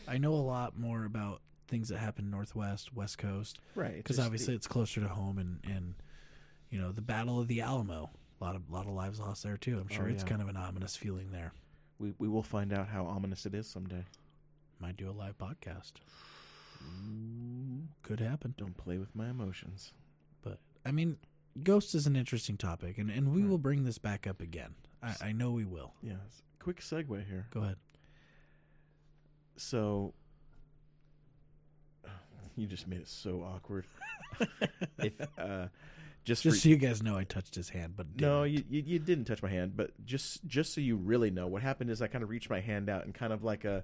[0.08, 1.42] I know a lot more about
[1.72, 5.96] things that happen Northwest, West Coast, Right, because obviously it's closer to home, and and
[6.70, 9.58] you know the Battle of the Alamo, a lot of lot of lives lost there
[9.58, 9.80] too.
[9.80, 10.30] I'm oh, sure Oh, it's yeah.
[10.30, 11.54] kind of an ominous feeling there.
[11.98, 14.06] we we will find out how ominous it is someday.
[14.80, 15.94] Might do a live podcast.
[16.84, 17.86] Mm.
[18.04, 18.54] Could happen.
[18.58, 19.94] Don't play with my emotions.
[20.42, 21.18] But I mean,
[21.64, 23.50] ghosts is an interesting topic, and, and we Right.
[23.50, 24.74] will bring this back up again.
[25.04, 25.94] I, I know we will.
[26.02, 26.42] Yes.
[26.60, 27.48] Quick segue here.
[27.52, 27.78] Go ahead.
[29.58, 30.14] So
[32.56, 33.86] you just made it so awkward.
[35.00, 35.68] if uh,
[36.24, 38.70] just, Just for, so you guys know, I touched his hand, but no, didn't.
[38.70, 41.62] you, you you didn't touch my hand, but just just so you really know, what
[41.62, 43.84] happened is I kind of reached my hand out and kind of like a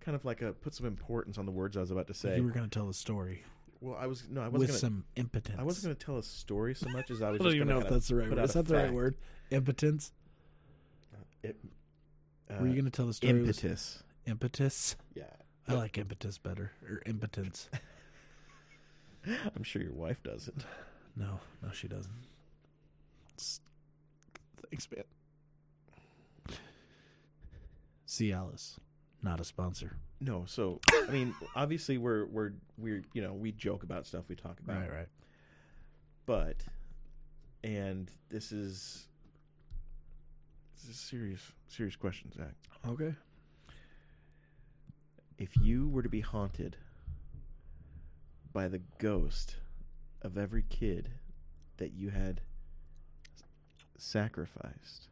[0.00, 2.36] kind of like a put some importance on the words I was about to say.
[2.36, 3.42] you were going to tell the story
[3.80, 4.78] well, I was no, I wasn't gonna.
[4.78, 5.58] some impotence.
[5.58, 7.40] I wasn't going to tell a story so much as I was.
[7.40, 8.38] I don't just even know if that's the right word.
[8.38, 9.16] Is a that the right word?
[9.50, 10.12] Impotence.
[11.42, 11.56] It,
[12.50, 13.32] were you uh, going to tell the story?
[13.34, 14.02] with impetus?
[14.26, 14.96] Impetus.
[15.14, 15.24] Yeah,
[15.68, 17.70] I like impetus better or impotence.
[19.56, 20.64] I'm sure your wife doesn't.
[21.16, 22.12] No, no, she doesn't.
[23.34, 23.58] It's-
[24.70, 25.02] Thanks, man.
[28.06, 28.76] Cialis,
[29.22, 29.96] not a sponsor.
[30.20, 34.36] No, so I mean, obviously we're we're we're you know we joke about stuff we
[34.36, 35.08] talk about, Right, right.
[36.26, 36.56] but
[37.64, 39.06] and this is
[40.76, 42.54] this is a serious serious question, Zach.
[42.86, 43.14] Okay.
[45.38, 46.76] If you were to be haunted
[48.52, 49.56] by the ghost
[50.22, 51.10] of every kid
[51.76, 52.40] that you had
[53.96, 55.08] sacrificed,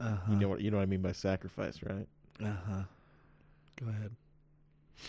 [0.00, 0.32] Uh-huh.
[0.32, 2.08] you know what you know what I mean by sacrifice, right?
[2.42, 2.82] Uh huh.
[3.80, 4.10] Go ahead.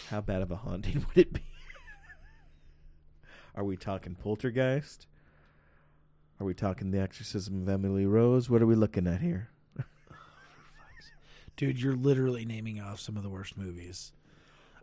[0.09, 1.41] How bad of a haunting would it be?
[3.55, 5.07] Are we talking poltergeist?
[6.39, 8.49] Are we talking the exorcism of Emily Rose?
[8.49, 9.49] What are we looking at here?
[11.55, 14.11] Dude, you're literally naming off some of the worst movies.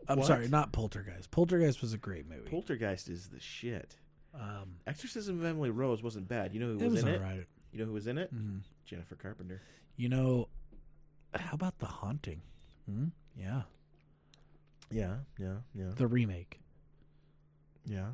[0.08, 0.26] I'm What?
[0.26, 1.30] sorry, not Poltergeist.
[1.30, 2.48] Poltergeist was a great movie.
[2.50, 3.96] Poltergeist is the shit.
[4.34, 6.52] um, Exorcism of Emily Rose wasn't bad.
[6.54, 7.46] You know who was, was in it?
[7.72, 8.30] You know who was in it?
[8.30, 9.60] hmm Jennifer Carpenter.
[9.96, 10.48] You know,
[11.34, 12.40] how about The Haunting?
[12.90, 13.06] Hmm?
[13.36, 13.62] Yeah,
[14.90, 16.60] Yeah, yeah, yeah, the remake.
[17.86, 18.10] yeah.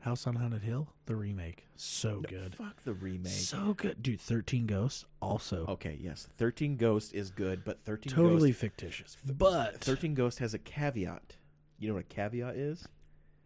[0.00, 1.66] House on Haunted Hill, the remake.
[1.76, 2.54] So No, good.
[2.54, 3.32] Fuck the remake.
[3.32, 4.02] So good.
[4.02, 5.66] Dude, 13 Ghosts, also.
[5.66, 9.16] okay, yes, Thirteen Ghost is good, but Thirteen totally Ghost, fictitious.
[9.24, 11.36] But Thirteen Ghost has a caveat.
[11.78, 12.86] You know what a caveat is?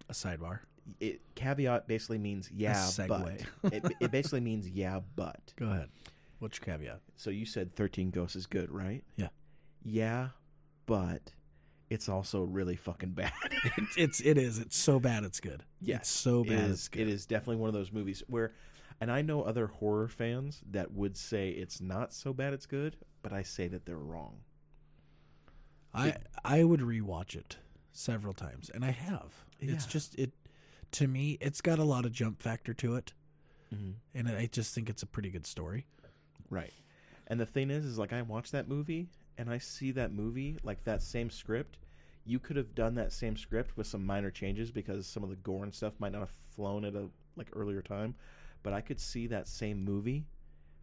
[0.08, 0.60] A sidebar.
[1.00, 3.40] It caveat basically means yeah, but
[3.72, 5.52] it, it basically means yeah, but.
[5.56, 5.88] Go ahead.
[6.38, 7.00] What's your caveat?
[7.16, 9.02] So you said 13 Ghosts is good, right?
[9.16, 9.28] Yeah.
[9.84, 10.28] Yeah,
[10.86, 11.32] but
[11.92, 13.32] it's also really fucking bad.
[13.64, 14.58] It, it's it is.
[14.58, 15.22] It's so bad.
[15.24, 15.62] It's good.
[15.80, 16.52] Yes, It's so bad.
[16.64, 17.02] is- it's good.
[17.02, 18.50] it is definitely one of those movies where,
[19.00, 22.96] and I know other horror fans that would say it's not so bad it's good,
[23.22, 24.38] but I say that they're wrong.
[25.94, 27.58] I I would rewatch it
[27.92, 29.32] several times, and I have.
[29.60, 30.32] It's just it.
[30.92, 33.12] To me, it's got a lot of jump factor to it,
[33.74, 33.92] Mm-hmm.
[34.14, 35.86] and I just think it's a pretty good story.
[36.50, 36.72] Right.
[37.28, 39.08] And the thing is, is like I watch that movie
[39.38, 41.78] and I see that movie, like that same script.
[42.24, 45.36] You could have done that same script with some minor changes because some of the
[45.36, 48.14] gore and stuff might not have flown at a like earlier time.
[48.62, 50.26] But I could see that same movie,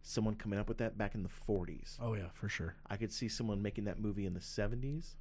[0.02, 1.98] someone coming up with that back in the 40s.
[2.00, 2.74] Oh yeah, for sure.
[2.88, 5.16] I could see someone making that movie in the 70s.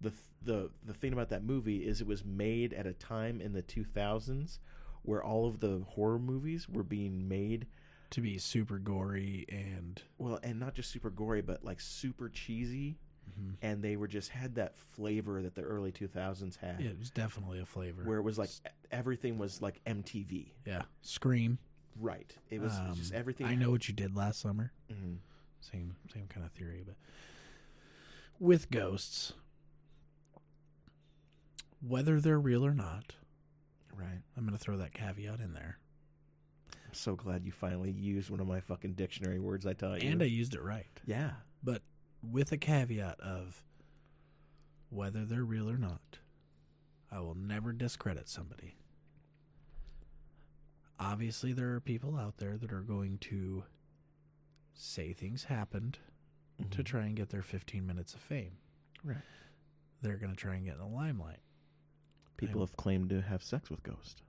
[0.00, 0.12] The
[0.42, 3.62] the the thing about that movie is it was made at a time in the
[3.62, 4.58] 2000s
[5.02, 7.66] where all of the horror movies were being made
[8.10, 12.98] To be super gory and well, and not just super gory, but like super cheesy,
[13.62, 17.10] and they were just had that flavor that the early 2000s had, yeah, it was
[17.10, 18.02] definitely a flavor.
[18.04, 18.50] where it was like
[18.90, 20.52] everything was like MTV.
[20.64, 21.58] yeah, Scream.
[21.98, 22.34] Right.
[22.50, 23.46] It was Um, just everything.
[23.46, 24.72] I know what you did last summer.
[24.90, 25.18] Mhm.
[25.60, 26.96] Same same kind of theory, but
[28.38, 29.32] with ghosts,
[31.80, 33.14] whether they're real or not,
[33.94, 34.20] Right.
[34.36, 35.78] I'm going to throw that caveat in there.
[36.86, 40.10] I'm so glad you finally used one of my fucking dictionary words I taught you.
[40.10, 40.86] And I used it right.
[41.06, 41.32] yeah.
[42.30, 43.62] With a caveat of
[44.90, 46.18] whether they're real or not,
[47.10, 48.76] I will never discredit somebody.
[50.98, 53.64] Obviously, there are people out there that are going to
[54.74, 55.98] say things happened
[56.70, 56.84] to Mhm.
[56.86, 58.58] try and get their 15 minutes of fame.
[59.04, 59.22] Right.
[60.00, 61.40] They're going to try and get in the limelight.
[62.36, 64.22] People have claimed to have sex with ghosts.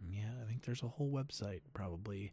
[0.00, 2.32] Yeah, I think there's a whole website probably.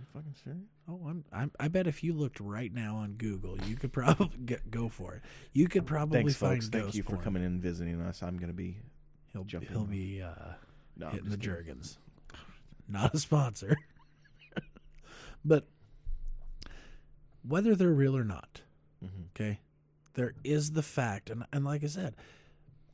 [0.00, 0.62] You fucking serious?
[0.88, 4.30] Oh, I'm, I'm I bet if you looked right now on Google, you could probably
[4.46, 5.22] get, go for it.
[5.52, 6.68] You could probably Thanks, find folks.
[6.68, 7.22] Thank you for porn.
[7.24, 8.22] coming in and visiting us.
[8.22, 8.78] I'm gonna be
[9.32, 9.86] He'll jumping he'll on.
[9.90, 10.30] be uh,
[10.96, 11.40] no, hitting the kidding.
[11.52, 11.98] Jergens.
[12.88, 13.76] Not a sponsor.
[15.44, 15.66] but
[17.46, 18.62] whether they're real or not,
[19.04, 19.28] Mhm.
[19.34, 19.60] okay,
[20.14, 22.16] there is the fact, and, and like I said,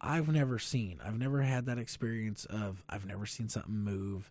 [0.01, 4.31] I've never seen, I've never had that experience of, I've never seen something move.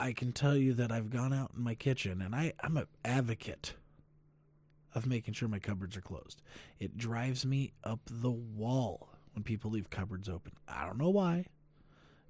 [0.00, 2.86] I can tell you that I've gone out in my kitchen, and I, I'm an
[3.04, 3.74] advocate
[4.94, 6.42] of making sure my cupboards are closed.
[6.78, 10.52] It drives me up the wall when people leave cupboards open.
[10.68, 11.46] I don't know why.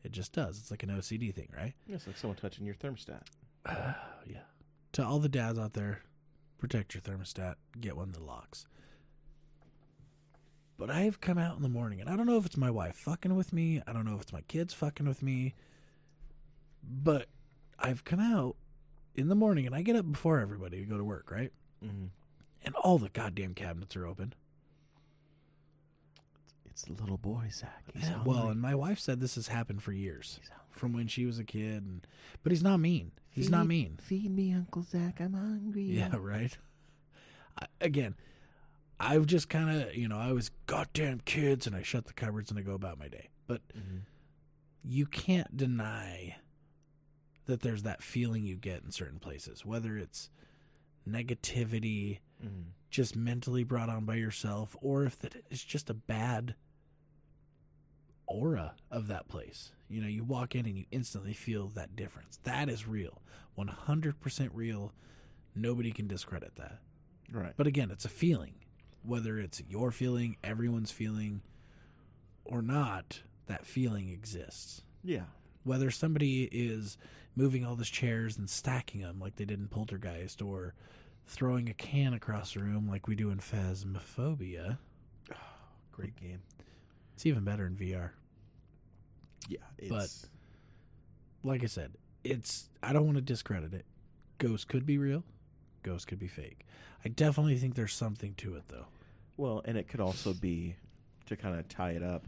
[0.03, 0.59] It just does.
[0.59, 1.74] It's like an OCD thing, right?
[1.89, 3.23] It's like someone touching your thermostat.
[3.66, 4.40] yeah.
[4.93, 6.03] To all the dads out there,
[6.59, 7.57] protect your thermostat.
[7.81, 8.66] Get one that locks.
[10.78, 12.97] But I've come out in the morning, and I don't know if it's my wife
[12.97, 13.82] fucking with me.
[13.86, 15.55] I don't know if it's my kids fucking with me.
[16.82, 17.27] But
[17.78, 18.56] I've come out
[19.14, 21.52] in the morning, and I get up before everybody to go to work, right?
[21.84, 22.06] Mm-hmm.
[22.64, 24.34] And all the goddamn cabinets are open.
[26.68, 27.82] It's the little boy, Zach.
[27.94, 30.38] He's Yeah, well, and my wife said this has happened for years,
[30.70, 31.82] from when she was a kid.
[31.84, 32.06] And,
[32.42, 33.12] but he's not mean.
[33.30, 33.98] He's not mean.
[34.02, 35.20] Feed me, Uncle Zach.
[35.20, 35.84] I'm hungry.
[35.84, 36.56] Yeah, right.
[37.60, 38.14] I, again,
[39.00, 42.50] I've just kind of, you know, I was goddamn kids, and I shut the cupboards
[42.50, 43.28] and I go about my day.
[43.46, 44.00] But Mhm.
[44.84, 46.36] you can't deny
[47.48, 50.30] that there's that feeling you get in certain places, whether it's
[51.08, 52.66] negativity, Mhm.
[52.90, 56.54] just mentally brought on by yourself, or if that it's just a bad
[58.26, 59.72] aura of that place.
[59.88, 62.36] You know, you walk in and you instantly feel that difference.
[62.44, 63.22] That is real.
[63.56, 64.92] 100% real.
[65.54, 66.80] Nobody can discredit that.
[67.32, 67.54] Right.
[67.56, 68.54] But again, it's a feeling.
[69.02, 71.40] Whether it's your feeling, everyone's feeling,
[72.44, 74.82] or not, that feeling exists.
[75.02, 75.26] Yeah.
[75.69, 76.97] Whether somebody is
[77.36, 80.74] moving all those chairs and stacking them like they did in Poltergeist, or
[81.27, 84.78] throwing a can across the room like we do in Phasmophobia,
[85.93, 86.40] Great game.
[87.15, 88.11] it's even better in VR.
[89.49, 89.59] Yeah.
[89.77, 90.28] It's, But-
[91.49, 91.93] Like I said,
[92.24, 93.85] it's I don't want to discredit it.
[94.39, 95.23] Ghosts could be real,
[95.82, 96.65] ghosts could be fake.
[97.05, 98.86] I definitely think there's something to it though.
[99.36, 100.77] well, and it could also be
[101.27, 102.24] to kind of tie it up.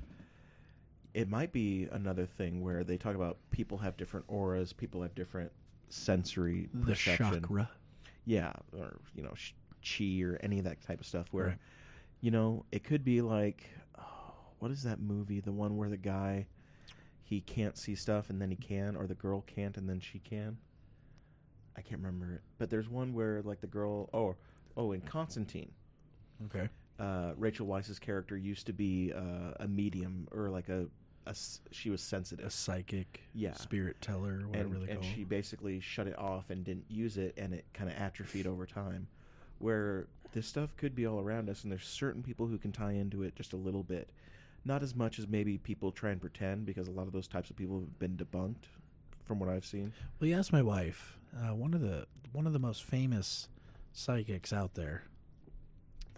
[1.15, 5.15] It might be another thing where they talk about people have different auras, people have
[5.15, 5.51] different
[5.89, 7.41] sensory The perception.
[7.43, 7.71] chakra.
[8.27, 9.53] yeah, or you know, sh-
[9.85, 11.27] chi or any of that type of stuff.
[11.33, 11.59] Where, Right.
[12.21, 13.65] you know, it could be like,
[13.99, 15.41] oh, what is that movie?
[15.41, 16.47] The one where the guy
[17.25, 20.19] he can't see stuff and then he can, or the girl can't and then she
[20.21, 20.59] can.
[21.77, 24.37] I can't remember it, but there's one where like the girl, oh,
[24.77, 25.71] oh, in Constantine,
[26.47, 26.69] Okay.
[26.99, 30.87] uh, Rachel Weisz's character used to be uh, a medium or like a
[31.31, 31.35] a
[31.75, 32.45] she was sensitive.
[32.47, 33.55] A psychic, Yeah.
[33.55, 35.11] spirit teller, whatever and, they and call.
[35.15, 38.67] she basically shut it off and didn't use it and it kind of atrophied over
[38.67, 39.07] time
[39.59, 42.93] where this stuff could be all around us and there's certain people who can tie
[42.93, 44.09] into it just a little bit
[44.65, 47.51] not as much as maybe people try and pretend because a lot of those types
[47.51, 48.69] of people have been debunked
[49.25, 51.17] from what i've seen Well, you asked my wife.
[51.37, 53.49] Uh, one of the one of the most famous
[53.93, 55.05] psychics out there,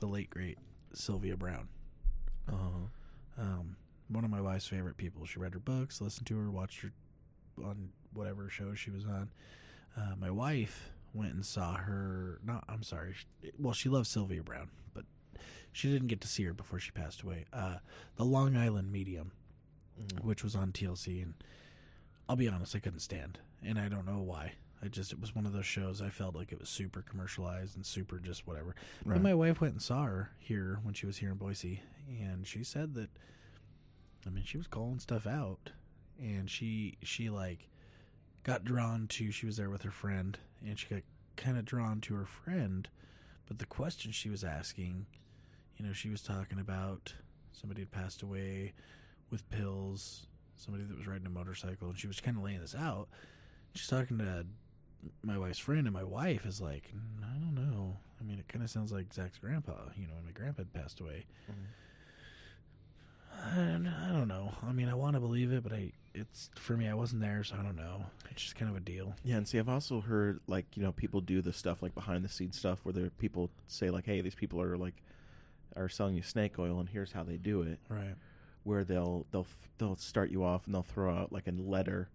[0.01, 0.59] the late great
[0.94, 1.68] Sylvia Browne.
[2.48, 3.43] uh-huh.
[3.43, 3.76] Um,
[4.08, 5.24] one of my wife's favorite people.
[5.26, 6.92] She read her books, listened to her, watched her
[7.62, 9.30] on whatever show she was on.
[9.96, 12.40] Uh, my wife went and saw her.
[12.44, 13.14] Not, I'm sorry.
[13.14, 15.04] She, well, she loves Sylvia Browne, but
[15.72, 17.44] she didn't get to see her before she passed away.
[17.52, 17.76] Uh,
[18.16, 19.32] the Long Island Medium,
[20.00, 20.24] Mhm.
[20.24, 21.34] which was on TLC, and
[22.28, 24.54] I'll be honest, I couldn't stand, and I don't know why.
[24.84, 27.76] I just it was one of those shows I felt like it was super commercialized
[27.76, 28.74] and super just whatever.
[29.04, 29.14] Right.
[29.16, 32.46] But my wife went and saw her here when she was here in Boise, and
[32.46, 33.10] she said that,
[34.27, 35.70] I mean, she was calling stuff out,
[36.19, 37.69] and she she like
[38.44, 39.31] got drawn to.
[39.31, 41.03] She was there with her friend, and she got
[41.36, 42.89] kind of drawn to her friend,
[43.47, 45.07] but the question she was asking,
[45.77, 47.15] you know, she was talking about
[47.53, 48.74] somebody had passed away
[49.31, 50.27] with pills,
[50.57, 53.09] somebody that was riding a motorcycle, and she was kind of laying this out.
[53.74, 54.47] She's talking to
[55.23, 57.97] my wife's friend, and my wife is like, "Mm, I don't know.
[58.20, 60.73] I mean, it kind of sounds like Zach's grandpa, you know, when my grandpa had
[60.73, 61.27] passed away.
[61.49, 61.57] And
[63.44, 64.52] I don't know.
[64.66, 66.88] I mean, I want to believe it, but I, it's for me.
[66.88, 68.04] I wasn't there, so I don't know.
[68.30, 69.14] It's just kind of a deal.
[69.24, 72.24] yeah and see i've also heard like you know people do the stuff like behind
[72.24, 74.94] the scenes stuff where there people say like hey these people are like
[75.76, 78.14] are selling you snake oil and here's how they do it Right.
[78.64, 79.46] where they'll they'll
[79.76, 82.09] they'll start you off and they'll throw out like a letter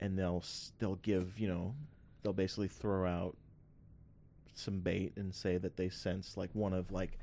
[0.00, 0.42] and they'll
[0.78, 1.74] they'll give you know
[2.22, 3.36] they'll basically throw out
[4.54, 7.18] some bait and say that they sense like one of like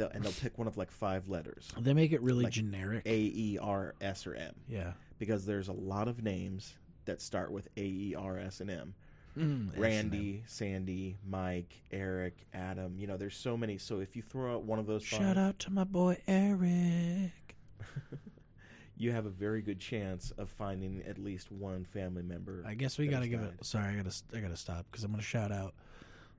[0.00, 3.02] they'll, and they'll pick one of like five letters They make it really Like generic.
[3.06, 4.92] A E R S or M yeah.
[5.18, 6.74] because there's a lot of names
[7.04, 8.94] that start with A E R S and M
[9.38, 12.96] Mm, Randy, Sandy, Mike, Eric, Adam.
[12.98, 13.78] You know, there's so many.
[13.78, 17.56] So if you throw out one of those, Shout five, out to my boy Eric.
[18.96, 22.64] you have a very good chance of finding at least one family member.
[22.66, 23.52] I guess we got to give died.
[23.60, 23.64] it.
[23.64, 25.74] Sorry, I gotta I gotta stop because I'm gonna shout out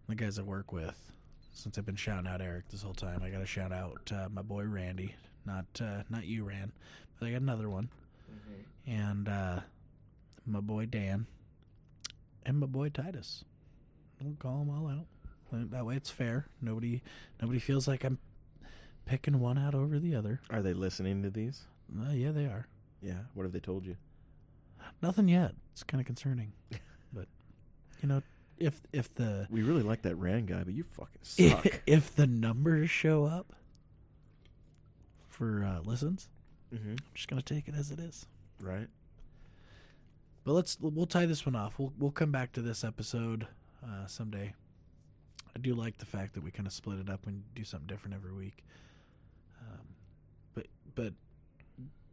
[0.08, 1.00] the guys I work with.
[1.54, 4.42] Since I've been shouting out Eric this whole time, I gotta shout out uh, my
[4.42, 5.16] boy Randy.
[5.46, 6.72] Not uh, not you, Ran,
[7.20, 7.90] but I got another one,
[8.86, 9.60] and uh,
[10.46, 11.26] my boy Dan,
[12.46, 13.44] and my boy Titus.
[14.22, 15.06] We'll call them all out.
[15.72, 16.46] That way, it's fair.
[16.62, 17.02] Nobody
[17.42, 18.20] nobody feels like I'm
[19.06, 20.40] picking one out over the other.
[20.50, 21.64] Are they listening to these?
[22.00, 22.68] Uh, yeah, they are.
[23.02, 23.20] Yeah.
[23.34, 23.98] What have they told you?
[25.02, 25.54] Nothing yet.
[25.74, 26.54] It's kind of concerning,
[27.14, 27.28] but
[28.02, 28.22] you know,
[28.62, 31.82] if if the We really like that Rand guy, but you fucking if, suck.
[31.86, 33.54] if the numbers show up
[35.28, 36.30] for uh, listens,
[36.74, 36.92] mm-hmm.
[36.92, 38.26] I'm just gonna take it as it is.
[38.62, 38.88] Right.
[40.44, 41.78] But let's we'll tie this one off.
[41.78, 43.48] We'll we'll come back to this episode
[43.84, 44.54] uh, someday.
[45.56, 47.88] I do like the fact that we kind of split it up and do something
[47.88, 48.64] different every week.
[49.62, 49.86] Um,
[50.54, 51.14] but but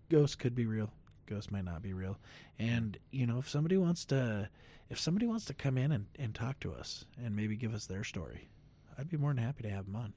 [0.08, 0.90] ghosts could be real.
[1.28, 2.18] Ghosts might not be real.
[2.58, 4.48] And you know, if somebody wants to,
[4.90, 7.86] if somebody wants to come in and, and talk to us and maybe give us
[7.86, 8.48] their story,
[8.98, 10.12] I'd be more than happy to have them on.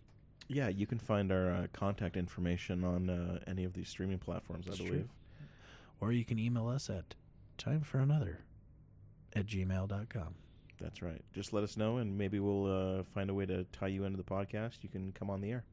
[0.47, 4.65] Yeah, you can find our uh, contact information on uh, any of these streaming platforms,
[4.67, 4.89] I That's true.
[4.89, 5.09] believe.
[6.01, 7.15] Or you can email us at
[7.57, 8.39] time for another
[9.33, 10.35] at gmail.com.
[10.79, 11.21] That's right.
[11.33, 12.65] Just let us know, and maybe we'll
[12.99, 14.79] uh, find a way to tie you into the podcast.
[14.81, 15.63] You can come on the air.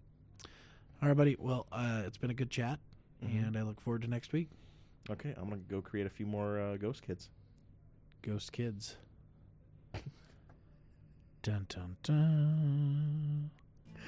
[1.02, 1.34] All right, buddy.
[1.38, 2.78] Well, uh, it's been a good chat,
[3.24, 3.48] Mhm.
[3.48, 4.48] and I look forward to next week.
[5.10, 7.30] Okay, I'm gonna go create a few more uh, ghost kids.
[8.22, 8.96] Ghost Kids.
[11.42, 13.50] dun dun dun.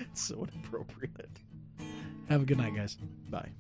[0.01, 1.31] It's so inappropriate.
[2.29, 2.99] Have a good night, guys.
[3.29, 3.51] Bye.